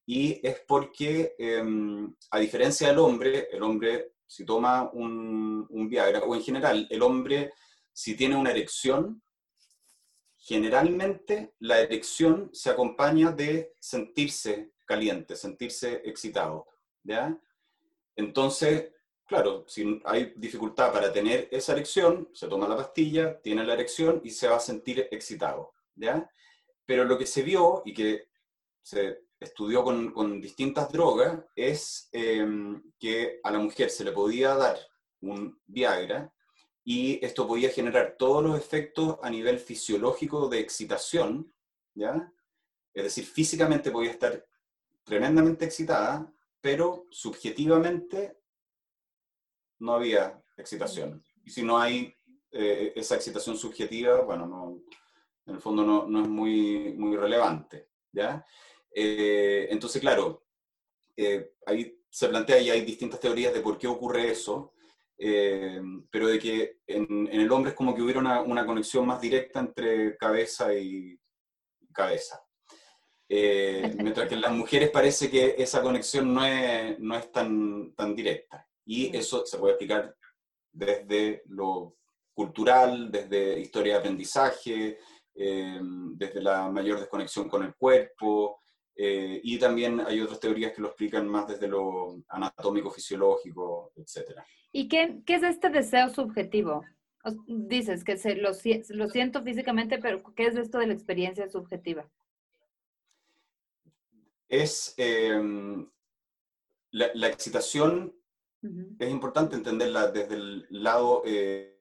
Y 0.06 0.46
es 0.46 0.62
porque, 0.68 1.36
em, 1.38 2.14
a 2.32 2.40
diferencia 2.40 2.90
del 2.90 3.00
hombre, 3.00 3.48
el 3.52 3.64
hombre 3.64 4.14
si 4.28 4.44
toma 4.44 4.90
un, 4.92 5.66
un 5.70 5.90
Viagra, 5.90 6.20
o 6.20 6.36
en 6.36 6.44
general, 6.44 6.88
el 6.90 7.02
hombre 7.02 7.54
si 7.94 8.16
tiene 8.16 8.36
una 8.36 8.52
erección, 8.52 9.22
generalmente 10.38 11.54
la 11.60 11.80
erección 11.80 12.50
se 12.54 12.70
acompaña 12.70 13.32
de 13.32 13.74
sentirse 13.80 14.72
caliente, 14.90 15.36
sentirse 15.36 16.02
excitado. 16.04 16.68
¿ya? 17.04 17.38
Entonces, 18.16 18.92
Claro, 19.30 19.64
si 19.68 20.02
hay 20.06 20.34
dificultad 20.36 20.92
para 20.92 21.14
tener 21.14 21.48
esa 21.52 21.74
erección, 21.74 22.30
se 22.34 22.48
toma 22.48 22.68
la 22.68 22.76
pastilla, 22.76 23.40
tiene 23.40 23.64
la 23.64 23.76
erección 23.76 24.22
y 24.24 24.32
se 24.32 24.48
va 24.48 24.56
a 24.56 24.60
sentir 24.60 25.08
excitado, 25.12 25.72
¿ya? 25.94 26.28
Pero 26.84 27.04
lo 27.06 27.16
que 27.16 27.28
se 27.28 27.44
vio 27.44 27.84
y 27.86 27.94
que 27.94 28.30
se 28.82 29.26
estudió 29.40 29.84
con, 29.84 30.42
distintas 30.42 30.92
drogas 30.92 31.46
es 31.56 32.10
em, 32.12 32.82
que 32.98 33.40
a 33.44 33.52
la 33.52 33.60
mujer 33.60 33.92
se 33.92 34.04
le 34.04 34.12
podía 34.14 34.56
dar 34.56 34.80
un 35.22 35.62
Viagra 35.68 36.34
y 36.84 37.24
esto 37.24 37.46
podía 37.46 37.70
generar 37.70 38.16
todos 38.18 38.44
los 38.44 38.58
efectos 38.58 39.20
a 39.22 39.30
nivel 39.30 39.60
fisiológico 39.60 40.50
de 40.50 40.60
excitación, 40.60 41.54
¿ya? 41.94 42.34
Es 42.96 43.04
decir, 43.04 43.26
físicamente 43.26 43.92
podía 43.92 44.10
estar 44.10 44.44
tremendamente 45.04 45.66
excitada, 45.66 46.32
pero 46.62 47.08
subjetivamente 47.10 48.38
no 49.80 49.94
había 49.94 50.42
excitación. 50.58 51.24
Y 51.44 51.52
si 51.52 51.64
no 51.64 51.78
hay 51.80 52.14
eh, 52.52 52.94
esa 52.96 53.16
excitación 53.16 53.58
subjetiva, 53.58 54.22
bueno, 54.22 54.46
no, 54.46 54.84
en 55.46 55.56
el 55.56 55.62
fondo 55.62 55.84
no, 55.84 56.08
no 56.08 56.22
es 56.22 56.28
muy, 56.28 56.94
muy 56.98 57.16
relevante. 57.16 57.90
¿ya? 58.12 58.46
Eh, 58.92 59.68
entonces, 59.70 60.02
claro, 60.02 60.46
eh, 61.16 61.54
ahí 61.66 62.00
se 62.10 62.28
plantea 62.28 62.60
y 62.60 62.70
hay 62.70 62.82
distintas 62.82 63.20
teorías 63.20 63.54
de 63.54 63.62
por 63.62 63.78
qué 63.78 63.88
ocurre 63.88 64.32
eso, 64.32 64.74
pero 65.18 66.28
de 66.28 66.40
que 66.40 66.80
en, 66.88 67.28
en, 67.30 67.42
el 67.42 67.52
hombre 67.52 67.72
es 67.72 67.76
como 67.76 67.94
que 67.94 68.02
hubiera 68.02 68.22
una, 68.22 68.42
una 68.42 68.66
conexión 68.66 69.06
más 69.06 69.20
directa 69.20 69.60
entre 69.60 70.16
cabeza 70.16 70.74
y 70.74 71.20
cabeza. 71.92 72.42
mientras 73.98 74.28
que 74.28 74.36
en 74.36 74.42
las 74.42 74.52
mujeres 74.52 74.90
parece 74.90 75.30
que 75.30 75.56
esa 75.58 75.82
conexión 75.82 76.34
no 76.34 76.46
es, 76.46 77.00
no 77.00 77.16
es 77.16 77.32
tan, 77.32 77.94
tan 77.94 78.16
directa. 78.16 78.68
Y 78.86 79.16
eso 79.16 79.46
se 79.46 79.58
puede 79.58 79.74
explicar 79.74 80.16
desde 80.72 81.44
lo 81.46 81.98
cultural, 82.34 83.12
desde 83.12 83.60
historia 83.60 83.94
de 83.94 84.00
aprendizaje, 84.00 84.98
eh, 85.36 85.80
desde 85.82 86.42
la 86.42 86.70
mayor 86.70 87.00
desconexión 87.00 87.48
con 87.48 87.64
el 87.64 87.76
cuerpo, 87.76 88.62
eh, 89.02 89.40
y 89.44 89.58
también 89.58 90.02
hay 90.02 90.20
otras 90.20 90.42
teorías 90.42 90.74
que 90.74 90.82
lo 90.82 90.90
explican 90.90 91.26
más 91.26 91.48
desde 91.48 91.70
lo 91.70 92.22
anatómico, 92.28 92.92
fisiológico, 92.92 93.94
etc. 93.96 94.42
¿Y 94.74 94.90
qué, 94.90 95.22
qué 95.26 95.36
es 95.36 95.44
este 95.44 95.70
deseo 95.70 96.10
subjetivo? 96.10 96.84
Dices 97.48 98.04
que 98.04 98.18
se, 98.18 98.36
lo, 98.36 98.50
lo 98.90 99.08
siento 99.08 99.42
físicamente, 99.42 100.00
pero 100.00 100.22
¿qué 100.36 100.48
es 100.48 100.58
esto 100.58 100.80
de 100.80 100.88
la 100.88 100.94
experiencia 100.94 101.48
subjetiva? 101.48 102.10
Es 104.50 104.94
eh, 104.98 105.40
la, 106.92 107.12
la, 107.14 107.28
excitación 107.28 108.20
es 108.62 109.10
importante 109.10 109.56
entenderla 109.56 110.12
desde 110.12 110.36
el 110.36 110.68
lado 110.70 111.22
eh, 111.26 111.80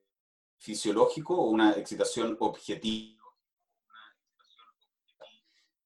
fisiológico 0.59 1.37
o 1.37 1.51
una 1.51 1.73
excitación 1.73 2.37
objetiva. 2.41 3.25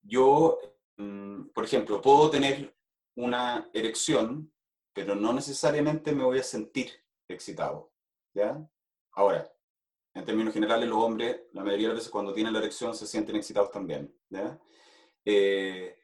Yo, 0.03 0.59
mm, 0.97 1.49
por 1.55 1.64
ejemplo, 1.64 2.01
puedo 2.03 2.28
tener 2.30 2.76
una 3.14 3.70
erección, 3.72 4.53
pero 4.93 5.14
no 5.14 5.33
necesariamente 5.33 6.12
me 6.12 6.24
voy 6.24 6.41
a 6.41 6.43
sentir 6.43 6.91
excitado. 7.28 7.91
¿ya? 8.35 8.68
Ahora, 9.12 9.51
en 10.14 10.24
términos 10.26 10.53
generales, 10.53 10.89
los 10.89 10.99
hombres, 10.99 11.41
la 11.53 11.64
mayoría 11.64 11.89
de 11.89 11.95
las 11.95 12.01
veces 12.01 12.12
cuando 12.12 12.35
tienen 12.35 12.53
la 12.53 12.59
erección, 12.59 12.95
se 12.95 13.07
sienten 13.07 13.37
excitados 13.37 13.70
también. 13.70 14.14
¿ya? 14.28 14.61
Eh, 15.24 16.01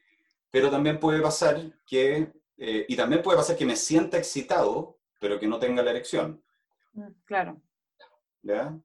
pero 0.51 0.71
también 0.71 0.99
puede 0.99 1.21
pasar 1.21 1.61
que 1.87 2.33
eh, 2.59 2.85
y 2.89 2.97
también 2.97 3.23
puede 3.23 3.39
pasar 3.39 3.57
que 3.57 3.65
me 3.65 3.77
sienta 3.77 4.19
excitado, 4.19 4.99
pero 5.21 5.39
que 5.39 5.47
no 5.47 5.61
tenga 5.61 5.83
la 5.83 5.93
erección. 5.93 6.43
Mm, 6.93 7.11
claro. 7.25 7.63
¿Ya? 8.43 8.77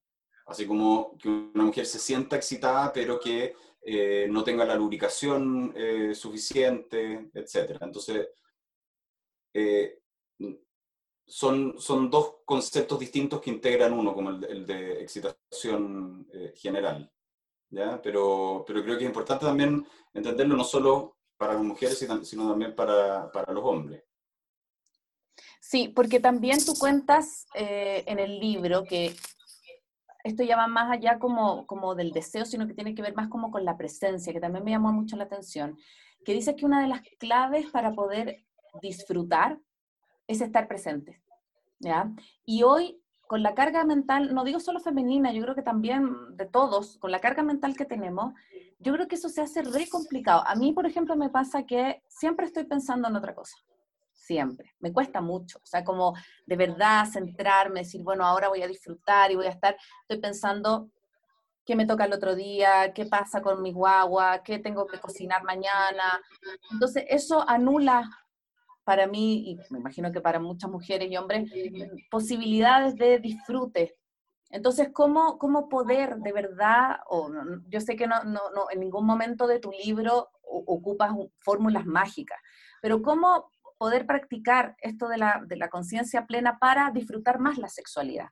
Así 0.46 0.68
como 0.68 1.18
que 1.18 1.28
una 1.28 1.64
mujer 1.64 1.88
se 1.88 1.98
sienta 1.98 2.36
excitada, 2.36 2.94
pero 2.94 3.20
que 3.20 3.56
eh, 3.82 4.28
no 4.30 4.44
tenga 4.44 4.64
la 4.64 4.76
lubricación 4.76 5.74
eh, 5.76 6.14
suficiente, 6.14 7.32
etc. 7.34 7.80
Entonces, 7.82 8.28
son, 11.26 11.80
son 11.80 12.10
dos 12.10 12.36
conceptos 12.46 13.00
distintos 13.00 13.42
que 13.42 13.50
integran 13.50 13.94
uno, 13.94 14.14
como 14.14 14.30
el, 14.30 14.44
el 14.44 14.66
de 14.68 15.02
excitación 15.02 16.28
general. 16.56 17.12
¿ya? 17.70 18.02
Pero, 18.02 18.64
pero 18.68 18.84
creo 18.84 18.98
que 18.98 19.04
es 19.04 19.10
importante 19.10 19.46
también 19.46 19.86
entenderlo 20.14 20.56
no 20.56 20.64
solo 20.64 21.18
para 21.44 21.56
las 21.56 21.64
mujeres, 21.64 22.08
sino 22.24 22.50
también 22.50 22.74
para, 22.74 23.30
para 23.32 23.52
los 23.52 23.64
hombres. 23.66 24.02
Sí, 25.60 25.90
porque 25.90 26.22
también 26.22 26.64
tú 26.64 26.74
cuentas 26.76 27.46
eh, 27.54 28.04
en 28.08 28.20
el 28.20 28.40
libro 28.40 28.86
que 28.86 29.14
esto 30.24 30.44
ya 30.44 30.56
va 30.56 30.68
más 30.68 30.90
allá 30.90 31.20
como, 31.20 31.68
como 31.68 31.96
del 31.96 32.12
deseo, 32.12 32.46
sino 32.46 32.66
que 32.66 32.74
tiene 32.74 32.96
que 32.96 33.02
ver 33.02 33.14
más 33.14 33.28
como 33.28 33.52
con 33.52 33.66
la 33.66 33.76
presencia, 33.76 34.32
que 34.32 34.40
también 34.40 34.64
me 34.64 34.72
llamó 34.72 34.94
mucho 34.94 35.18
la 35.18 35.26
atención, 35.26 35.78
que 36.24 36.34
dices 36.34 36.56
que 36.56 36.66
una 36.66 36.82
de 36.82 36.88
las 36.88 37.02
claves 37.20 37.70
para 37.72 37.94
poder 37.94 38.46
disfrutar 38.82 39.60
es 40.28 40.40
estar 40.40 40.68
presente. 40.70 41.22
¿ya? 41.80 42.10
Y 42.46 42.64
hoy 42.64 43.02
con 43.28 43.44
la 43.44 43.54
carga 43.54 43.84
mental, 43.84 44.34
no 44.34 44.46
digo 44.46 44.62
solo 44.62 44.80
femenina, 44.80 45.34
yo 45.34 45.42
creo 45.42 45.56
que 45.56 45.62
también 45.62 46.38
de 46.38 46.46
todos, 46.46 46.98
con 47.00 47.12
la 47.12 47.20
carga 47.20 47.44
mental 47.44 47.76
que 47.76 47.86
tenemos, 47.86 48.34
yo 48.84 48.94
creo 48.94 49.08
que 49.08 49.16
eso 49.16 49.30
se 49.30 49.42
hace 49.42 49.62
re 49.62 49.88
complicado. 49.90 50.44
A 50.46 50.56
mí, 50.56 50.74
por 50.74 50.86
ejemplo, 50.86 51.16
me 51.16 51.30
pasa 51.30 51.66
que 51.66 52.04
siempre 52.08 52.46
estoy 52.46 52.66
pensando 52.66 53.08
en 53.08 53.16
otra 53.16 53.34
cosa. 53.34 53.56
Siempre. 54.12 54.74
Me 54.80 54.94
cuesta 54.94 55.22
mucho. 55.22 55.58
O 55.58 55.66
sea, 55.66 55.84
como 55.84 56.14
de 56.46 56.56
verdad 56.56 57.06
centrarme, 57.06 57.82
decir, 57.82 58.02
bueno, 58.04 58.26
ahora 58.26 58.50
voy 58.50 58.62
a 58.62 58.68
disfrutar 58.68 59.32
y 59.32 59.36
voy 59.36 59.48
a 59.48 59.52
estar, 59.52 59.76
estoy 60.02 60.20
pensando 60.20 60.90
qué 61.66 61.76
me 61.76 61.86
toca 61.86 62.06
el 62.06 62.14
otro 62.14 62.36
día, 62.36 62.94
qué 62.94 63.06
pasa 63.06 63.42
con 63.42 63.62
mi 63.62 63.72
guagua, 63.72 64.44
qué 64.44 64.60
tengo 64.60 64.86
que 64.86 65.00
cocinar 65.00 65.44
mañana. 65.44 66.22
Entonces, 66.72 67.06
eso 67.08 67.48
anula 67.48 68.10
para 68.84 69.08
mí, 69.08 69.52
y 69.52 69.58
me 69.70 69.80
imagino 69.80 70.12
que 70.12 70.20
para 70.20 70.40
muchas 70.40 70.70
mujeres 70.70 71.10
y 71.10 71.16
hombres, 71.16 71.50
posibilidades 72.12 72.96
de 72.96 73.20
disfrute. 73.20 73.96
Entonces, 74.54 74.90
¿cómo, 74.94 75.40
cómo 75.40 75.68
poder 75.68 76.18
de 76.18 76.32
verdad, 76.32 76.98
o 77.08 77.32
yo 77.70 77.82
sé 77.82 77.96
que 77.96 78.06
no, 78.06 78.24
no, 78.24 78.42
en 78.70 78.82
ningún 78.82 79.04
momento 79.04 79.48
de 79.48 79.58
tu 79.58 79.72
libro 79.72 80.30
ocupas 80.44 81.10
fórmulas 81.40 81.88
mágicas, 81.88 82.38
pero 82.80 83.02
cómo 83.02 83.50
poder 83.80 84.06
practicar 84.06 84.76
esto 84.80 85.08
de 85.08 85.18
la, 85.18 85.42
de 85.48 85.56
la 85.56 85.70
conciencia 85.70 86.28
plena 86.28 86.60
para 86.60 86.92
disfrutar 86.92 87.40
más 87.40 87.58
la 87.58 87.68
sexualidad? 87.68 88.28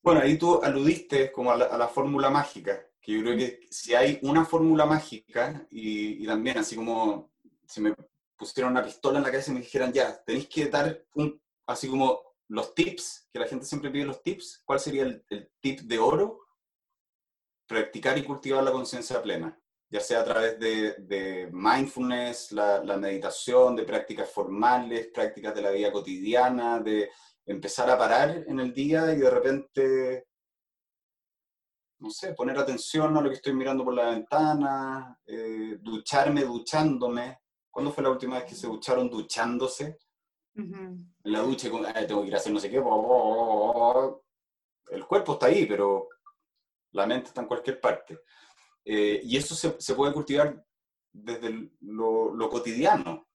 Bueno, 0.00 0.20
ahí 0.20 0.38
tú 0.38 0.62
aludiste 0.62 1.32
como 1.32 1.50
a 1.50 1.56
la, 1.56 1.88
fórmula 1.88 2.30
mágica, 2.30 2.80
que 3.00 3.10
yo 3.10 3.22
creo 3.22 3.36
que 3.36 3.66
si 3.72 3.92
hay 3.92 4.20
una 4.22 4.44
fórmula 4.44 4.86
mágica 4.86 5.66
y, 5.68 6.24
también 6.24 6.58
así 6.58 6.76
como 6.76 7.32
si 7.66 7.80
me 7.80 7.92
pusieran 8.36 8.70
una 8.70 8.84
pistola 8.84 9.18
en 9.18 9.24
la 9.24 9.32
cabeza 9.32 9.50
y 9.50 9.54
me 9.54 9.60
dijeran, 9.62 9.92
ya, 9.92 10.22
tenéis 10.22 10.46
que 10.48 10.66
dar 10.66 11.04
un, 11.16 11.42
así 11.66 11.88
como 11.88 12.23
los 12.48 12.74
tips, 12.74 13.28
que 13.32 13.38
la 13.38 13.46
gente 13.46 13.64
siempre 13.64 13.90
pide 13.90 14.04
los 14.04 14.22
tips, 14.22 14.62
¿cuál 14.64 14.80
sería 14.80 15.02
el, 15.02 15.52
tip 15.60 15.80
de 15.80 15.98
oro? 15.98 16.40
Practicar 17.66 18.18
y 18.18 18.24
cultivar 18.24 18.62
la 18.62 18.72
conciencia 18.72 19.22
plena, 19.22 19.58
ya 19.90 20.00
sea 20.00 20.20
a 20.20 20.24
través 20.24 20.58
de, 20.58 21.48
mindfulness, 21.52 22.52
la, 22.52 22.84
la, 22.84 22.96
meditación, 22.96 23.74
de 23.76 23.84
prácticas 23.84 24.30
formales, 24.30 25.08
prácticas 25.08 25.54
de 25.54 25.62
la 25.62 25.70
vida 25.70 25.90
cotidiana, 25.90 26.80
de 26.80 27.10
empezar 27.46 27.90
a 27.90 27.98
parar 27.98 28.44
en 28.46 28.60
el 28.60 28.72
día 28.72 29.12
y 29.12 29.18
de 29.18 29.30
repente, 29.30 30.28
no 31.98 32.10
sé, 32.10 32.34
poner 32.34 32.58
atención 32.58 33.16
a 33.16 33.20
lo 33.20 33.28
que 33.28 33.36
estoy 33.36 33.54
mirando 33.54 33.84
por 33.84 33.94
la 33.94 34.10
ventana, 34.10 35.18
eh, 35.26 35.78
ducharme 35.80 36.42
duchándome. 36.42 37.40
¿Cuándo 37.70 37.92
fue 37.92 38.04
la 38.04 38.10
última 38.10 38.38
vez 38.38 38.44
que 38.44 38.54
se 38.54 38.66
ducharon 38.66 39.10
duchándose? 39.10 39.98
En 40.56 41.12
la 41.24 41.40
ducha, 41.40 41.68
tengo 42.06 42.22
que 42.22 42.28
ir 42.28 42.34
a 42.34 42.38
hacer 42.38 42.52
no 42.52 42.60
sé 42.60 42.70
qué. 42.70 42.76
El 42.76 42.84
cuerpo 45.06 45.32
está 45.32 45.46
ahí, 45.46 45.66
pero 45.66 46.08
la 46.92 47.06
mente 47.06 47.28
está 47.28 47.40
en 47.40 47.48
cualquier 47.48 47.80
parte. 47.80 48.20
Eh, 48.84 49.20
y 49.24 49.36
eso 49.36 49.54
se, 49.54 49.80
se, 49.80 49.94
puede 49.94 50.12
cultivar 50.12 50.64
desde 51.12 51.70
lo, 51.80 52.34
lo 52.34 52.48
cotidiano. 52.48 53.26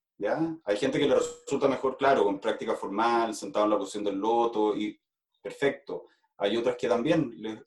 Hay 0.65 0.77
gente 0.77 0.99
que 0.99 1.07
le 1.07 1.15
resulta 1.15 1.67
mejor, 1.67 1.95
claro, 1.95 2.25
con 2.25 2.39
práctica 2.39 2.75
formal, 2.75 3.33
sentado 3.33 3.65
en 3.65 3.71
la 3.71 3.77
posición 3.77 4.03
del 4.03 4.17
loto, 4.17 4.75
y 4.75 4.99
perfecto. 5.41 6.07
Hay 6.37 6.57
otras 6.57 6.75
que 6.75 6.89
también 6.89 7.33
les, 7.37 7.59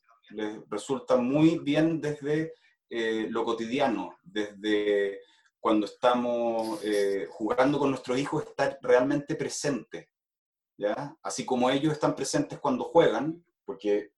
resulta 0.68 1.16
muy 1.16 1.58
bien 1.58 2.00
desde 2.00 2.54
eh, 2.88 3.26
lo 3.30 3.44
cotidiano, 3.44 4.18
desde 4.22 5.20
cuando 5.62 5.86
estamos 5.86 6.80
eh, 6.82 7.28
jugando 7.30 7.78
con 7.78 7.90
nuestros 7.90 8.18
hijos, 8.18 8.42
estar 8.42 8.80
realmente 8.82 9.36
presentes, 9.36 10.08
¿ya? 10.76 11.16
Así 11.22 11.46
como 11.46 11.70
ellos 11.70 11.92
están 11.92 12.16
presentes 12.16 12.58
cuando 12.58 12.82
juegan, 12.82 13.44
porque, 13.64 14.12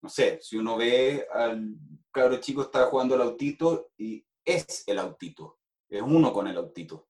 no 0.00 0.08
sé, 0.08 0.38
si 0.40 0.56
uno 0.56 0.78
ve 0.78 1.26
al 1.30 1.76
cabro 2.10 2.38
chico 2.38 2.62
está 2.62 2.86
jugando 2.86 3.14
el 3.14 3.20
autito 3.20 3.90
y 3.98 4.26
es 4.42 4.84
el 4.86 4.98
autito, 5.00 5.58
es 5.86 6.00
uno 6.00 6.32
con 6.32 6.48
el 6.48 6.56
autito. 6.56 7.08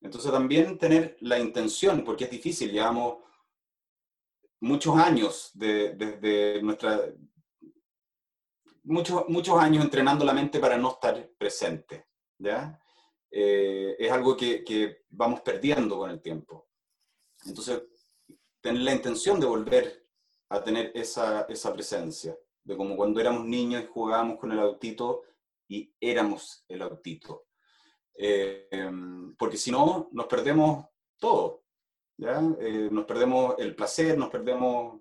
Entonces 0.00 0.32
también 0.32 0.76
tener 0.76 1.16
la 1.20 1.38
intención, 1.38 2.02
porque 2.02 2.24
es 2.24 2.30
difícil, 2.32 2.72
llevamos 2.72 3.18
muchos 4.58 4.96
años 4.96 5.52
desde 5.54 6.60
nuestra... 6.60 7.02
Muchos, 8.82 9.28
muchos 9.28 9.56
años 9.60 9.84
entrenando 9.84 10.24
la 10.24 10.32
mente 10.32 10.58
para 10.58 10.76
no 10.76 10.90
estar 10.90 11.30
presente, 11.38 12.09
Eh, 13.30 13.96
es 13.98 14.10
algo 14.10 14.36
que, 14.36 14.64
que, 14.64 15.04
vamos 15.10 15.40
perdiendo 15.40 15.98
con 15.98 16.10
el 16.10 16.20
tiempo. 16.20 16.68
Entonces, 17.46 17.82
tener 18.60 18.82
la 18.82 18.94
intención 18.94 19.38
de 19.38 19.46
volver 19.46 20.06
a 20.48 20.62
tener 20.62 20.90
esa, 20.94 21.42
esa 21.42 21.72
presencia, 21.72 22.36
de 22.64 22.76
como 22.76 22.96
cuando 22.96 23.20
éramos 23.20 23.44
niños 23.46 23.82
y 23.82 23.86
jugábamos 23.86 24.38
con 24.38 24.52
el 24.52 24.58
autito 24.58 25.22
y 25.68 25.92
éramos 26.00 26.64
el 26.68 26.82
autito. 26.82 27.46
Eh, 28.14 28.68
porque 29.38 29.56
si 29.56 29.70
no, 29.70 30.08
nos 30.12 30.26
perdemos 30.26 30.86
todo. 31.18 31.62
¿ya? 32.16 32.42
Eh, 32.60 32.88
nos 32.90 33.04
perdemos 33.04 33.54
el 33.58 33.74
placer, 33.74 34.18
nos 34.18 34.28
perdemos 34.28 35.00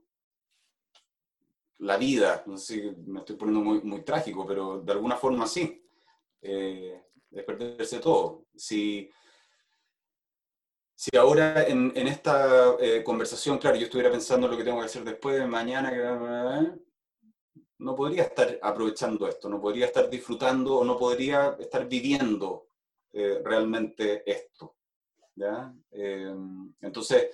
la 1.80 1.98
vida. 1.98 2.44
No 2.46 2.58
sé 2.58 2.74
si 2.76 3.02
me 3.08 3.20
estoy 3.20 3.36
poniendo 3.36 3.62
muy, 3.62 3.82
muy 3.82 4.04
trágico, 4.04 4.46
pero 4.46 4.82
de 4.82 4.92
alguna 4.92 5.18
forma 5.18 5.48
sí. 5.48 5.84
Es 7.32 7.44
perderse 7.44 8.00
todo. 8.00 8.46
Si, 8.56 9.10
si 10.96 11.16
ahora 11.18 11.64
en, 11.68 11.92
en 11.96 12.08
esta 12.08 12.76
conversación, 13.04 13.58
claro, 13.58 13.78
yo 13.78 13.86
estuviera 13.86 14.12
pensando 14.12 14.48
lo 14.48 14.58
que 14.58 14.64
tengo 14.64 14.80
que 14.80 14.86
hacer 14.86 15.04
después, 15.04 15.48
mañana, 15.48 15.92
no 17.80 17.96
podría 17.96 18.24
estar 18.24 18.60
aprovechando 18.62 19.28
esto, 19.28 19.50
no 19.50 19.60
podría 19.60 19.86
estar 19.86 20.10
disfrutando 20.10 20.78
o 20.78 20.86
no 20.86 20.98
podría 20.98 21.56
estar 21.60 21.88
viviendo 21.88 22.68
eh, 23.14 23.42
realmente 23.44 24.30
esto. 24.30 24.76
¿ya? 25.36 25.74
Eh, 25.92 26.36
entonces, 26.82 27.30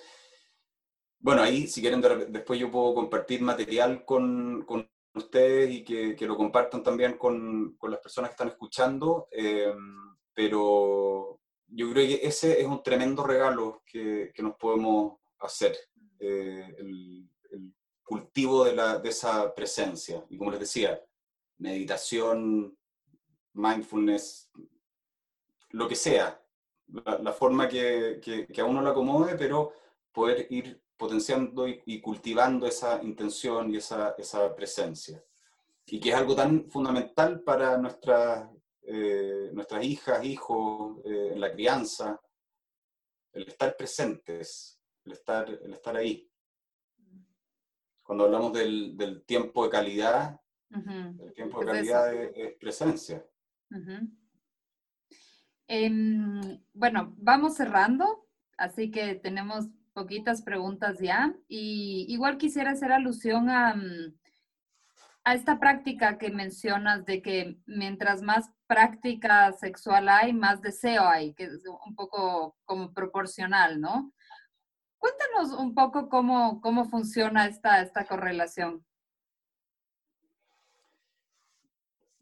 bueno, 1.19 1.41
ahí 1.41 1.67
si 1.67 1.81
quieren 1.81 2.01
después 2.29 2.59
yo 2.59 2.71
puedo 2.71 2.93
compartir 2.93 3.41
material 3.41 4.05
con, 4.05 4.63
con 4.65 4.87
ustedes 5.16 5.72
y 5.72 5.84
que, 5.84 6.16
que, 6.16 6.26
lo 6.26 6.36
compartan 6.36 6.84
también 6.84 7.18
con, 7.18 7.76
con, 7.78 7.91
las 7.91 7.99
personas 7.99 8.30
que 8.30 8.34
están 8.34 8.49
escuchando, 8.49 9.28
eh, 9.32 9.74
pero 10.34 11.39
yo 11.68 11.91
creo 11.91 12.07
que 12.07 12.28
ese 12.28 12.59
es 12.59 12.68
un 12.68 12.84
tremendo 12.84 13.24
regalo 13.24 13.84
que, 13.86 14.32
que 14.34 14.43
nos 14.43 14.55
podemos 14.55 15.20
hacer, 15.39 15.76
el, 16.20 17.30
el, 17.51 17.74
cultivo 18.03 18.66
de, 18.66 18.76
la, 18.76 18.99
de 18.99 19.09
esa 19.09 19.53
presencia. 19.55 20.24
Y 20.30 20.38
como 20.38 20.51
les 20.51 20.59
decía, 20.59 21.01
meditación, 21.57 22.78
mindfulness, 23.53 24.51
lo 25.70 25.88
que 25.88 25.95
sea, 25.95 26.41
la, 26.88 27.34
forma 27.34 27.68
que, 27.68 28.20
que, 28.22 28.61
a 28.61 28.66
uno 28.66 28.82
le 28.82 28.89
acomode, 28.89 29.36
pero 29.36 29.74
poder 30.11 30.47
ir 30.49 30.82
potenciando 30.97 31.67
y, 31.67 32.01
cultivando 32.01 32.67
esa 32.67 33.01
intención 33.03 33.73
y 33.73 33.77
esa, 33.77 34.15
esa, 34.17 34.55
presencia. 34.55 35.23
Y 35.85 35.99
que 35.99 36.09
es 36.09 36.15
algo 36.15 36.35
tan 36.35 36.69
fundamental 36.69 37.41
para 37.41 37.77
nuestras, 37.77 38.49
eh, 38.83 39.49
nuestras 39.53 39.83
hijas, 39.83 40.23
hijos, 40.23 40.97
eh, 41.05 41.31
en 41.33 41.39
la 41.39 41.51
crianza, 41.51 42.19
el 43.33 43.47
estar 43.47 43.75
presentes, 43.75 44.81
el 45.03 45.11
estar, 45.11 45.49
el 45.49 45.73
estar 45.73 45.95
ahí. 45.95 46.29
Cuando 48.01 48.25
hablamos 48.25 48.53
del, 48.53 48.95
del 48.95 49.23
tiempo 49.25 49.65
de 49.65 49.69
calidad, 49.69 50.39
el 50.69 51.33
tiempo 51.33 51.59
de 51.59 51.65
calidad 51.65 52.13
es, 52.13 52.55
presencia. 52.57 53.25
Em, 55.67 56.63
bueno, 56.73 57.13
vamos 57.17 57.55
cerrando, 57.55 58.27
así 58.57 58.91
que 58.91 59.15
tenemos 59.15 59.67
poquitas 59.95 60.43
preguntas 60.43 60.99
ya. 60.99 61.33
Y 61.47 62.05
igual 62.09 62.37
quisiera 62.37 62.71
hacer 62.71 62.91
alusión 62.91 63.49
a, 63.49 63.73
mm, 63.73 64.13
a 65.23 65.33
esta 65.33 65.59
práctica 65.59 66.19
que 66.19 66.29
mencionas 66.29 67.05
de 67.05 67.21
que 67.21 67.57
mientras 67.65 68.21
más 68.21 68.51
práctica 68.67 69.51
sexual 69.53 70.09
hay, 70.09 70.33
más 70.33 70.61
deseo 70.61 71.07
hay, 71.07 71.33
que 71.33 71.45
es 71.45 71.63
un 71.87 71.95
poco 71.95 72.55
como 72.65 72.93
proporcional, 72.93 73.81
¿no? 73.81 74.13
Cuéntanos 74.99 75.51
un 75.57 75.73
poco 75.73 76.09
cómo, 76.09 76.61
cómo 76.61 76.85
funciona 76.85 77.47
esta, 77.47 77.81
esta 77.81 78.05
correlación. 78.05 78.85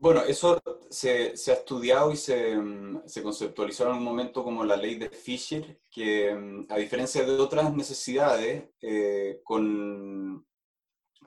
Bueno, 0.03 0.19
eso 0.23 0.61
se, 0.89 1.31
ha 1.31 1.53
estudiado 1.53 2.11
y 2.11 2.17
se, 2.17 2.57
mm, 2.57 3.03
se, 3.07 3.23
conceptualizó 3.23 3.85
en 3.85 3.95
un 3.95 4.03
momento 4.03 4.43
como 4.43 4.65
la 4.65 4.75
ley 4.75 4.95
de 4.95 5.09
Fisher, 5.09 5.79
que 5.89 6.35
mm, 6.35 6.65
a 6.67 6.75
diferencia 6.75 7.23
de 7.23 7.39
otras 7.39 7.73
necesidades, 7.73 8.65
eh, 8.81 9.39
con, 9.45 10.45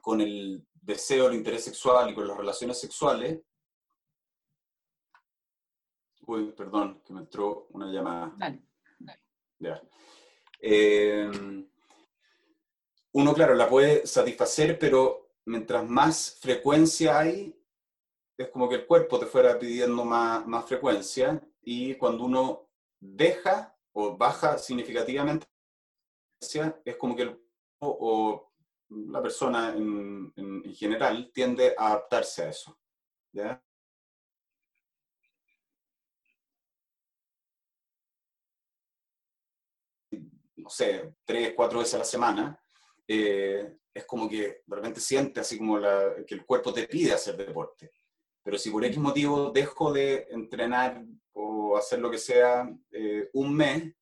con 0.02 0.20
el 0.20 0.66
deseo, 0.74 1.28
el 1.28 1.36
interés 1.36 1.64
sexual 1.64 2.10
y 2.10 2.14
con 2.14 2.28
las 2.28 2.36
relaciones 2.36 2.78
sexuales, 2.78 3.40
uy, 6.26 6.52
perdón, 6.52 7.00
que 7.02 7.14
me 7.14 7.20
entró 7.20 7.68
una 7.70 7.90
llamada. 7.90 8.34
Dale, 8.36 8.60
Ya. 9.58 9.80
Eh, 10.60 11.30
uno, 13.12 13.32
claro, 13.32 13.54
la 13.54 13.70
puede 13.70 14.06
satisfacer, 14.06 14.78
pero 14.78 15.30
mientras 15.46 15.88
más 15.88 16.38
frecuencia 16.42 17.18
hay, 17.20 17.55
es 18.38 18.48
como 18.50 18.68
que 18.68 18.76
el 18.76 18.86
cuerpo 18.86 19.18
te 19.18 19.26
fuera 19.26 19.58
pidiendo 19.58 20.04
más, 20.04 20.46
más 20.46 20.66
frecuencia 20.66 21.40
y 21.62 21.94
cuando 21.94 22.24
uno 22.24 22.68
deja 23.00 23.76
o 23.92 24.16
baja 24.16 24.58
significativamente, 24.58 25.46
es 26.84 26.96
como 26.96 27.16
que 27.16 27.22
el 27.22 27.42
o 27.78 28.52
la 28.88 29.20
persona 29.20 29.74
en, 29.74 30.32
en, 30.36 30.74
general 30.74 31.30
tiende 31.32 31.74
a 31.76 31.88
adaptarse 31.88 32.42
a 32.42 32.48
eso. 32.48 32.78
¿ya? 33.32 33.62
no 40.66 40.70
sé, 40.70 41.14
tres, 41.24 41.52
cuatro 41.54 41.78
veces 41.78 41.94
a 41.94 41.98
la 41.98 42.04
semana, 42.04 42.60
eh, 43.06 43.78
es 43.94 44.04
como 44.04 44.28
que 44.28 44.62
de 44.66 44.76
repente 44.76 45.00
siente 45.00 45.38
así 45.38 45.58
como 45.58 45.78
la, 45.78 46.24
que 46.26 46.34
el 46.34 46.44
cuerpo 46.44 46.72
te 46.72 46.88
pide 46.88 47.12
hacer 47.12 47.36
deporte. 47.36 47.92
Pero 48.46 48.58
si 48.58 48.70
por 48.70 48.84
X 48.84 48.96
motivo 48.98 49.50
dejo 49.50 49.92
de 49.92 50.28
entrenar 50.30 51.04
o 51.32 51.76
hacer 51.76 51.98
lo 51.98 52.08
que 52.08 52.16
sea 52.16 52.72
eh, 52.92 53.28
un 53.32 53.52
mes, 53.52 53.92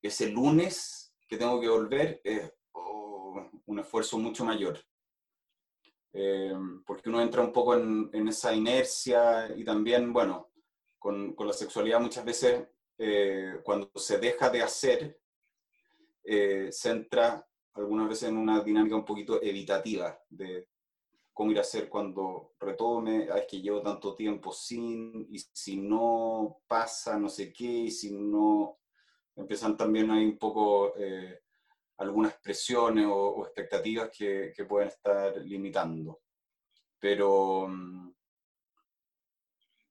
ese 0.00 0.28
lunes 0.28 1.12
que 1.26 1.36
tengo 1.36 1.60
que 1.60 1.68
volver 1.68 2.20
es 2.22 2.52
oh, 2.70 3.50
un 3.66 3.80
esfuerzo 3.80 4.16
mucho 4.16 4.44
mayor. 4.44 4.78
Eh, 6.12 6.54
porque 6.86 7.08
uno 7.08 7.20
entra 7.20 7.42
un 7.42 7.52
poco 7.52 7.74
en, 7.74 8.28
esa 8.28 8.54
inercia 8.54 9.52
y 9.56 9.64
también, 9.64 10.12
bueno, 10.12 10.52
con, 10.96 11.34
con 11.34 11.48
la 11.48 11.52
sexualidad 11.52 11.98
muchas 11.98 12.24
veces 12.24 12.68
eh, 12.96 13.58
cuando 13.64 13.90
se 13.96 14.18
deja 14.18 14.50
de 14.50 14.62
hacer, 14.62 15.20
se 16.22 16.90
entra 16.90 17.44
algunas 17.74 18.08
veces 18.08 18.28
en 18.28 18.36
una 18.36 18.60
dinámica 18.60 18.94
un 18.94 19.04
poquito 19.04 19.42
evitativa 19.42 20.16
de 20.28 20.69
cómo 21.40 21.52
ir 21.52 21.58
a 21.58 21.62
hacer 21.62 21.88
cuando 21.88 22.52
retome, 22.60 23.26
es 23.34 23.46
que 23.48 23.62
llevo 23.62 23.80
tanto 23.80 24.14
tiempo 24.14 24.52
sin, 24.52 25.26
y 25.30 25.38
si 25.38 25.78
no 25.78 26.60
pasa 26.68 27.18
no 27.18 27.30
sé 27.30 27.50
qué, 27.50 27.64
y 27.64 27.90
si 27.90 28.12
no, 28.12 28.76
empiezan 29.34 29.74
también 29.74 30.10
ahí 30.10 30.26
un 30.26 30.36
poco 30.36 30.92
eh, 30.98 31.40
algunas 31.96 32.34
presiones 32.34 33.06
o, 33.08 33.46
expectativas 33.46 34.10
que, 34.10 34.52
que, 34.54 34.66
pueden 34.66 34.88
estar 34.88 35.34
limitando. 35.38 36.20
Pero, 36.98 37.68
mm, 37.68 38.12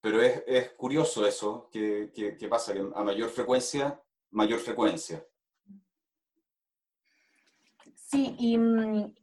pero 0.01 0.21
es, 0.21 0.43
es 0.45 0.69
curioso 0.73 1.25
eso, 1.25 1.67
que, 1.71 2.11
que, 2.13 2.47
pasa, 2.47 2.73
que 2.73 2.79
a 2.93 3.03
mayor 3.03 3.31
frecuencia, 3.31 3.99
mayor 4.29 4.59
frecuencia. 4.59 5.25
Sí, 7.95 8.35
y 8.37 8.55
mm, 8.55 9.15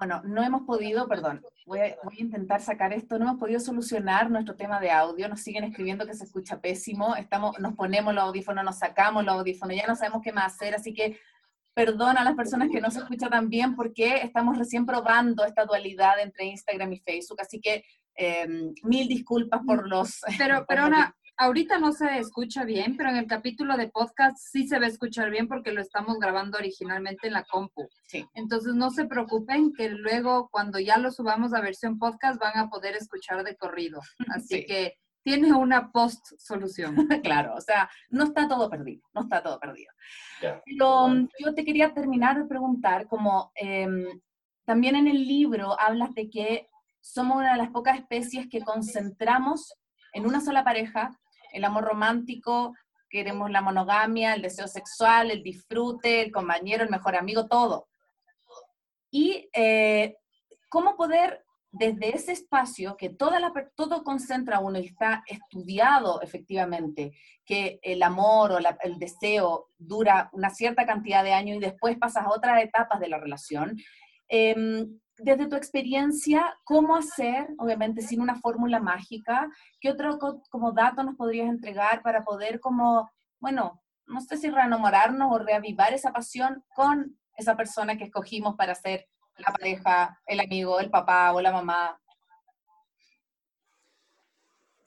bueno, 0.00 0.22
no 0.24 0.42
hemos 0.42 0.62
podido, 0.62 1.06
perdón, 1.06 1.42
voy 1.66 1.80
a, 1.80 1.94
intentar 2.16 2.62
sacar 2.62 2.94
esto, 2.94 3.18
no 3.18 3.26
hemos 3.26 3.38
podido 3.38 3.60
solucionar 3.60 4.30
nuestro 4.30 4.56
tema 4.56 4.80
de 4.80 4.90
audio, 4.90 5.28
nos 5.28 5.42
siguen 5.42 5.64
escribiendo 5.64 6.06
que 6.06 6.14
se 6.14 6.24
escucha 6.24 6.58
pésimo, 6.58 7.14
estamos, 7.16 7.58
nos 7.58 7.74
ponemos 7.74 8.14
los 8.14 8.24
audífonos, 8.24 8.64
nos 8.64 8.78
sacamos 8.78 9.26
los 9.26 9.34
audífonos, 9.34 9.76
ya 9.76 9.86
no 9.86 9.94
sabemos 9.94 10.22
qué 10.24 10.32
más 10.32 10.54
hacer, 10.54 10.74
así 10.74 10.94
que 10.94 11.20
perdón 11.74 12.16
a 12.16 12.24
las 12.24 12.34
personas 12.34 12.70
que 12.70 12.80
no 12.80 12.90
se 12.90 13.00
escuchan 13.00 13.28
tan 13.28 13.50
bien 13.50 13.76
porque 13.76 14.22
estamos 14.22 14.56
recién 14.56 14.86
probando 14.86 15.44
esta 15.44 15.66
dualidad 15.66 16.18
entre 16.18 16.46
Instagram 16.46 16.94
y 16.94 17.00
Facebook, 17.00 17.42
así 17.42 17.60
que 17.60 17.84
em, 18.14 18.72
mil 18.82 19.06
disculpas 19.06 19.60
por 19.66 19.86
los... 19.86 20.22
Pero, 20.38 20.64
pero 20.66 20.84
Ana, 20.84 21.14
ahorita 21.40 21.78
no 21.78 21.92
se 21.92 22.18
escucha 22.18 22.64
bien, 22.64 22.98
pero 22.98 23.08
en 23.08 23.16
el 23.16 23.26
capítulo 23.26 23.78
de 23.78 23.88
podcast 23.88 24.36
sí 24.36 24.68
se 24.68 24.78
va 24.78 24.84
a 24.84 24.88
escuchar 24.88 25.30
bien 25.30 25.48
porque 25.48 25.72
lo 25.72 25.80
estamos 25.80 26.18
grabando 26.18 26.58
originalmente 26.58 27.28
en 27.28 27.32
la 27.32 27.44
compu. 27.44 27.88
Sí. 28.02 28.26
Entonces 28.34 28.74
no 28.74 28.90
se 28.90 29.06
preocupen 29.06 29.72
que 29.72 29.88
luego 29.88 30.50
cuando 30.50 30.78
ya 30.78 30.98
lo 30.98 31.10
subamos 31.10 31.54
a 31.54 31.62
versión 31.62 31.98
podcast 31.98 32.38
van 32.38 32.58
a 32.58 32.68
poder 32.68 32.94
escuchar 32.94 33.42
de 33.42 33.56
corrido. 33.56 34.02
Así 34.36 34.66
que 34.66 34.98
tiene 35.22 35.54
una 35.54 35.90
post 35.90 36.26
solución. 36.36 36.94
claro, 37.24 37.54
o 37.56 37.60
sea, 37.62 37.88
no 38.10 38.24
está 38.24 38.46
todo 38.46 38.68
perdido, 38.68 39.02
no 39.14 39.22
está 39.22 39.42
todo 39.42 39.58
perdido. 39.58 39.90
Pero 40.40 41.08
yo 41.38 41.54
te 41.54 41.64
quería 41.64 41.94
terminar 41.94 42.36
de 42.38 42.44
preguntar, 42.48 43.06
como 43.06 43.50
em, 43.54 44.04
también 44.66 44.94
en 44.94 45.08
el 45.08 45.26
libro 45.26 45.78
hablas 45.80 46.14
de 46.14 46.28
que 46.28 46.68
somos 47.00 47.38
una 47.38 47.52
de 47.52 47.58
las 47.58 47.70
pocas 47.70 47.98
especies 47.98 48.46
que 48.50 48.60
concentramos 48.60 49.72
en 50.12 50.26
una 50.26 50.42
sola 50.42 50.64
pareja 50.64 51.16
el 51.52 51.64
amor 51.64 51.84
romántico, 51.84 52.74
queremos 53.10 53.50
la 53.50 53.60
monogamia, 53.60 54.34
el 54.34 54.42
deseo 54.42 54.68
sexual, 54.68 55.30
el 55.30 55.42
disfrute, 55.42 56.22
el 56.22 56.32
compañero, 56.32 56.84
el 56.84 56.90
mejor 56.90 57.16
amigo, 57.16 57.48
todo. 57.48 57.88
Y 59.10 59.48
eh, 59.52 60.16
cómo 60.68 60.96
poder, 60.96 61.44
desde 61.72 62.16
ese 62.16 62.32
espacio 62.32 62.96
que 62.96 63.10
toda 63.10 63.38
la, 63.40 63.52
todo 63.74 64.02
concentra 64.02 64.60
uno 64.60 64.78
y 64.78 64.86
está 64.86 65.22
estudiado 65.26 66.22
efectivamente, 66.22 67.12
que 67.44 67.80
el 67.82 68.02
amor 68.02 68.52
o 68.52 68.58
el 68.58 68.98
deseo 68.98 69.68
dura 69.76 70.30
una 70.32 70.50
cierta 70.50 70.86
cantidad 70.86 71.24
de 71.24 71.32
años 71.32 71.56
y 71.56 71.60
después 71.60 71.98
pasas 71.98 72.24
a 72.24 72.30
otras 72.30 72.62
etapas 72.62 73.00
de 73.00 73.08
la 73.08 73.18
relación, 73.18 73.76
em, 74.28 75.00
desde 75.22 75.46
tu 75.48 75.56
experiencia, 75.56 76.56
¿cómo 76.64 76.96
hacer, 76.96 77.48
obviamente 77.58 78.02
sin 78.02 78.20
una 78.20 78.36
fórmula 78.36 78.80
mágica, 78.80 79.48
qué 79.80 79.90
otro 79.90 80.18
como 80.50 80.72
dato 80.72 81.02
nos 81.02 81.16
podrías 81.16 81.48
entregar 81.48 82.02
para 82.02 82.24
poder 82.24 82.60
como, 82.60 83.10
bueno, 83.38 83.80
no 84.06 84.20
sé 84.20 84.36
si 84.36 84.50
reenamorarnos 84.50 85.32
o 85.32 85.38
reavivar 85.38 85.92
esa 85.92 86.12
pasión 86.12 86.64
con 86.74 87.18
esa 87.36 87.56
persona 87.56 87.96
que 87.96 88.04
escogimos 88.04 88.56
para 88.56 88.74
ser 88.74 89.08
la 89.36 89.52
pareja, 89.52 90.20
el 90.26 90.40
amigo, 90.40 90.80
el 90.80 90.90
papá 90.90 91.32
o 91.32 91.40
la 91.40 91.52
mamá? 91.52 92.00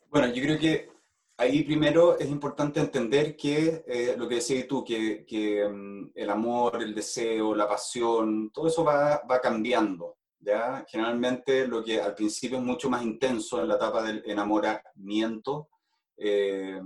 Bueno, 0.10 0.28
yo 0.28 0.44
creo 0.44 0.60
que 0.60 0.92
ahí 1.38 1.64
primero 1.64 2.20
es 2.20 2.30
importante 2.30 2.80
entender 2.80 3.36
que 3.36 3.84
eh, 3.88 4.16
lo 4.18 4.28
que 4.28 4.36
decías 4.36 4.68
tú, 4.68 4.84
que, 4.84 5.26
que 5.26 5.68
mm, 5.68 6.12
el 6.14 6.30
amor, 6.30 6.82
el 6.82 6.94
deseo, 6.94 7.56
la 7.56 7.68
pasión, 7.68 8.52
todo 8.52 8.68
eso 8.68 8.84
va, 8.84 9.24
va 9.30 9.42
cambiando. 9.42 10.18
¿Ya? 10.44 10.86
Generalmente 10.88 11.68
lo 11.68 11.84
que 11.84 12.02
al 12.02 12.16
principio 12.16 12.58
es 12.58 12.64
mucho 12.64 12.90
más 12.90 13.04
intenso 13.04 13.62
en 13.62 13.70
la 13.70 13.76
etapa 13.76 14.04
del 14.04 14.24
enamoramiento, 14.26 15.70
eh, 16.18 16.82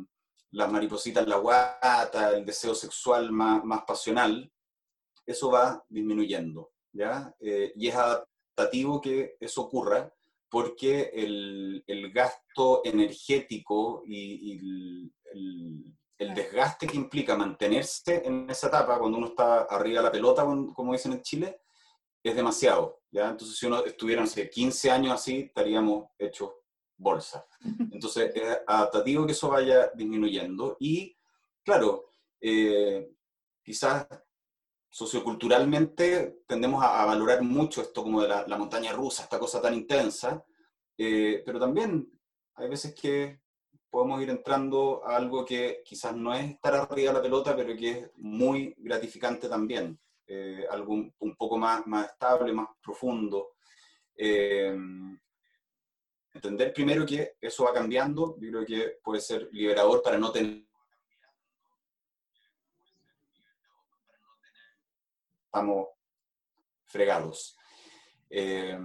las 0.51 0.72
maripositas 0.72 1.24
en 1.24 1.30
la 1.30 1.38
guata, 1.38 2.32
el 2.32 2.45
deseo 2.45 2.74
sexual 2.74 3.32
más, 3.32 3.64
más 3.64 3.84
pasional, 3.84 4.51
eso 5.26 5.51
va 5.51 5.84
disminuyendo, 5.89 6.72
¿ya? 6.93 7.36
Eh, 7.39 7.74
y 7.76 7.88
es 7.88 7.95
adaptativo 7.95 9.01
que 9.01 9.36
eso 9.39 9.62
ocurra 9.62 10.12
porque 10.49 11.12
el, 11.14 11.84
el 11.88 12.12
gasto 12.14 12.82
energético 12.86 14.03
y, 14.05 15.12
el, 15.34 15.93
el, 16.18 16.34
desgaste 16.34 16.88
que 16.88 16.95
implica 16.95 17.36
mantenerse 17.36 18.24
en 18.26 18.49
esa 18.49 18.68
etapa, 18.68 18.97
cuando 18.97 19.18
uno 19.18 19.28
está 19.28 19.64
arriba 19.64 19.99
de 19.99 20.05
la 20.05 20.12
pelota, 20.12 20.43
como 20.74 20.93
dicen 20.93 21.12
en 21.14 21.22
Chile, 21.22 21.60
es 22.30 22.36
demasiado. 22.36 23.01
¿ya? 23.11 23.30
Entonces, 23.30 23.57
si 23.57 23.65
uno 23.65 23.84
estuviera, 23.86 24.23
no 24.23 24.30
15 24.30 24.91
años 24.91 25.13
así, 25.13 25.39
estaríamos 25.41 26.09
hechos 26.17 26.51
bolsa. 26.97 27.45
Entonces, 27.91 28.32
es 28.36 28.59
adaptativo 28.65 29.25
que 29.25 29.32
eso 29.32 29.49
vaya 29.49 29.91
disminuyendo. 29.93 30.78
Y, 30.80 31.15
claro, 31.63 32.15
eh, 32.41 33.09
quizás 33.63 34.07
socioculturalmente 34.89 36.43
tendemos 36.47 36.84
a, 36.84 37.05
valorar 37.05 37.41
mucho 37.43 37.82
esto 37.82 38.03
como 38.03 38.21
de 38.21 38.30
la, 38.30 38.57
montaña 38.57 38.93
rusa, 38.93 39.23
esta 39.23 39.39
cosa 39.39 39.61
tan 39.61 39.73
intensa, 39.73 40.43
eh, 40.97 41.43
pero 41.45 41.59
también 41.59 42.11
hay 42.55 42.69
veces 42.69 42.95
que 42.95 43.41
podemos 43.89 44.21
ir 44.21 44.30
entrando 44.30 45.03
a 45.05 45.15
algo 45.15 45.45
que 45.45 45.82
quizás 45.86 46.15
no 46.15 46.34
es 46.34 46.51
estar 46.51 46.73
arriba 46.73 47.11
de 47.11 47.17
la 47.17 47.21
pelota, 47.21 47.55
pero 47.55 47.75
que 47.75 47.91
es 47.91 48.11
muy 48.15 48.73
gratificante 48.78 49.47
también. 49.47 49.99
Eh, 50.30 50.65
algo 50.69 50.93
un, 50.93 51.36
poco 51.38 51.57
más, 51.57 51.88
más 51.88 52.07
estable, 52.11 52.51
más 52.51 52.67
profundo. 52.82 53.55
Eh, 54.15 54.75
entender 56.34 56.73
primero 56.73 57.05
que 57.05 57.38
eso 57.39 57.63
va 57.63 57.73
cambiando, 57.73 58.36
yo 58.39 58.49
creo 58.49 58.65
que 58.65 58.99
puede 59.01 59.21
ser 59.21 59.47
liberador 59.51 60.01
para 60.03 60.17
no 60.17 60.32
tener... 60.32 60.65
Estamos 65.45 65.88
fregados. 66.86 67.57
Eh, 68.30 68.78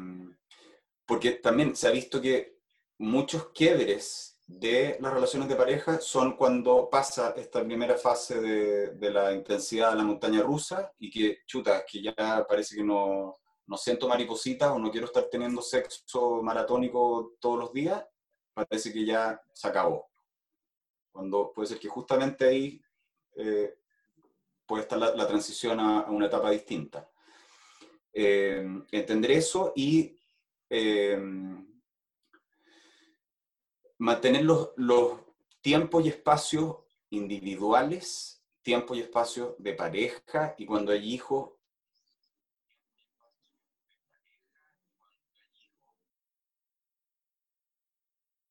porque 1.05 1.33
también 1.33 1.75
se 1.75 1.89
ha 1.89 1.91
visto 1.91 2.21
que 2.21 2.59
muchos 2.99 3.49
quiebres 3.49 4.32
de 4.59 4.99
las 5.01 5.13
relaciones 5.13 5.49
de 5.49 5.57
pareja 5.57 6.01
son 6.01 6.37
cuando 6.37 6.89
pasa 6.91 7.35
esta 7.37 7.65
primera 7.65 7.97
fase 7.97 8.41
de, 8.41 9.11
la 9.11 9.33
intensidad 9.33 9.91
de 9.91 9.97
la 9.97 10.05
montaña 10.05 10.43
rusa 10.43 10.93
y 10.99 11.11
que, 11.11 11.39
chuta, 11.47 11.85
que 11.85 12.03
ya 12.03 12.15
parece 12.49 12.77
que 12.77 12.85
no, 12.85 13.39
no 13.67 13.77
siento 13.77 14.09
maripositas 14.09 14.71
o 14.71 14.79
no 14.79 14.91
quiero 14.91 15.07
estar 15.07 15.25
teniendo 15.31 15.63
sexo 15.63 16.43
maratónico 16.43 17.35
todos 17.41 17.59
los 17.59 17.73
días, 17.73 18.05
parece 18.53 18.93
que 18.93 19.05
ya 19.05 19.41
se 19.53 19.69
acabó. 19.69 20.11
Cuando 21.11 21.53
puede 21.53 21.69
ser 21.69 21.79
que 21.79 21.89
justamente 21.89 22.47
ahí 22.47 22.81
eh, 23.37 23.75
puede 24.67 24.83
estar 24.83 24.99
la, 24.99 25.27
transición 25.27 25.81
a, 25.81 26.03
una 26.11 26.27
etapa 26.27 26.51
distinta. 26.51 27.09
Eh, 28.13 28.65
entender 28.91 29.31
eso 29.33 29.73
y 29.75 30.17
eh, 30.69 31.19
mantener 34.03 34.45
los, 34.45 35.21
tiempos 35.61 36.05
y 36.05 36.09
espacios 36.09 36.79
individuales, 37.11 38.43
tiempo 38.61 38.97
y 38.97 39.01
espacios 39.01 39.55
de 39.59 39.75
pareja 39.75 40.57
y 40.59 40.67
cuando 40.67 40.91
hay 40.91 41.15
hijos, 41.15 41.53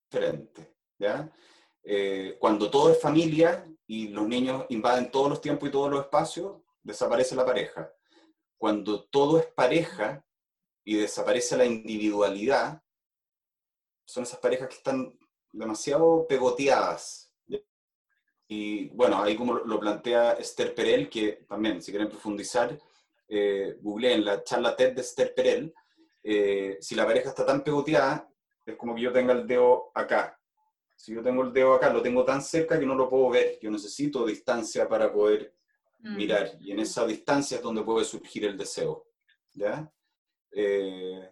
diferente. 0.09 0.73
¿ya? 0.97 1.29
Eh, 1.83 2.37
cuando 2.39 2.71
todo 2.71 2.89
es 2.89 3.01
familia 3.01 3.67
y 3.85 4.07
los 4.07 4.25
niños 4.25 4.65
invaden 4.69 5.11
todos 5.11 5.29
los 5.29 5.41
tiempos 5.41 5.67
y 5.67 5.71
todos 5.73 5.91
los 5.91 6.05
espacios, 6.05 6.61
desaparece 6.81 7.35
la 7.35 7.45
pareja. 7.45 7.93
Cuando 8.57 9.03
todo 9.03 9.37
es 9.37 9.47
pareja 9.47 10.25
y 10.85 10.95
desaparece 10.95 11.57
la 11.57 11.65
individualidad, 11.65 12.81
son 14.05 14.23
esas 14.23 14.39
parejas 14.39 14.69
que 14.69 14.75
están 14.75 15.17
demasiado 15.51 16.25
pegoteadas. 16.27 17.33
y, 18.47 18.89
bueno, 18.89 19.21
ahí 19.23 19.35
como 19.35 19.53
lo 19.55 19.79
plantea 19.79 20.33
Esther 20.33 20.75
Perel, 20.75 21.09
que 21.09 21.45
también, 21.47 21.81
si 21.81 21.91
quieren 21.91 22.09
profundizar, 22.09 22.77
eh, 23.27 23.77
en 23.81 24.25
la 24.25 24.43
charla 24.43 24.75
TED 24.75 24.93
de 24.93 25.01
Esther 25.01 25.33
Perel, 25.33 25.73
eh, 26.23 26.77
si 26.81 26.95
la 26.95 27.05
pareja 27.05 27.29
está 27.29 27.45
tan 27.45 27.63
pegoteada, 27.63 28.29
es 28.65 28.75
como 28.75 28.93
que 28.93 29.01
yo 29.01 29.11
tenga 29.11 29.33
el 29.33 29.47
dedo 29.47 29.91
acá. 29.95 30.37
Si 30.95 31.15
yo 31.15 31.23
tengo 31.23 31.43
el 31.43 31.53
dedo 31.53 31.73
acá, 31.73 31.91
lo 31.91 32.01
tengo 32.01 32.23
tan 32.23 32.41
cerca 32.41 32.79
que 32.79 32.85
no 32.85 32.93
lo 32.93 33.09
puedo 33.09 33.29
ver. 33.29 33.57
Yo 33.61 33.71
necesito 33.71 34.25
distancia 34.25 34.87
para 34.87 35.11
poder 35.11 35.55
mm. 35.99 36.15
mirar. 36.15 36.51
Y 36.59 36.71
en 36.71 36.79
esa 36.79 37.05
distancia 37.07 37.57
es 37.57 37.63
donde 37.63 37.83
puede 37.83 38.05
surgir 38.05 38.45
el 38.45 38.57
deseo. 38.57 39.07
¿ya? 39.53 39.91
Eh, 40.51 41.31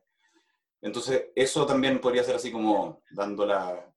entonces, 0.81 1.27
eso 1.35 1.65
también 1.65 1.99
podría 1.99 2.23
ser 2.23 2.35
así 2.35 2.51
como 2.51 3.03
dando 3.11 3.45
la, 3.45 3.93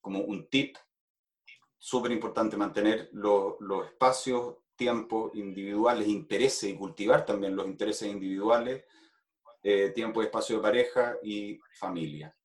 como 0.00 0.20
un 0.20 0.48
tip 0.48 0.76
súper 1.78 2.12
importante, 2.12 2.56
mantener 2.56 3.08
los 3.12 3.86
espacios, 3.86 4.56
tiempos 4.76 5.34
individuales, 5.34 6.08
intereses 6.08 6.70
y 6.70 6.76
cultivar 6.76 7.24
también 7.24 7.56
los 7.56 7.66
intereses 7.66 8.08
individuales, 8.08 8.84
eh, 9.62 9.90
tiempo 9.90 10.20
y 10.20 10.26
espacio 10.26 10.56
de 10.56 10.62
pareja 10.62 11.16
y 11.22 11.58
familia. 11.78 12.36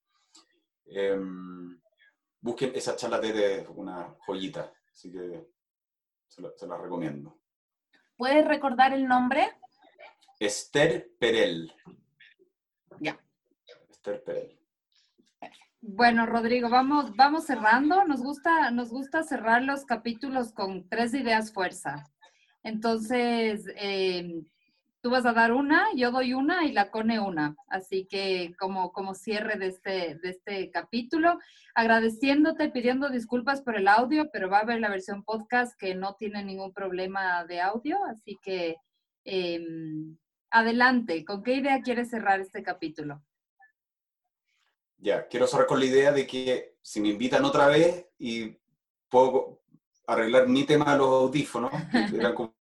Em, 0.86 1.82
busquen 2.40 2.72
esa 2.76 2.96
charla 2.96 3.20
de 3.20 3.68
una 3.76 4.16
joyita, 4.26 4.74
así 4.92 5.12
que 5.12 5.48
se 6.28 6.42
la, 6.42 6.52
se 6.56 6.68
la 6.68 6.78
recomiendo. 6.78 7.40
¿Puedes 8.16 8.48
recordar 8.48 8.94
el 8.94 9.08
nombre? 9.08 9.50
Esther 10.40 11.12
Perel. 11.20 11.74
Ya. 13.00 13.20
Bueno, 15.82 16.26
Rodrigo, 16.26 16.70
vamos, 16.70 17.16
vamos 17.16 17.46
cerrando. 17.46 18.04
Nos 18.06 18.22
gusta, 18.22 18.72
nos 18.72 18.90
gusta 18.90 19.24
cerrar 19.24 19.64
los 19.64 19.86
capítulos 19.86 20.52
con 20.52 20.88
tres 20.90 21.14
ideas 21.14 21.54
fuerza. 21.54 22.04
Entonces, 22.64 23.66
eh, 23.78 24.44
tú 25.02 25.10
vas 25.10 25.26
a 25.26 25.34
dar 25.34 25.54
una, 25.54 25.88
yo 25.96 26.12
doy 26.12 26.34
una 26.34 26.66
y 26.66 26.74
la 26.74 26.92
Cone 26.92 27.20
una. 27.20 27.56
Así 27.68 28.06
que 28.06 28.54
como, 28.60 28.92
como 28.92 29.16
cierre 29.16 29.58
de 29.58 29.68
este, 29.68 30.20
de 30.22 30.30
este 30.30 30.70
capítulo, 30.72 31.40
agradeciéndote, 31.74 32.70
pidiendo 32.70 33.10
disculpas 33.10 33.62
por 33.62 33.78
el 33.78 33.88
audio, 33.88 34.30
pero 34.32 34.50
va 34.50 34.58
a 34.58 34.62
haber 34.62 34.80
la 34.82 34.90
versión 34.90 35.24
podcast 35.24 35.80
que 35.80 35.96
no 35.96 36.16
tiene 36.16 36.44
ningún 36.44 36.74
problema 36.74 37.46
de 37.46 37.62
audio. 37.62 37.98
Así 38.06 38.38
que 38.42 38.76
em, 39.24 40.18
adelante, 40.50 41.24
¿con 41.24 41.44
qué 41.44 41.56
idea 41.56 41.82
quieres 41.82 42.10
cerrar 42.10 42.42
este 42.42 42.64
capítulo? 42.64 43.24
Ya, 45.02 45.28
quiero 45.28 45.48
cerrar 45.48 45.66
con 45.66 45.80
la 45.80 45.86
idea 45.86 46.12
de 46.12 46.28
que 46.28 46.76
si 46.82 47.00
me 47.00 47.08
invitan 47.08 47.46
otra 47.46 47.68
vez 47.68 48.08
y 48.18 48.58
puedo 49.08 49.62
arreglar 50.06 50.48
mi 50.48 50.66
tema 50.66 50.92
de 50.92 50.98
los 50.98 51.08
audífonos, 51.08 51.72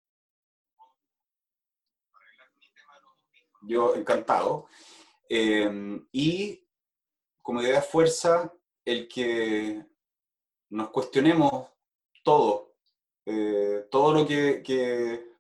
yo 3.62 3.96
encantado. 3.96 4.68
Em, 5.30 6.08
y 6.12 6.68
como 7.42 7.62
idea 7.62 7.76
de 7.76 7.82
fuerza, 7.82 8.52
el 8.84 9.08
que 9.08 9.86
nos 10.70 10.90
cuestionemos 10.90 11.70
todo, 12.24 12.76
eh, 13.26 13.88
todo 13.92 14.12
lo 14.14 14.28
que, 14.28 14.64
que, 14.64 15.34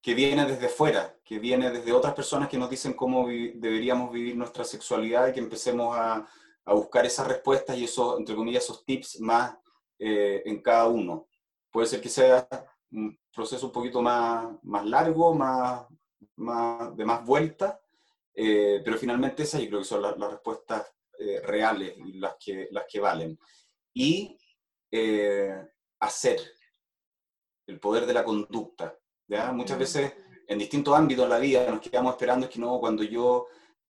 que 0.00 0.14
viene 0.14 0.46
desde 0.46 0.68
fuera, 0.68 1.16
que 1.32 1.38
viene 1.38 1.70
desde 1.70 1.92
otras 1.92 2.12
personas 2.12 2.46
que 2.46 2.58
nos 2.58 2.68
dicen 2.68 2.92
cómo 2.92 3.26
deberíamos 3.26 4.12
vivir 4.12 4.36
nuestra 4.36 4.64
sexualidad 4.64 5.28
y 5.28 5.32
que 5.32 5.40
empecemos 5.40 5.96
a, 5.96 6.28
a, 6.66 6.74
buscar 6.74 7.06
esas 7.06 7.26
respuestas 7.26 7.74
y 7.78 7.84
esos, 7.84 8.18
entre 8.18 8.34
comillas, 8.34 8.64
esos 8.64 8.84
tips 8.84 9.18
más 9.18 9.56
eh, 9.98 10.42
en 10.44 10.60
cada 10.60 10.88
uno. 10.88 11.26
Puede 11.70 11.86
ser 11.86 12.02
que 12.02 12.10
sea 12.10 12.46
un 12.90 13.18
proceso 13.34 13.64
un 13.64 13.72
poquito 13.72 14.02
más, 14.02 14.46
más 14.62 14.84
largo, 14.84 15.34
más, 15.34 15.86
más, 16.36 16.94
de 16.94 17.04
más 17.06 17.24
vuelta, 17.24 17.80
eh, 18.34 18.82
pero 18.84 18.98
finalmente 18.98 19.44
esas 19.44 19.62
yo 19.62 19.68
creo 19.68 19.80
que 19.80 19.86
son 19.86 20.02
las, 20.02 20.18
respuestas 20.18 20.92
eh, 21.18 21.40
reales 21.40 21.96
y 21.96 22.18
las 22.18 22.34
que, 22.38 22.68
las 22.72 22.84
que 22.86 23.00
valen. 23.00 23.38
Y 23.94 24.36
hacer, 25.98 26.38
el 27.66 27.80
poder 27.80 28.04
de 28.04 28.12
la 28.12 28.22
conducta. 28.22 28.94
¿ya? 29.26 29.50
Muchas 29.50 29.78
veces 29.78 30.12
en 30.46 30.58
distintos 30.58 30.94
ámbitos 30.94 31.24
de 31.24 31.30
la 31.30 31.38
vida 31.38 31.70
nos 31.70 31.80
quedamos 31.80 32.12
esperando 32.12 32.46
es 32.46 32.52
que 32.52 32.58
no, 32.58 32.78
cuando 32.78 33.02
yo 33.02 33.46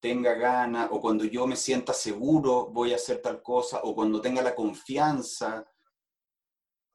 tenga 0.01 0.35
ganas 0.35 0.89
o 0.91 1.01
cuando 1.01 1.25
yo 1.25 1.47
me 1.47 1.57
sienta 1.57 1.93
seguro 1.93 2.67
voy 2.67 2.93
a 2.93 2.97
hacer 2.97 3.23
tal 3.23 3.43
cosa 3.43 3.81
o 3.85 3.95
cuando 3.95 4.21
tenga 4.21 4.43
la 4.43 4.55
confianza. 4.55 5.67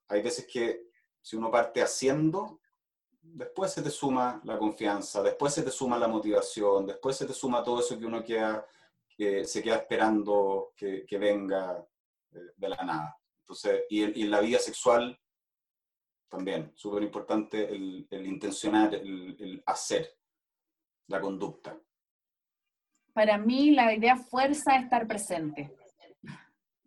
Hay 0.08 0.22
veces 0.22 0.45
que 0.45 0.89
si 1.22 1.36
uno 1.36 1.50
parte 1.50 1.82
haciendo, 1.82 2.62
después 3.22 3.72
se 3.72 3.82
te 3.82 3.89
suma 3.89 4.41
la 4.43 4.58
confianza, 4.58 5.22
después 5.24 5.54
se 5.54 5.64
te 5.64 5.72
suma 5.72 5.97
la 5.97 6.08
motivación, 6.08 6.86
después 6.86 7.16
se 7.16 7.26
te 7.26 7.34
suma 7.34 7.64
todo 7.64 7.80
eso 7.80 7.97
que 7.97 8.06
uno 8.06 8.24
queda, 8.24 8.66
que 9.10 9.45
se 9.45 9.62
queda 9.62 9.78
esperando 9.78 10.74
que, 10.76 11.06
venga 11.20 11.86
de 12.32 12.70
la 12.70 12.84
nada. 12.84 13.18
Entonces, 13.39 13.86
y 13.89 14.04
en 14.04 14.32
la 14.32 14.39
vida 14.39 14.60
sexual 14.60 15.20
también, 16.30 16.72
súper 16.76 17.04
importante 17.04 17.68
el, 17.68 18.08
intencionar, 18.12 18.94
el, 18.94 19.62
hacer, 19.66 20.10
la 21.08 21.20
conducta. 21.20 21.78
Para 23.14 23.38
mí 23.38 23.72
la 23.72 23.94
idea 23.94 24.16
fuerza 24.16 24.76
es 24.76 24.84
estar 24.84 25.08
presente. 25.08 25.76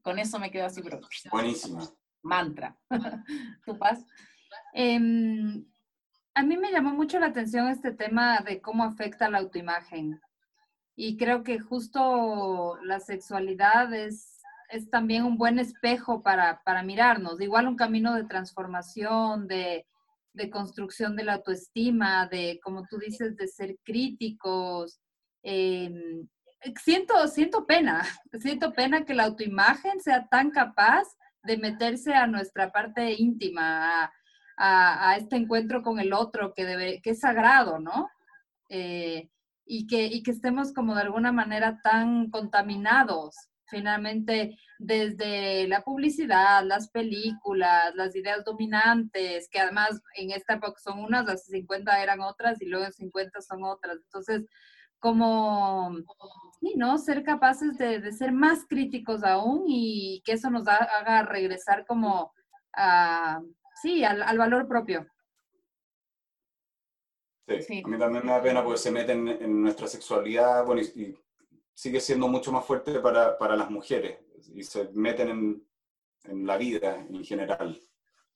Con 0.00 0.18
eso 0.18 0.38
me 0.38 0.50
quedo 0.50 0.66
así, 0.66 0.82
pero... 0.82 1.00
Buenísima. 1.30 1.82
Mantra. 2.22 2.76
¿Tu 3.66 3.76
paz? 3.78 4.04
Em, 4.72 5.64
a 6.34 6.42
mí 6.42 6.56
me 6.56 6.70
llamó 6.70 6.90
mucho 6.90 7.18
la 7.18 7.26
atención 7.26 7.68
este 7.68 7.92
tema 7.92 8.40
de 8.40 8.60
cómo 8.60 8.84
afecta 8.84 9.28
la 9.28 9.38
autoimagen. 9.38 10.20
Y 10.94 11.16
creo 11.16 11.42
que 11.42 11.58
justo 11.58 12.78
la 12.84 13.00
sexualidad 13.00 13.92
es 13.92 14.31
es 14.72 14.88
también 14.88 15.24
un 15.24 15.36
buen 15.36 15.58
espejo 15.58 16.22
para, 16.22 16.58
mirarnos. 16.82 17.40
Igual 17.40 17.68
un 17.68 17.76
camino 17.76 18.14
de 18.14 18.24
transformación, 18.24 19.46
de, 19.46 19.86
construcción 20.50 21.14
de 21.14 21.24
la 21.24 21.34
autoestima, 21.34 22.26
de, 22.26 22.58
como 22.64 22.86
tú 22.88 22.96
dices, 22.98 23.36
de 23.36 23.48
ser 23.48 23.76
críticos. 23.84 24.98
Em, 25.42 26.26
siento, 26.82 27.28
siento 27.28 27.66
pena, 27.66 28.02
siento 28.40 28.72
pena 28.72 29.04
que 29.04 29.12
la 29.12 29.24
autoimagen 29.24 30.00
sea 30.00 30.26
tan 30.28 30.50
capaz 30.50 31.06
de 31.42 31.58
meterse 31.58 32.14
a 32.14 32.26
nuestra 32.26 32.72
parte 32.72 33.12
íntima, 33.12 34.10
a, 34.56 35.16
este 35.18 35.36
encuentro 35.36 35.82
con 35.82 36.00
el 36.00 36.14
otro 36.14 36.54
que, 36.54 36.64
debe, 36.64 37.02
que 37.02 37.10
es 37.10 37.20
sagrado, 37.20 37.78
¿no? 37.78 38.08
Eh, 38.70 39.28
y, 39.66 39.86
que, 39.86 40.06
y 40.06 40.22
que 40.22 40.30
estemos 40.30 40.72
como 40.72 40.94
de 40.94 41.02
alguna 41.02 41.30
manera 41.30 41.78
tan 41.82 42.30
contaminados 42.30 43.51
finalmente 43.72 44.58
desde 44.78 45.66
la 45.66 45.82
publicidad, 45.82 46.62
las 46.64 46.90
películas, 46.90 47.94
las 47.94 48.14
ideas 48.14 48.44
dominantes, 48.44 49.48
que 49.48 49.58
además 49.58 50.00
en 50.14 50.30
esta 50.30 50.54
época 50.54 50.78
son 50.78 51.00
unas, 51.00 51.28
hace 51.28 51.50
50 51.50 52.02
eran 52.02 52.20
otras 52.20 52.60
y 52.60 52.66
luego 52.66 52.84
en 52.84 52.92
50 52.92 53.40
son 53.40 53.64
otras. 53.64 53.96
Entonces, 53.96 54.44
como, 54.98 55.96
sí, 56.60 56.74
¿no? 56.76 56.98
Ser 56.98 57.24
capaces 57.24 57.76
de, 57.78 58.12
ser 58.12 58.30
más 58.30 58.66
críticos 58.68 59.24
aún 59.24 59.64
y 59.66 60.22
que 60.24 60.32
eso 60.32 60.50
nos 60.50 60.68
haga 60.68 61.22
regresar 61.24 61.86
como 61.86 62.32
a, 62.74 63.40
sí, 63.80 64.04
al, 64.04 64.38
valor 64.38 64.68
propio. 64.68 65.06
Sí, 67.66 67.82
a 67.84 67.88
mí 67.88 67.98
también 67.98 68.24
me 68.24 68.32
da 68.32 68.42
pena 68.42 68.62
porque 68.62 68.78
se 68.78 68.92
meten 68.92 69.28
en 69.28 69.62
nuestra 69.62 69.86
sexualidad, 69.88 70.64
bueno, 70.64 70.80
y 70.80 71.18
sigue 71.74 72.00
siendo 72.00 72.28
mucho 72.28 72.52
más 72.52 72.64
fuerte 72.64 73.00
para, 73.00 73.36
para 73.38 73.56
las 73.56 73.70
mujeres 73.70 74.18
y 74.54 74.62
se 74.62 74.90
meten 74.92 75.28
en, 75.28 75.68
en 76.24 76.46
la 76.46 76.56
vida 76.56 76.96
en 76.96 77.24
general, 77.24 77.80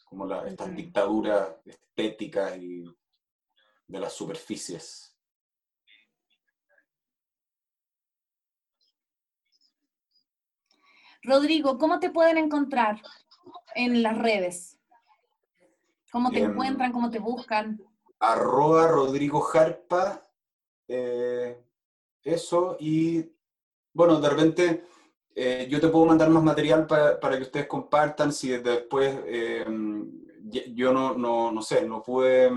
como 0.04 0.26
la, 0.26 0.46
estas 0.46 0.74
dictaduras 0.74 1.56
estéticas 1.64 2.56
y 2.58 2.84
de 3.86 4.00
las 4.00 4.12
superficies. 4.12 5.16
Rodrigo, 11.22 11.76
¿cómo 11.76 11.98
te 11.98 12.10
pueden 12.10 12.38
encontrar 12.38 13.02
en 13.74 14.02
las 14.02 14.16
redes? 14.16 14.78
¿Cómo 16.12 16.30
te 16.30 16.38
encuentran? 16.38 16.92
¿Cómo 16.92 17.10
te 17.10 17.18
buscan? 17.18 17.82
Arroba 18.20 18.86
Rodrigo 18.86 19.40
Jarpa. 19.40 20.26
Eh, 20.88 21.65
eso 22.26 22.76
y 22.80 23.24
bueno, 23.92 24.20
de 24.20 24.28
repente 24.28 24.84
eh, 25.34 25.66
yo 25.70 25.80
te 25.80 25.88
puedo 25.88 26.06
mandar 26.06 26.28
más 26.30 26.42
material 26.42 26.86
para, 26.86 27.18
para 27.18 27.36
que 27.36 27.44
ustedes 27.44 27.66
compartan 27.66 28.32
si 28.32 28.48
después 28.48 29.18
eh, 29.26 29.64
yo 30.74 30.92
no, 30.92 31.14
no, 31.14 31.52
no, 31.52 31.62
sé, 31.62 31.86
no 31.86 32.02
pude 32.02 32.50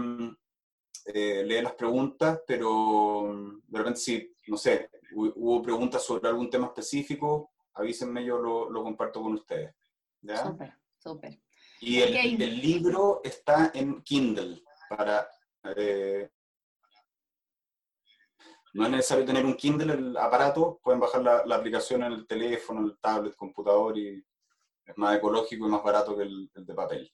eh, 1.06 1.44
leer 1.46 1.64
las 1.64 1.74
preguntas, 1.74 2.42
pero 2.46 3.58
de 3.68 3.78
repente 3.78 4.00
si, 4.00 4.36
no 4.48 4.58
sé, 4.58 4.90
hubo 5.14 5.62
preguntas 5.62 6.04
sobre 6.04 6.30
algún 6.30 6.50
tema 6.50 6.68
específico, 6.68 7.52
avísenme, 7.74 8.24
yo 8.24 8.38
lo, 8.38 8.70
lo 8.70 8.84
comparto 8.84 9.22
con 9.22 9.34
ustedes. 9.34 9.74
Súper, 10.22 10.74
súper. 10.98 11.40
Y 11.82 12.00
el, 12.00 12.62
libro 12.62 13.22
está 13.24 13.72
en 13.74 14.02
Kindle 14.04 14.62
para... 14.90 15.30
Eh, 15.76 16.30
no 18.80 18.86
es 18.86 18.92
necesario 18.92 19.26
tener 19.26 19.46
un 19.46 19.56
Kindle, 19.56 19.94
el 19.94 20.18
aparato, 20.18 20.80
pueden 20.82 21.02
bajar 21.02 21.22
la, 21.22 21.56
aplicación 21.56 22.02
en 22.02 22.14
el 22.14 22.26
teléfono, 22.26 22.80
el 22.80 22.98
tablet, 23.00 23.36
computador 23.36 23.98
y 23.98 24.24
es 24.86 24.98
más 24.98 25.18
ecológico 25.18 25.68
y 25.68 25.70
más 25.70 25.84
barato 25.84 26.16
que 26.16 26.24
el 26.24 26.50
de 26.54 26.74
papel. 26.74 27.12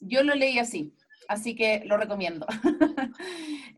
Yo 0.00 0.22
lo 0.22 0.34
leí 0.34 0.58
así, 0.58 0.94
así 1.28 1.54
que 1.54 1.82
lo 1.84 1.96
recomiendo. 1.96 2.46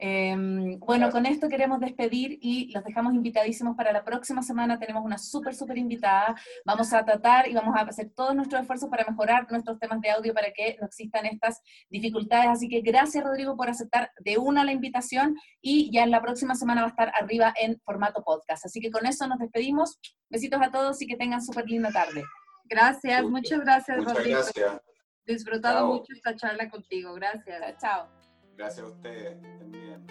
Em, 0.03 0.79
bueno, 0.81 1.11
con 1.11 1.27
esto 1.27 1.49
queremos 1.49 1.79
despedir 1.79 2.39
y 2.41 2.73
los 2.73 2.83
dejamos 2.85 3.13
invitadísimos 3.13 3.77
para 3.77 3.93
la 3.93 4.03
próxima 4.03 4.43
semana. 4.43 4.79
Tenemos 4.79 5.05
una 5.05 5.19
súper, 5.19 5.55
súper 5.55 5.77
invitada. 5.77 6.35
Vamos 6.65 6.95
a 6.95 7.05
tratar 7.05 7.49
y 7.49 7.53
vamos 7.53 7.77
a 7.77 7.83
hacer 7.83 8.11
todos 8.15 8.35
nuestros 8.35 8.63
esfuerzos 8.63 8.89
para 8.89 9.05
mejorar 9.05 9.47
nuestros 9.51 9.79
temas 9.79 10.01
de 10.01 10.11
audio 10.11 10.33
para 10.33 10.53
que 10.53 10.79
no 10.81 10.87
existan 10.87 11.27
estas 11.27 11.61
dificultades. 11.91 12.49
Así 12.49 12.67
que 12.67 12.81
gracias, 12.81 13.23
Rodrigo, 13.23 13.57
por 13.57 13.69
aceptar 13.69 14.11
de 14.21 14.39
una 14.39 14.65
la 14.65 14.73
invitación 14.73 15.37
y 15.61 15.91
ya 15.93 16.03
en 16.03 16.11
la 16.11 16.23
próxima 16.23 16.55
semana 16.55 16.81
va 16.81 16.87
a 16.87 16.91
estar 16.91 17.13
arriba 17.21 17.53
en 17.61 17.79
formato 17.85 18.23
podcast. 18.23 18.65
Así 18.65 18.81
que 18.81 18.91
con 18.91 19.05
eso 19.05 19.27
nos 19.27 19.39
despedimos. 19.39 20.01
Besitos 20.31 20.63
a 20.63 20.71
todos 20.71 21.03
y 21.03 21.07
que 21.07 21.17
tengan 21.17 21.43
súper 21.43 21.67
linda 21.67 21.91
tarde. 21.91 22.25
Gracias, 22.65 23.25
muchas 23.25 23.61
gracias, 23.61 23.99
Muchas 23.99 24.25
Gracias. 24.25 24.81
Disfrutado 25.33 25.87
mucho 25.87 26.13
esta 26.13 26.35
charla 26.35 26.69
contigo. 26.69 27.15
Gracias. 27.15 27.79
Chao. 27.79 28.09
Gracias 28.57 28.85
a 28.85 28.89
ustedes. 28.89 29.37
Estén 29.43 29.73
bien. 29.73 30.07